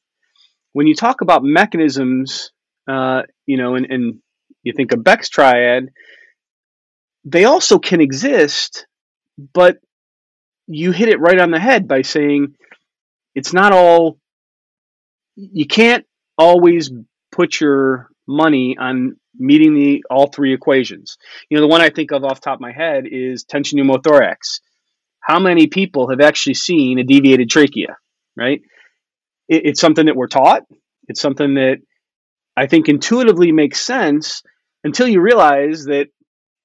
When 0.72 0.88
you 0.88 0.96
talk 0.96 1.20
about 1.20 1.44
mechanisms, 1.44 2.52
uh, 2.88 3.24
you 3.46 3.58
know, 3.58 3.76
and, 3.76 3.86
and 3.90 4.20
you 4.64 4.72
think 4.72 4.94
of 4.94 5.04
Beck's 5.04 5.28
triad, 5.28 5.90
they 7.26 7.46
also 7.46 7.80
can 7.80 8.02
exist, 8.02 8.86
but 9.54 9.78
you 10.68 10.92
hit 10.92 11.10
it 11.10 11.20
right 11.20 11.40
on 11.40 11.52
the 11.52 11.60
head 11.60 11.88
by 11.88 12.02
saying 12.02 12.56
it's 13.36 13.54
not 13.54 13.74
all 13.74 14.18
you 15.36 15.66
can't 15.66 16.06
always 16.38 16.92
put 17.32 17.60
your 17.60 18.10
money 18.28 18.78
on 18.78 19.16
meeting 19.38 19.74
the 19.74 20.04
all 20.10 20.28
three 20.28 20.54
equations. 20.54 21.18
You 21.50 21.58
know, 21.58 21.62
the 21.62 21.68
one 21.68 21.82
I 21.82 21.90
think 21.90 22.12
of 22.12 22.24
off 22.24 22.42
top 22.42 22.56
of 22.56 22.62
my 22.62 22.72
head 22.72 23.06
is 23.10 23.44
tension 23.44 23.80
pneumothorax. 23.80 24.60
How 25.22 25.40
many 25.40 25.68
people 25.68 26.10
have 26.10 26.22
actually 26.22 26.56
seen 26.56 27.00
a 27.00 27.04
deviated 27.04 27.50
trachea, 27.50 27.98
right? 28.36 28.62
It, 29.48 29.66
it's 29.66 29.82
something 29.82 30.08
that 30.08 30.16
we're 30.16 30.28
taught. 30.28 30.64
It's 31.08 31.22
something 31.22 31.56
that 31.56 31.78
I 32.56 32.68
think 32.68 32.90
intuitively 32.90 33.52
makes 33.52 33.80
sense 33.80 34.44
until 34.84 35.08
you 35.08 35.22
realize 35.22 35.86
that 35.86 36.08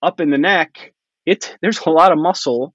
up 0.04 0.20
in 0.20 0.30
the 0.30 0.38
neck, 0.38 0.92
it 1.26 1.56
there's 1.60 1.80
a 1.86 1.90
lot 1.90 2.12
of 2.12 2.18
muscle 2.18 2.74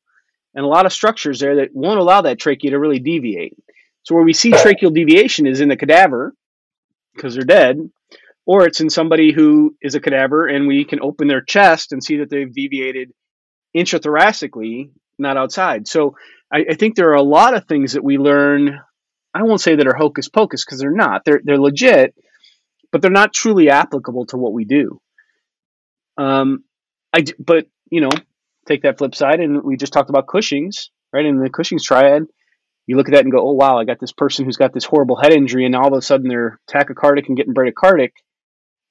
and 0.56 0.66
a 0.66 0.68
lot 0.68 0.86
of 0.86 0.94
structures 0.94 1.40
there 1.40 1.58
that 1.58 1.70
won't 1.74 2.00
allow 2.00 2.22
that 2.22 2.40
trachea 2.40 2.72
to 2.72 2.80
really 2.80 3.00
deviate. 3.00 3.56
So 4.04 4.16
where 4.16 4.24
we 4.24 4.34
see 4.34 4.52
tracheal 4.52 4.94
deviation 4.94 5.46
is 5.46 5.62
in 5.62 5.70
the 5.70 5.78
cadaver 5.78 6.34
because 7.14 7.36
they're 7.36 7.44
dead, 7.44 7.78
or 8.46 8.66
it's 8.66 8.82
in 8.82 8.90
somebody 8.90 9.32
who 9.32 9.76
is 9.82 9.96
a 9.96 10.00
cadaver 10.00 10.48
and 10.48 10.68
we 10.68 10.86
can 10.86 11.00
open 11.02 11.28
their 11.28 11.42
chest 11.42 11.92
and 11.92 12.04
see 12.04 12.18
that 12.18 12.30
they've 12.30 12.52
deviated 12.52 13.12
intrathoracically, 13.76 14.90
not 15.18 15.38
outside. 15.38 15.88
So 15.88 16.16
I, 16.52 16.66
I 16.72 16.74
think 16.74 16.96
there 16.96 17.12
are 17.12 17.16
a 17.16 17.22
lot 17.22 17.54
of 17.54 17.66
things 17.66 17.94
that 17.94 18.04
we 18.04 18.18
learn. 18.18 18.80
I 19.34 19.44
won't 19.44 19.62
say 19.62 19.76
that 19.76 19.88
are 19.88 19.96
hocus 19.96 20.30
pocus 20.30 20.66
because 20.66 20.80
they're 20.80 20.92
not. 20.92 21.24
They're 21.26 21.42
they're 21.44 21.60
legit, 21.60 22.16
but 22.92 23.02
they're 23.02 23.12
not 23.12 23.34
truly 23.34 23.70
applicable 23.70 24.26
to 24.28 24.38
what 24.38 24.54
we 24.54 24.66
do. 24.66 25.00
Um, 26.18 26.64
I 27.14 27.24
but 27.39 27.68
you 27.89 28.01
know 28.01 28.10
take 28.68 28.84
that 28.84 28.97
flip 28.97 29.16
side, 29.16 29.39
and 29.39 29.64
we 29.64 29.78
just 29.78 29.93
talked 29.93 30.10
about 30.10 30.28
Cushing's, 30.28 30.91
right? 31.12 31.26
In 31.26 31.39
the 31.39 31.49
Cushing's 31.49 31.84
triad, 31.84 32.24
you 32.86 32.95
look 32.95 33.07
at 33.07 33.14
that 33.14 33.24
and 33.24 33.32
go, 33.32 33.39
oh, 33.39 33.53
wow, 33.53 33.78
I 33.78 33.86
got 33.86 33.99
this 33.99 34.12
person 34.12 34.45
who's 34.45 34.57
got 34.57 34.74
this 34.74 34.86
horrible 34.86 35.16
head 35.16 35.34
injury, 35.34 35.66
and 35.66 35.76
all 35.76 35.88
of 35.88 35.97
a 35.97 36.01
sudden 36.01 36.28
they're 36.28 36.60
tachycardic 36.70 37.28
and 37.28 37.38
getting 37.38 37.53
bradycardic, 37.53 38.12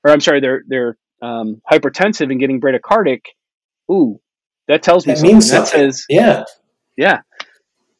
or 0.04 0.12
I'm 0.12 0.20
sorry, 0.20 0.40
they're 0.40 0.62
they're 0.66 0.98
um, 1.22 1.60
hypertensive 1.70 2.30
and 2.30 2.40
getting 2.40 2.60
bradycardic. 2.60 3.22
Ooh, 3.90 4.20
that 4.66 4.82
tells 4.82 5.06
me 5.06 5.12
that 5.12 5.18
something. 5.18 5.34
Means 5.34 5.50
that 5.50 5.68
says, 5.68 6.04
yeah, 6.08 6.44
yeah. 6.96 7.20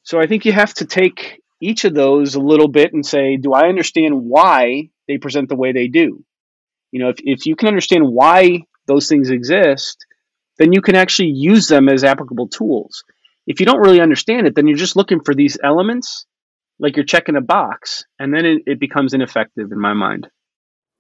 So 0.03 0.21
I 0.21 0.27
think 0.27 0.45
you 0.45 0.53
have 0.53 0.73
to 0.75 0.85
take 0.85 1.41
each 1.61 1.85
of 1.85 1.95
those 1.95 2.35
a 2.35 2.41
little 2.41 2.69
bit 2.69 2.93
and 2.93 3.05
say, 3.05 3.37
do 3.37 3.53
I 3.53 3.69
understand 3.69 4.15
why 4.23 4.91
they 5.07 5.19
present 5.19 5.49
the 5.49 5.57
way 5.57 5.73
they 5.73 5.89
do? 5.89 6.25
You 6.93 7.01
know, 7.01 7.09
if, 7.11 7.17
if 7.19 7.47
you 7.47 7.57
can 7.57 7.69
understand 7.69 8.05
why 8.07 8.63
those 8.87 9.09
things 9.09 9.31
exist, 9.31 10.07
then 10.59 10.73
you 10.73 10.81
can 10.81 10.95
actually 10.95 11.31
use 11.31 11.69
them 11.69 11.89
as 11.89 12.05
applicable 12.05 12.49
tools. 12.49 13.05
If 13.47 13.61
you 13.61 13.67
don't 13.67 13.81
really 13.81 14.01
understand 14.01 14.47
it, 14.47 14.55
then 14.55 14.67
you're 14.67 14.77
just 14.77 14.97
looking 14.97 15.21
for 15.25 15.35
these 15.35 15.57
elements, 15.63 16.27
like 16.79 16.97
you're 16.97 17.05
checking 17.05 17.37
a 17.37 17.41
box, 17.41 18.05
and 18.19 18.35
then 18.35 18.45
it, 18.45 18.63
it 18.67 18.81
becomes 18.81 19.15
ineffective 19.15 19.73
in 19.73 19.81
my 19.81 19.95
mind. 19.95 20.29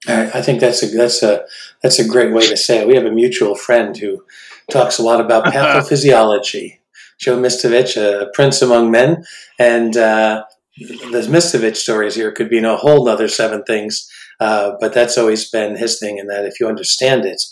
I 0.06 0.42
think 0.42 0.60
that's 0.60 0.82
a 0.82 0.86
that's 0.86 1.22
a 1.24 1.44
that's 1.82 1.98
a 1.98 2.06
great 2.06 2.32
way 2.32 2.46
to 2.46 2.56
say 2.56 2.78
it. 2.78 2.86
We 2.86 2.94
have 2.94 3.04
a 3.04 3.10
mutual 3.10 3.56
friend 3.56 3.96
who 3.96 4.24
talks 4.70 4.98
a 4.98 5.02
lot 5.02 5.20
about 5.20 5.44
pathophysiology. 5.52 6.78
Joe 7.18 7.36
Mistovich, 7.36 7.96
a 7.96 8.30
prince 8.32 8.62
among 8.62 8.92
men, 8.92 9.24
and 9.58 9.96
uh, 9.96 10.44
the 10.78 11.26
Mistovich 11.28 11.76
stories 11.76 12.14
here 12.14 12.30
could 12.30 12.48
be 12.48 12.58
in 12.58 12.64
a 12.64 12.76
whole 12.76 13.08
other 13.08 13.26
seven 13.26 13.64
things. 13.64 14.08
Uh, 14.38 14.74
but 14.78 14.94
that's 14.94 15.18
always 15.18 15.50
been 15.50 15.76
his 15.76 15.98
thing, 15.98 16.18
in 16.18 16.28
that 16.28 16.44
if 16.44 16.60
you 16.60 16.68
understand 16.68 17.24
it, 17.24 17.42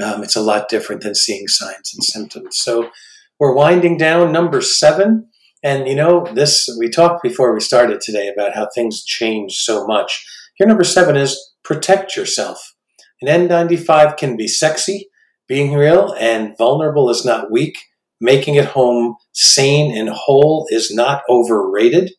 um, 0.00 0.22
it's 0.22 0.36
a 0.36 0.40
lot 0.40 0.68
different 0.68 1.02
than 1.02 1.14
seeing 1.14 1.48
signs 1.48 1.92
and 1.94 2.04
symptoms. 2.04 2.58
So 2.58 2.90
we're 3.38 3.54
winding 3.54 3.98
down 3.98 4.32
number 4.32 4.60
seven. 4.60 5.28
And 5.62 5.86
you 5.86 5.94
know, 5.94 6.26
this 6.34 6.68
we 6.78 6.88
talked 6.88 7.22
before 7.22 7.52
we 7.54 7.60
started 7.60 8.00
today 8.00 8.28
about 8.28 8.54
how 8.54 8.68
things 8.74 9.04
change 9.04 9.54
so 9.56 9.86
much. 9.86 10.24
Here, 10.56 10.66
number 10.66 10.84
seven 10.84 11.16
is 11.16 11.38
protect 11.64 12.16
yourself. 12.16 12.74
An 13.20 13.48
N95 13.48 14.16
can 14.16 14.36
be 14.36 14.48
sexy, 14.48 15.08
being 15.46 15.74
real 15.74 16.14
and 16.18 16.56
vulnerable 16.56 17.10
is 17.10 17.24
not 17.24 17.50
weak. 17.50 17.76
Making 18.20 18.54
it 18.54 18.66
home 18.66 19.16
sane 19.32 19.96
and 19.96 20.08
whole 20.08 20.66
is 20.70 20.94
not 20.94 21.22
overrated. 21.28 22.12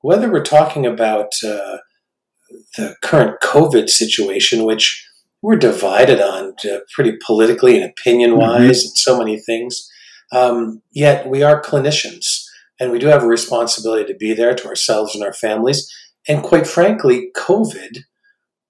Whether 0.00 0.30
we're 0.30 0.42
talking 0.42 0.84
about 0.84 1.28
uh, 1.44 1.78
the 2.76 2.96
current 3.02 3.40
COVID 3.42 3.88
situation, 3.88 4.64
which 4.64 5.07
we're 5.42 5.56
divided 5.56 6.20
on 6.20 6.54
uh, 6.64 6.78
pretty 6.92 7.16
politically 7.24 7.80
and 7.80 7.90
opinion 7.90 8.36
wise 8.36 8.60
mm-hmm. 8.60 8.68
and 8.88 8.98
so 8.98 9.18
many 9.18 9.38
things. 9.38 9.88
Um, 10.32 10.82
yet 10.92 11.28
we 11.28 11.42
are 11.42 11.62
clinicians 11.62 12.44
and 12.80 12.92
we 12.92 12.98
do 12.98 13.06
have 13.06 13.22
a 13.22 13.28
responsibility 13.28 14.10
to 14.12 14.18
be 14.18 14.34
there 14.34 14.54
to 14.54 14.68
ourselves 14.68 15.14
and 15.14 15.24
our 15.24 15.32
families. 15.32 15.90
And 16.28 16.42
quite 16.42 16.66
frankly, 16.66 17.30
COVID 17.36 18.00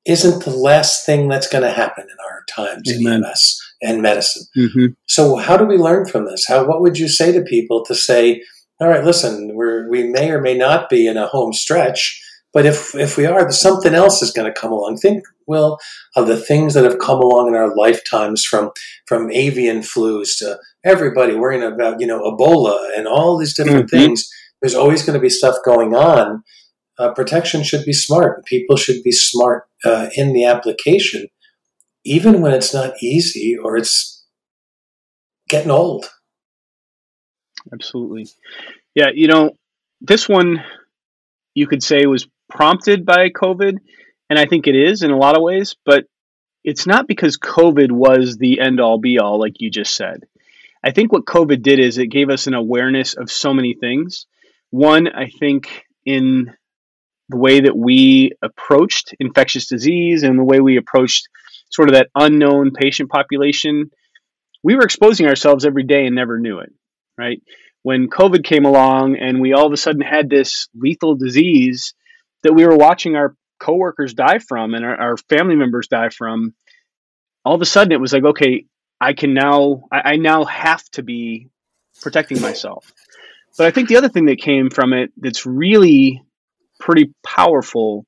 isn't 0.07 0.45
the 0.45 0.51
last 0.51 1.05
thing 1.05 1.29
that's 1.29 1.49
going 1.49 1.65
to 1.65 1.71
happen 1.71 2.05
in 2.05 2.17
our 2.31 2.45
times 2.49 2.91
Amen. 2.91 3.15
in 3.15 3.25
EMS 3.25 3.61
and 3.83 4.03
medicine. 4.03 4.45
Mm-hmm. 4.57 4.87
So, 5.07 5.37
how 5.37 5.57
do 5.57 5.65
we 5.65 5.77
learn 5.77 6.07
from 6.07 6.25
this? 6.25 6.47
How 6.49 6.67
what 6.67 6.81
would 6.81 6.99
you 6.99 7.09
say 7.09 7.33
to 7.33 7.43
people 7.43 7.85
to 7.85 7.95
say, 7.95 8.43
all 8.81 8.89
right, 8.89 9.05
listen, 9.05 9.55
we're, 9.55 9.89
we 9.91 10.05
may 10.05 10.31
or 10.31 10.41
may 10.41 10.57
not 10.57 10.89
be 10.89 11.07
in 11.07 11.17
a 11.17 11.27
home 11.27 11.53
stretch, 11.53 12.23
but 12.53 12.67
if 12.67 12.95
if 12.95 13.17
we 13.17 13.27
are, 13.27 13.51
something 13.53 13.95
else 13.95 14.23
is 14.23 14.31
going 14.31 14.53
to 14.53 14.61
come 14.61 14.73
along. 14.73 14.97
Think 14.97 15.25
well 15.47 15.79
of 16.17 16.27
the 16.27 16.37
things 16.37 16.75
that 16.75 16.85
have 16.85 16.99
come 16.99 17.21
along 17.21 17.49
in 17.49 17.55
our 17.55 17.75
lifetimes, 17.75 18.45
from 18.45 18.71
from 19.07 19.31
avian 19.31 19.81
flus 19.81 20.39
to 20.39 20.59
everybody 20.85 21.35
worrying 21.35 21.63
about 21.63 22.01
you 22.01 22.07
know 22.07 22.21
Ebola 22.21 22.97
and 22.97 23.07
all 23.07 23.39
these 23.39 23.55
different 23.55 23.91
mm-hmm. 23.91 23.97
things. 23.97 24.29
There's 24.61 24.75
always 24.75 25.05
going 25.05 25.15
to 25.15 25.23
be 25.23 25.31
stuff 25.31 25.57
going 25.65 25.95
on. 25.95 26.43
Uh, 26.99 27.13
protection 27.13 27.63
should 27.63 27.85
be 27.85 27.93
smart. 27.93 28.45
People 28.45 28.77
should 28.77 29.03
be 29.05 29.13
smart 29.13 29.69
uh, 29.85 30.09
in 30.17 30.33
the 30.33 30.45
application, 30.47 31.29
even 32.05 32.41
when 32.41 32.53
it's 32.53 32.75
not 32.75 32.95
easy 33.01 33.57
or 33.57 33.77
it's 33.77 34.27
getting 35.49 35.71
old. 35.71 36.07
Absolutely. 37.73 38.29
Yeah, 38.95 39.11
you 39.15 39.29
know, 39.29 39.53
this 40.01 40.29
one 40.29 40.65
you 41.55 41.67
could 41.67 41.83
say 41.83 42.07
was 42.07 42.27
prompted 42.49 43.05
by 43.05 43.31
COVID, 43.31 43.79
and 44.31 44.39
I 44.39 44.47
think 44.47 44.67
it 44.67 44.75
is 44.75 45.03
in 45.03 45.11
a 45.11 45.17
lot 45.17 45.37
of 45.37 45.43
ways, 45.43 45.77
but 45.85 46.05
it's 46.65 46.87
not 46.87 47.07
because 47.07 47.39
COVID 47.39 47.91
was 47.91 48.37
the 48.37 48.61
end 48.61 48.81
all 48.81 48.99
be 48.99 49.19
all, 49.19 49.39
like 49.39 49.61
you 49.61 49.71
just 49.71 49.95
said. 49.95 50.25
I 50.85 50.93
think 50.93 51.13
what 51.13 51.25
COVID 51.25 51.63
did 51.63 51.79
is 51.79 51.99
it 51.99 52.07
gave 52.07 52.31
us 52.31 52.47
an 52.47 52.55
awareness 52.55 53.15
of 53.15 53.31
so 53.31 53.53
many 53.53 53.75
things. 53.75 54.27
One, 54.71 55.09
I 55.09 55.29
think, 55.29 55.85
in 56.05 56.55
the 57.29 57.37
way 57.37 57.61
that 57.61 57.77
we 57.77 58.33
approached 58.43 59.15
infectious 59.21 59.67
disease 59.67 60.23
and 60.23 60.39
the 60.39 60.45
way 60.45 60.61
we 60.61 60.77
approached 60.77 61.29
sort 61.71 61.89
of 61.89 61.95
that 61.95 62.09
unknown 62.15 62.73
patient 62.73 63.11
population, 63.11 63.91
we 64.63 64.75
were 64.75 64.85
exposing 64.85 65.27
ourselves 65.27 65.67
every 65.67 65.85
day 65.85 66.07
and 66.07 66.15
never 66.15 66.39
knew 66.39 66.59
it, 66.61 66.73
right? 67.17 67.43
When 67.83 68.09
COVID 68.09 68.45
came 68.45 68.65
along 68.65 69.17
and 69.17 69.41
we 69.41 69.53
all 69.53 69.67
of 69.67 69.73
a 69.73 69.77
sudden 69.77 70.01
had 70.01 70.29
this 70.29 70.69
lethal 70.75 71.17
disease 71.17 71.95
that 72.43 72.55
we 72.55 72.67
were 72.67 72.77
watching 72.77 73.17
our 73.17 73.35
coworkers 73.59 74.15
die 74.15 74.39
from 74.39 74.75
and 74.75 74.85
our, 74.85 74.97
our 74.97 75.17
family 75.17 75.57
members 75.57 75.89
die 75.89 76.11
from, 76.11 76.55
all 77.45 77.55
of 77.55 77.63
a 77.63 77.67
sudden 77.67 77.93
it 77.93 78.01
was 78.01 78.13
like, 78.13 78.25
okay, 78.25 78.67
I 79.01 79.13
can 79.13 79.35
now, 79.35 79.83
I, 79.91 80.13
I 80.13 80.17
now 80.17 80.45
have 80.45 80.85
to 80.91 81.03
be 81.03 81.49
protecting 82.01 82.41
myself. 82.41 82.93
But 83.57 83.67
I 83.67 83.71
think 83.71 83.89
the 83.89 83.97
other 83.97 84.09
thing 84.09 84.27
that 84.27 84.41
came 84.41 84.71
from 84.71 84.93
it 84.93 85.11
that's 85.17 85.47
really 85.47 86.23
pretty 86.79 87.13
powerful 87.25 88.07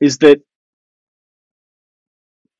is 0.00 0.18
that, 0.18 0.40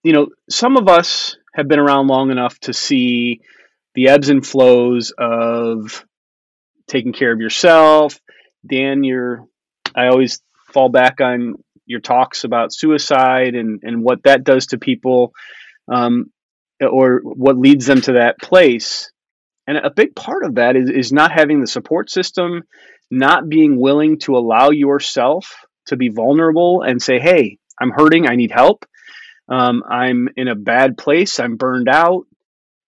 you 0.03 0.13
know, 0.13 0.29
some 0.49 0.77
of 0.77 0.89
us 0.89 1.37
have 1.55 1.69
been 1.69 1.79
around 1.79 2.09
long 2.09 2.31
enough 2.31 2.59
to 2.61 2.73
see 2.73 3.43
the 3.95 4.09
ebbs 4.09 4.29
and 4.29 4.45
flows 4.47 5.13
of 5.17 6.05
taking 6.89 7.13
care 7.13 7.33
of 7.33 7.41
yourself. 7.41 8.19
Dan, 8.67 9.05
you're, 9.05 9.45
I 9.95 10.09
always 10.09 10.41
fall 10.73 10.89
back 10.89 11.21
on 11.21 11.55
your 11.87 12.01
talks 12.01 12.45
about 12.45 12.73
suicide 12.73 13.55
and, 13.55 13.81
and 13.83 14.03
what 14.03 14.23
that 14.23 14.45
does 14.45 14.67
to 14.69 14.79
people 14.79 15.33
um, 15.91 16.27
or 16.81 17.21
what 17.25 17.59
leads 17.59 17.87
them 17.87 18.01
to 18.01 18.13
that 18.13 18.39
place. 18.41 19.11
And 19.67 19.77
a 19.77 19.91
big 19.91 20.15
part 20.15 20.45
of 20.45 20.55
that 20.57 20.77
is, 20.77 20.91
is 20.91 21.13
not 21.13 21.33
having 21.33 21.61
the 21.61 21.67
support 21.67 22.11
system, 22.11 22.63
not 23.11 23.49
being 23.49 23.81
willing 23.81 24.19
to 24.21 24.37
allow 24.37 24.71
yourself 24.71 25.53
to 25.87 25.97
be 25.97 26.09
vulnerable 26.09 26.83
and 26.83 27.03
say, 27.03 27.19
hey, 27.19 27.59
I'm 27.81 27.91
hurting, 27.91 28.29
I 28.29 28.37
need 28.37 28.51
help. 28.51 28.85
Um, 29.49 29.83
I'm 29.89 30.29
in 30.37 30.49
a 30.49 30.55
bad 30.55 30.97
place, 30.97 31.41
I'm 31.41 31.57
burned 31.57 31.89
out, 31.89 32.27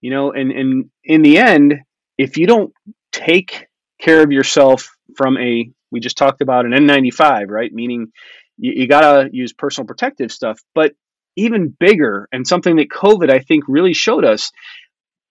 you 0.00 0.10
know, 0.10 0.32
and, 0.32 0.52
and 0.52 0.90
in 1.02 1.22
the 1.22 1.38
end, 1.38 1.74
if 2.18 2.36
you 2.36 2.46
don't 2.46 2.72
take 3.10 3.66
care 4.02 4.22
of 4.22 4.32
yourself 4.32 4.90
from 5.16 5.38
a, 5.38 5.70
we 5.90 6.00
just 6.00 6.18
talked 6.18 6.42
about 6.42 6.66
an 6.66 6.72
N95, 6.72 7.48
right? 7.48 7.72
Meaning 7.72 8.12
you, 8.58 8.72
you 8.76 8.88
got 8.88 9.00
to 9.00 9.30
use 9.32 9.52
personal 9.52 9.86
protective 9.86 10.32
stuff, 10.32 10.60
but 10.74 10.92
even 11.36 11.74
bigger 11.78 12.28
and 12.32 12.46
something 12.46 12.76
that 12.76 12.90
COVID, 12.90 13.30
I 13.30 13.38
think, 13.38 13.64
really 13.68 13.94
showed 13.94 14.24
us 14.24 14.52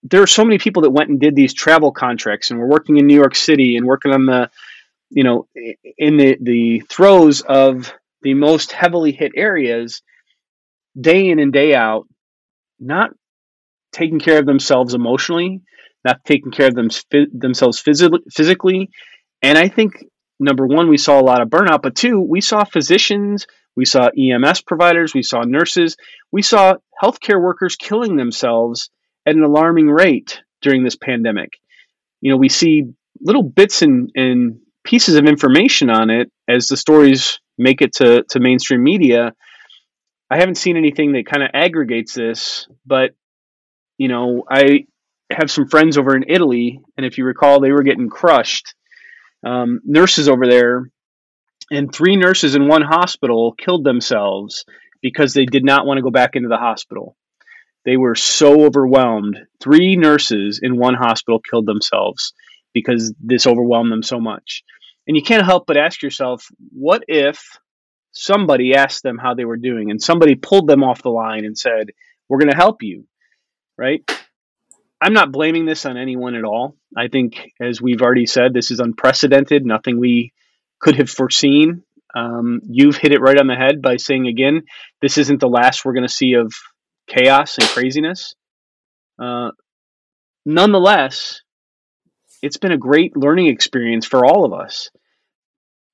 there 0.04 0.22
are 0.24 0.28
so 0.28 0.44
many 0.44 0.58
people 0.58 0.84
that 0.84 0.90
went 0.90 1.10
and 1.10 1.20
did 1.20 1.36
these 1.36 1.54
travel 1.54 1.92
contracts 1.92 2.50
and 2.50 2.60
were 2.60 2.68
working 2.68 2.98
in 2.98 3.06
New 3.06 3.16
York 3.16 3.36
City 3.36 3.78
and 3.78 3.86
working 3.86 4.12
on 4.12 4.26
the, 4.26 4.50
you 5.10 5.24
know, 5.24 5.48
in 5.98 6.18
the, 6.18 6.38
the 6.42 6.80
throes 6.90 7.42
of 7.42 7.94
the 8.24 8.34
most 8.34 8.72
heavily 8.72 9.12
hit 9.12 9.34
areas 9.36 10.02
day 11.00 11.30
in 11.30 11.40
and 11.40 11.54
day 11.54 11.76
out, 11.76 12.08
not 12.80 13.12
taking 13.92 14.20
care 14.20 14.40
of 14.40 14.46
themselves 14.46 14.94
emotionally, 14.94 15.62
not 16.04 16.24
taking 16.26 16.52
care 16.52 16.68
of 16.68 16.76
them, 16.76 16.90
themselves 17.34 17.80
physically. 17.80 18.90
And 19.42 19.58
I 19.58 19.68
think 19.68 20.04
number 20.40 20.66
one, 20.66 20.90
we 20.90 20.98
saw 20.98 21.20
a 21.20 21.24
lot 21.24 21.42
of 21.42 21.50
burnout, 21.50 21.82
but 21.82 21.96
two, 21.96 22.20
we 22.20 22.42
saw 22.42 22.64
physicians, 22.64 23.46
we 23.76 23.86
saw 23.86 24.10
EMS 24.10 24.62
providers, 24.62 25.14
we 25.14 25.24
saw 25.24 25.44
nurses, 25.44 25.96
we 26.32 26.42
saw 26.42 26.76
healthcare 27.02 27.42
workers 27.42 27.76
killing 27.76 28.16
themselves 28.16 28.90
at 29.26 29.36
an 29.36 29.44
alarming 29.44 29.88
rate 29.88 30.42
during 30.62 30.84
this 30.84 30.96
pandemic. 30.96 31.52
You 32.22 32.32
know, 32.32 32.38
we 32.38 32.50
see 32.50 32.86
little 33.20 33.44
bits 33.44 33.82
and, 33.82 34.12
and 34.16 34.60
pieces 34.84 35.16
of 35.16 35.26
information 35.26 35.90
on 35.90 36.10
it 36.10 36.32
as 36.48 36.68
the 36.68 36.78
stories 36.78 37.40
make 37.58 37.82
it 37.82 37.94
to, 37.94 38.24
to 38.30 38.40
mainstream 38.40 38.84
media. 38.84 39.34
I 40.30 40.38
haven't 40.38 40.56
seen 40.56 40.78
anything 40.78 41.14
that 41.14 41.28
kind 41.28 41.44
of 41.44 41.50
aggregates 41.54 42.14
this, 42.14 42.68
but 42.86 43.12
you 43.98 44.08
know, 44.08 44.44
I 44.50 44.86
have 45.38 45.52
some 45.52 45.68
friends 45.68 45.98
over 45.98 46.16
in 46.16 46.26
Italy, 46.28 46.82
and 46.98 47.06
if 47.06 47.18
you 47.18 47.26
recall, 47.26 47.60
they 47.60 47.72
were 47.72 47.84
getting 47.84 48.10
crushed. 48.10 48.76
Um, 49.46 49.82
nurses 49.84 50.30
over 50.30 50.48
there, 50.48 50.90
and 51.72 51.94
three 51.94 52.16
nurses 52.16 52.56
in 52.56 52.68
one 52.68 52.82
hospital 52.82 53.54
killed 53.54 53.84
themselves 53.84 54.66
because 55.02 55.34
they 55.34 55.46
did 55.46 55.64
not 55.64 55.86
want 55.86 55.98
to 55.98 56.04
go 56.04 56.12
back 56.12 56.36
into 56.36 56.50
the 56.50 56.58
hospital. 56.58 57.16
They 57.86 57.98
were 57.98 58.16
so 58.16 58.66
overwhelmed. 58.66 59.38
Three 59.60 59.96
nurses 59.96 60.60
in 60.62 60.78
one 60.78 60.94
hospital 60.94 61.40
killed 61.40 61.66
themselves 61.66 62.34
because 62.74 63.14
this 63.20 63.48
overwhelmed 63.48 63.92
them 63.92 64.04
so 64.04 64.20
much. 64.20 64.64
And 65.08 65.18
you 65.18 65.24
can't 65.24 65.46
help 65.46 65.66
but 65.66 65.78
ask 65.78 66.04
yourself, 66.04 66.48
what 66.72 67.04
if 67.08 67.58
somebody 68.12 68.76
asked 68.76 69.04
them 69.04 69.18
how 69.18 69.34
they 69.34 69.46
were 69.46 69.58
doing 69.58 69.90
and 69.90 70.02
somebody 70.02 70.36
pulled 70.36 70.68
them 70.68 70.84
off 70.84 71.02
the 71.02 71.10
line 71.10 71.46
and 71.46 71.58
said, 71.58 71.88
We're 72.30 72.40
going 72.40 72.52
to 72.52 72.56
help 72.56 72.84
you, 72.84 73.06
right? 73.78 74.04
I'm 75.02 75.14
not 75.14 75.32
blaming 75.32 75.66
this 75.66 75.86
on 75.88 75.98
anyone 75.98 76.36
at 76.36 76.44
all. 76.44 76.76
I 76.96 77.08
think, 77.08 77.52
as 77.60 77.82
we've 77.82 78.02
already 78.02 78.28
said, 78.28 78.54
this 78.54 78.70
is 78.70 78.80
unprecedented, 78.80 79.66
nothing 79.66 80.00
we 80.00 80.32
could 80.80 80.96
have 80.98 81.10
foreseen. 81.10 81.84
Um, 82.16 82.62
you've 82.70 82.98
hit 82.98 83.12
it 83.12 83.22
right 83.22 83.40
on 83.40 83.48
the 83.48 83.56
head 83.56 83.82
by 83.82 83.98
saying 83.98 84.28
again, 84.28 84.64
this 85.02 85.18
isn't 85.18 85.40
the 85.40 85.48
last 85.48 85.84
we're 85.84 85.94
going 85.94 86.08
to 86.08 86.14
see 86.14 86.34
of 86.34 86.54
chaos 87.08 87.58
and 87.58 87.68
craziness. 87.70 88.36
Uh, 89.18 89.52
nonetheless, 90.46 91.42
it's 92.44 92.58
been 92.58 92.72
a 92.72 92.78
great 92.78 93.18
learning 93.18 93.48
experience 93.48 94.06
for 94.06 94.26
all 94.26 94.46
of 94.46 94.54
us. 94.54 94.92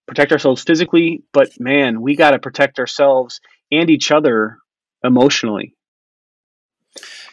Protect 0.06 0.32
ourselves 0.32 0.64
physically, 0.64 1.24
but 1.32 1.50
man, 1.60 2.02
we 2.02 2.16
got 2.16 2.32
to 2.32 2.40
protect 2.40 2.80
ourselves 2.80 3.40
and 3.72 3.90
each 3.90 4.12
other 4.12 4.58
emotionally. 5.04 5.77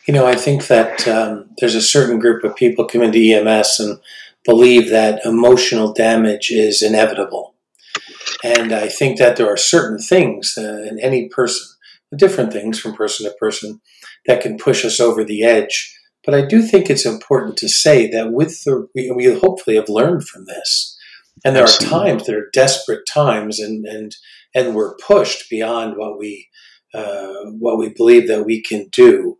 You 0.07 0.15
know, 0.15 0.27
I 0.27 0.35
think 0.35 0.67
that 0.67 1.09
um, 1.09 1.51
there's 1.59 1.75
a 1.75 1.83
certain 1.83 2.19
group 2.19 2.45
of 2.45 2.57
people 2.57 2.85
come 2.85 3.03
into 3.03 3.19
EMS 3.19 3.81
and 3.81 3.99
believe 4.45 4.91
that 4.91 5.25
emotional 5.25 5.93
damage 5.93 6.51
is 6.51 6.83
inevitable. 6.83 7.55
And 8.43 8.73
I 8.73 8.89
think 8.89 9.19
that 9.19 9.37
there 9.37 9.49
are 9.49 9.57
certain 9.57 9.99
things 9.99 10.55
uh, 10.59 10.83
in 10.89 10.99
any 11.01 11.29
person 11.29 11.75
different 12.17 12.53
things 12.53 12.79
from 12.79 12.95
person 12.95 13.27
to 13.27 13.37
person 13.39 13.81
that 14.27 14.41
can 14.41 14.57
push 14.57 14.85
us 14.85 15.01
over 15.01 15.25
the 15.25 15.43
edge. 15.43 15.97
But 16.25 16.35
I 16.35 16.47
do 16.47 16.63
think 16.63 16.89
it's 16.89 17.07
important 17.07 17.57
to 17.59 17.69
say 17.69 18.09
that 18.11 18.33
with 18.33 18.65
the, 18.65 18.89
we, 18.95 19.11
we 19.11 19.39
hopefully 19.39 19.77
have 19.77 19.89
learned 19.89 20.27
from 20.27 20.47
this. 20.47 20.97
And 21.45 21.55
there 21.55 21.65
Absolutely. 21.65 21.97
are 21.99 22.05
times, 22.05 22.27
there 22.27 22.39
are 22.39 22.51
desperate 22.53 23.07
times, 23.07 23.61
and, 23.61 23.85
and, 23.85 24.17
and 24.55 24.75
we're 24.75 24.97
pushed 24.97 25.51
beyond 25.51 25.97
what 25.97 26.19
we, 26.19 26.49
uh, 26.95 27.51
what 27.59 27.79
we 27.79 27.91
believe 27.91 28.29
that 28.29 28.47
we 28.47 28.63
can 28.63 28.89
do. 28.91 29.37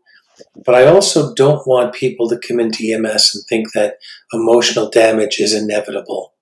But 0.65 0.75
I 0.75 0.87
also 0.87 1.35
don't 1.35 1.67
want 1.67 1.95
people 1.95 2.29
to 2.29 2.39
come 2.39 2.61
into 2.61 2.85
EMS 2.85 3.35
and 3.35 3.45
think 3.45 3.73
that 3.73 3.99
emotional 4.33 4.91
damage 4.91 5.39
is 5.39 5.55
inevitable. 5.55 6.35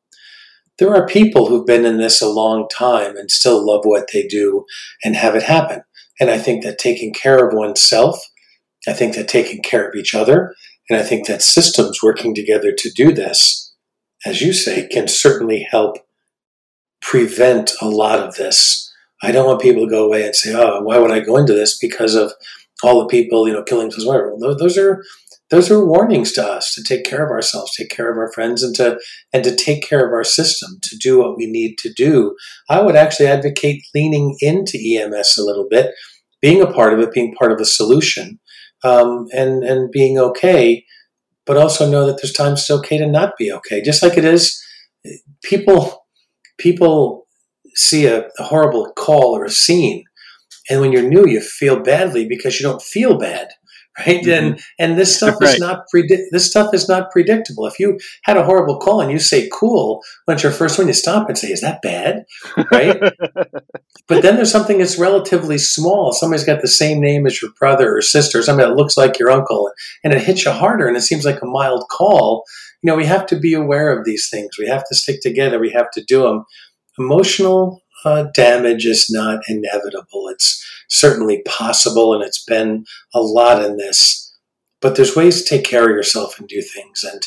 There 0.78 0.94
are 0.94 1.06
people 1.06 1.46
who've 1.46 1.66
been 1.66 1.84
in 1.84 1.98
this 1.98 2.20
a 2.22 2.28
long 2.28 2.68
time 2.68 3.16
and 3.16 3.30
still 3.30 3.64
love 3.64 3.84
what 3.84 4.08
they 4.12 4.26
do 4.26 4.64
and 5.04 5.14
have 5.16 5.34
it 5.34 5.42
happen. 5.42 5.82
And 6.18 6.30
I 6.30 6.38
think 6.38 6.64
that 6.64 6.78
taking 6.78 7.12
care 7.12 7.46
of 7.46 7.54
oneself, 7.54 8.18
I 8.88 8.92
think 8.92 9.14
that 9.14 9.28
taking 9.28 9.62
care 9.62 9.88
of 9.88 9.94
each 9.94 10.14
other, 10.14 10.54
and 10.88 10.98
I 10.98 11.02
think 11.02 11.26
that 11.26 11.42
systems 11.42 12.02
working 12.02 12.34
together 12.34 12.72
to 12.76 12.90
do 12.90 13.12
this, 13.12 13.72
as 14.24 14.40
you 14.40 14.52
say, 14.52 14.88
can 14.88 15.08
certainly 15.08 15.66
help 15.70 15.98
prevent 17.00 17.72
a 17.80 17.88
lot 17.88 18.18
of 18.18 18.36
this. 18.36 18.92
I 19.22 19.30
don't 19.30 19.46
want 19.46 19.60
people 19.60 19.84
to 19.84 19.90
go 19.90 20.04
away 20.04 20.24
and 20.24 20.34
say, 20.34 20.52
"Oh, 20.54 20.80
why 20.82 20.98
would 20.98 21.10
I 21.10 21.20
go 21.20 21.36
into 21.36 21.54
this?" 21.54 21.78
Because 21.78 22.14
of 22.14 22.32
all 22.82 23.00
the 23.00 23.06
people, 23.06 23.46
you 23.46 23.54
know, 23.54 23.62
killing 23.62 23.88
themselves. 23.88 24.06
Whatever. 24.06 24.34
Those 24.58 24.78
are 24.78 25.02
those 25.50 25.70
are 25.70 25.84
warnings 25.84 26.32
to 26.32 26.42
us 26.42 26.72
to 26.74 26.82
take 26.82 27.04
care 27.04 27.22
of 27.24 27.30
ourselves, 27.30 27.76
take 27.76 27.90
care 27.90 28.10
of 28.10 28.16
our 28.16 28.32
friends, 28.32 28.62
and 28.62 28.74
to 28.76 28.98
and 29.32 29.44
to 29.44 29.54
take 29.54 29.86
care 29.86 30.06
of 30.06 30.12
our 30.12 30.24
system 30.24 30.78
to 30.82 30.96
do 30.96 31.18
what 31.18 31.36
we 31.36 31.46
need 31.46 31.76
to 31.78 31.92
do. 31.92 32.34
I 32.70 32.80
would 32.80 32.96
actually 32.96 33.26
advocate 33.26 33.82
leaning 33.94 34.36
into 34.40 34.78
EMS 34.78 35.36
a 35.36 35.44
little 35.44 35.66
bit 35.68 35.92
being 36.42 36.60
a 36.60 36.72
part 36.72 36.92
of 36.92 37.00
it, 37.00 37.12
being 37.12 37.34
part 37.34 37.52
of 37.52 37.60
a 37.60 37.64
solution, 37.64 38.40
um, 38.84 39.26
and 39.32 39.62
and 39.62 39.90
being 39.90 40.18
okay, 40.18 40.84
but 41.46 41.56
also 41.56 41.88
know 41.88 42.06
that 42.06 42.20
there's 42.20 42.32
times 42.32 42.60
it's 42.60 42.70
okay 42.70 42.98
to 42.98 43.06
not 43.06 43.36
be 43.38 43.50
okay. 43.52 43.80
Just 43.80 44.02
like 44.02 44.18
it 44.18 44.24
is, 44.24 44.60
people 45.42 46.04
people 46.58 47.26
see 47.74 48.06
a, 48.06 48.28
a 48.38 48.42
horrible 48.42 48.92
call 48.96 49.36
or 49.36 49.44
a 49.44 49.50
scene, 49.50 50.04
and 50.70 50.80
when 50.80 50.92
you're 50.92 51.08
new, 51.08 51.26
you 51.26 51.40
feel 51.40 51.80
badly 51.80 52.26
because 52.26 52.58
you 52.58 52.66
don't 52.66 52.82
feel 52.82 53.18
bad 53.18 53.48
right? 53.98 54.22
Mm-hmm. 54.22 54.30
And 54.30 54.60
and 54.78 54.98
this 54.98 55.16
stuff 55.16 55.36
right. 55.40 55.54
is 55.54 55.60
not 55.60 55.84
predi- 55.94 56.24
this 56.30 56.48
stuff 56.48 56.74
is 56.74 56.88
not 56.88 57.10
predictable. 57.10 57.66
If 57.66 57.78
you 57.78 57.98
had 58.24 58.36
a 58.36 58.44
horrible 58.44 58.78
call 58.78 59.00
and 59.00 59.10
you 59.10 59.18
say 59.18 59.48
"cool" 59.52 60.02
when 60.24 60.36
it's 60.36 60.42
your 60.42 60.52
first 60.52 60.78
one, 60.78 60.86
you 60.86 60.94
stop 60.94 61.28
and 61.28 61.36
say, 61.36 61.48
"Is 61.48 61.60
that 61.60 61.82
bad?" 61.82 62.24
Right? 62.70 63.00
but 64.08 64.22
then 64.22 64.36
there's 64.36 64.50
something 64.50 64.78
that's 64.78 64.98
relatively 64.98 65.58
small. 65.58 66.12
Somebody's 66.12 66.44
got 66.46 66.60
the 66.60 66.68
same 66.68 67.00
name 67.00 67.26
as 67.26 67.40
your 67.40 67.50
brother 67.58 67.96
or 67.96 68.02
sister, 68.02 68.38
or 68.38 68.42
somebody 68.42 68.68
that 68.68 68.76
looks 68.76 68.96
like 68.96 69.18
your 69.18 69.30
uncle, 69.30 69.70
and 70.04 70.12
it 70.12 70.22
hits 70.22 70.44
you 70.44 70.52
harder, 70.52 70.86
and 70.86 70.96
it 70.96 71.02
seems 71.02 71.24
like 71.24 71.42
a 71.42 71.46
mild 71.46 71.84
call. 71.90 72.44
You 72.82 72.90
know, 72.90 72.96
we 72.96 73.06
have 73.06 73.26
to 73.26 73.38
be 73.38 73.54
aware 73.54 73.96
of 73.96 74.04
these 74.04 74.28
things. 74.28 74.58
We 74.58 74.66
have 74.66 74.84
to 74.88 74.94
stick 74.94 75.20
together. 75.20 75.60
We 75.60 75.70
have 75.70 75.90
to 75.92 76.04
do 76.04 76.22
them. 76.22 76.44
Emotional 76.98 77.81
uh, 78.04 78.24
damage 78.34 78.86
is 78.86 79.08
not 79.10 79.40
inevitable. 79.48 80.28
It's 80.28 80.64
certainly 80.88 81.42
possible, 81.46 82.14
and 82.14 82.22
it's 82.22 82.44
been 82.44 82.84
a 83.14 83.20
lot 83.20 83.64
in 83.64 83.76
this. 83.76 84.36
But 84.80 84.96
there's 84.96 85.16
ways 85.16 85.42
to 85.42 85.48
take 85.48 85.64
care 85.64 85.84
of 85.88 85.96
yourself 85.96 86.38
and 86.38 86.48
do 86.48 86.60
things, 86.60 87.04
and 87.04 87.22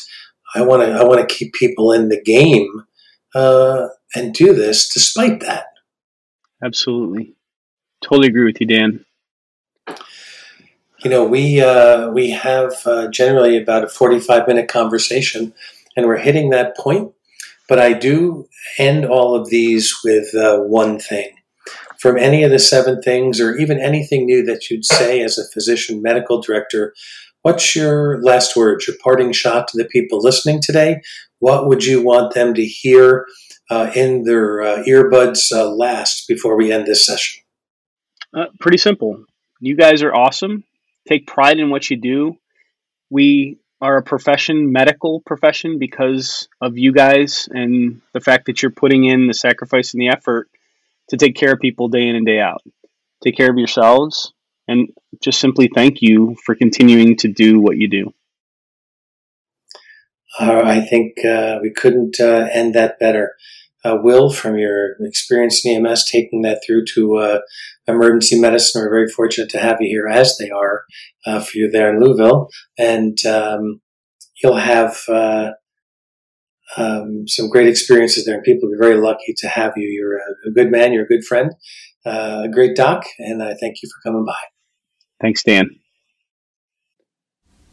I 0.54 0.62
want 0.62 0.82
to 0.82 0.92
I 0.92 1.04
want 1.04 1.26
to 1.26 1.34
keep 1.34 1.54
people 1.54 1.92
in 1.92 2.08
the 2.08 2.20
game 2.20 2.84
uh, 3.34 3.88
and 4.14 4.34
do 4.34 4.52
this 4.52 4.88
despite 4.88 5.40
that. 5.40 5.66
Absolutely, 6.62 7.34
totally 8.02 8.28
agree 8.28 8.44
with 8.44 8.60
you, 8.60 8.66
Dan. 8.66 9.04
You 11.04 11.10
know, 11.10 11.24
we 11.24 11.60
uh, 11.60 12.10
we 12.10 12.30
have 12.30 12.74
uh, 12.84 13.08
generally 13.08 13.56
about 13.56 13.84
a 13.84 13.88
forty-five 13.88 14.46
minute 14.46 14.68
conversation, 14.68 15.54
and 15.96 16.06
we're 16.06 16.18
hitting 16.18 16.50
that 16.50 16.76
point. 16.76 17.12
But 17.68 17.78
I 17.78 17.92
do 17.92 18.48
end 18.78 19.04
all 19.04 19.34
of 19.34 19.50
these 19.50 19.92
with 20.04 20.34
uh, 20.34 20.58
one 20.58 20.98
thing. 20.98 21.30
From 22.00 22.18
any 22.18 22.44
of 22.44 22.50
the 22.50 22.58
seven 22.58 23.00
things, 23.00 23.40
or 23.40 23.56
even 23.56 23.80
anything 23.80 24.26
new 24.26 24.44
that 24.44 24.70
you'd 24.70 24.84
say 24.84 25.22
as 25.22 25.38
a 25.38 25.48
physician 25.52 26.02
medical 26.02 26.40
director, 26.40 26.94
what's 27.42 27.74
your 27.74 28.20
last 28.22 28.54
words, 28.54 28.86
your 28.86 28.96
parting 29.02 29.32
shot 29.32 29.68
to 29.68 29.78
the 29.78 29.86
people 29.86 30.20
listening 30.20 30.60
today? 30.62 31.00
What 31.38 31.66
would 31.68 31.84
you 31.84 32.02
want 32.02 32.34
them 32.34 32.54
to 32.54 32.64
hear 32.64 33.26
uh, 33.70 33.90
in 33.94 34.24
their 34.24 34.62
uh, 34.62 34.82
earbuds 34.84 35.50
uh, 35.52 35.68
last 35.68 36.28
before 36.28 36.56
we 36.56 36.72
end 36.72 36.86
this 36.86 37.04
session? 37.04 37.42
Uh, 38.36 38.46
pretty 38.60 38.78
simple. 38.78 39.24
You 39.60 39.76
guys 39.76 40.02
are 40.02 40.14
awesome. 40.14 40.64
Take 41.08 41.26
pride 41.26 41.58
in 41.58 41.70
what 41.70 41.88
you 41.88 41.96
do. 41.96 42.36
We 43.10 43.58
are 43.80 43.98
a 43.98 44.02
profession, 44.02 44.72
medical 44.72 45.20
profession, 45.20 45.78
because 45.78 46.48
of 46.60 46.78
you 46.78 46.92
guys 46.92 47.48
and 47.50 48.00
the 48.12 48.20
fact 48.20 48.46
that 48.46 48.62
you're 48.62 48.70
putting 48.70 49.04
in 49.04 49.26
the 49.26 49.34
sacrifice 49.34 49.92
and 49.92 50.00
the 50.00 50.08
effort 50.08 50.48
to 51.10 51.16
take 51.16 51.36
care 51.36 51.52
of 51.52 51.60
people 51.60 51.88
day 51.88 52.08
in 52.08 52.16
and 52.16 52.26
day 52.26 52.40
out. 52.40 52.62
Take 53.22 53.36
care 53.36 53.50
of 53.50 53.58
yourselves 53.58 54.32
and 54.68 54.88
just 55.20 55.40
simply 55.40 55.70
thank 55.72 56.02
you 56.02 56.36
for 56.44 56.54
continuing 56.54 57.16
to 57.18 57.28
do 57.28 57.60
what 57.60 57.76
you 57.76 57.88
do. 57.88 58.14
Uh, 60.38 60.62
I 60.64 60.80
think 60.80 61.24
uh, 61.24 61.58
we 61.62 61.70
couldn't 61.70 62.20
uh, 62.20 62.48
end 62.52 62.74
that 62.74 62.98
better. 62.98 63.36
Uh, 63.86 63.98
Will, 64.02 64.32
from 64.32 64.58
your 64.58 64.96
experience 65.00 65.64
in 65.64 65.86
EMS, 65.86 66.10
taking 66.10 66.42
that 66.42 66.60
through 66.66 66.84
to 66.94 67.18
uh, 67.18 67.38
emergency 67.86 68.40
medicine, 68.40 68.82
we're 68.82 68.90
very 68.90 69.08
fortunate 69.08 69.48
to 69.50 69.58
have 69.58 69.76
you 69.80 69.88
here, 69.88 70.08
as 70.08 70.36
they 70.38 70.50
are 70.50 70.82
uh, 71.24 71.40
for 71.40 71.58
you 71.58 71.70
there 71.70 71.94
in 71.94 72.02
Louisville. 72.02 72.48
And 72.76 73.16
um, 73.26 73.80
you'll 74.42 74.56
have 74.56 74.98
um, 76.76 77.28
some 77.28 77.48
great 77.48 77.68
experiences 77.68 78.24
there, 78.24 78.34
and 78.34 78.42
people 78.42 78.68
will 78.68 78.76
be 78.76 78.84
very 78.84 79.00
lucky 79.00 79.34
to 79.36 79.48
have 79.48 79.74
you. 79.76 79.88
You're 79.88 80.16
a, 80.16 80.48
a 80.48 80.50
good 80.52 80.72
man, 80.72 80.92
you're 80.92 81.04
a 81.04 81.08
good 81.08 81.24
friend, 81.24 81.52
a 82.04 82.48
great 82.52 82.74
doc, 82.74 83.04
and 83.18 83.40
I 83.40 83.54
thank 83.54 83.76
you 83.82 83.88
for 83.88 84.10
coming 84.10 84.24
by. 84.24 84.34
Thanks, 85.20 85.44
Dan. 85.44 85.70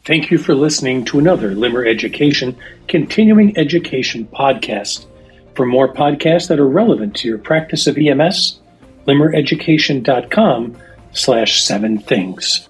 Thank 0.04 0.30
you 0.30 0.38
for 0.38 0.54
listening 0.54 1.04
to 1.06 1.18
another 1.18 1.54
Limmer 1.54 1.84
Education 1.84 2.56
Continuing 2.86 3.56
Education 3.56 4.28
podcast. 4.32 5.06
For 5.54 5.66
more 5.66 5.92
podcasts 5.92 6.48
that 6.48 6.58
are 6.58 6.68
relevant 6.68 7.14
to 7.16 7.28
your 7.28 7.38
practice 7.38 7.86
of 7.86 7.96
EMS, 7.96 8.60
limmereducation.com 9.06 10.76
slash 11.12 11.62
seven 11.62 11.98
things. 11.98 12.68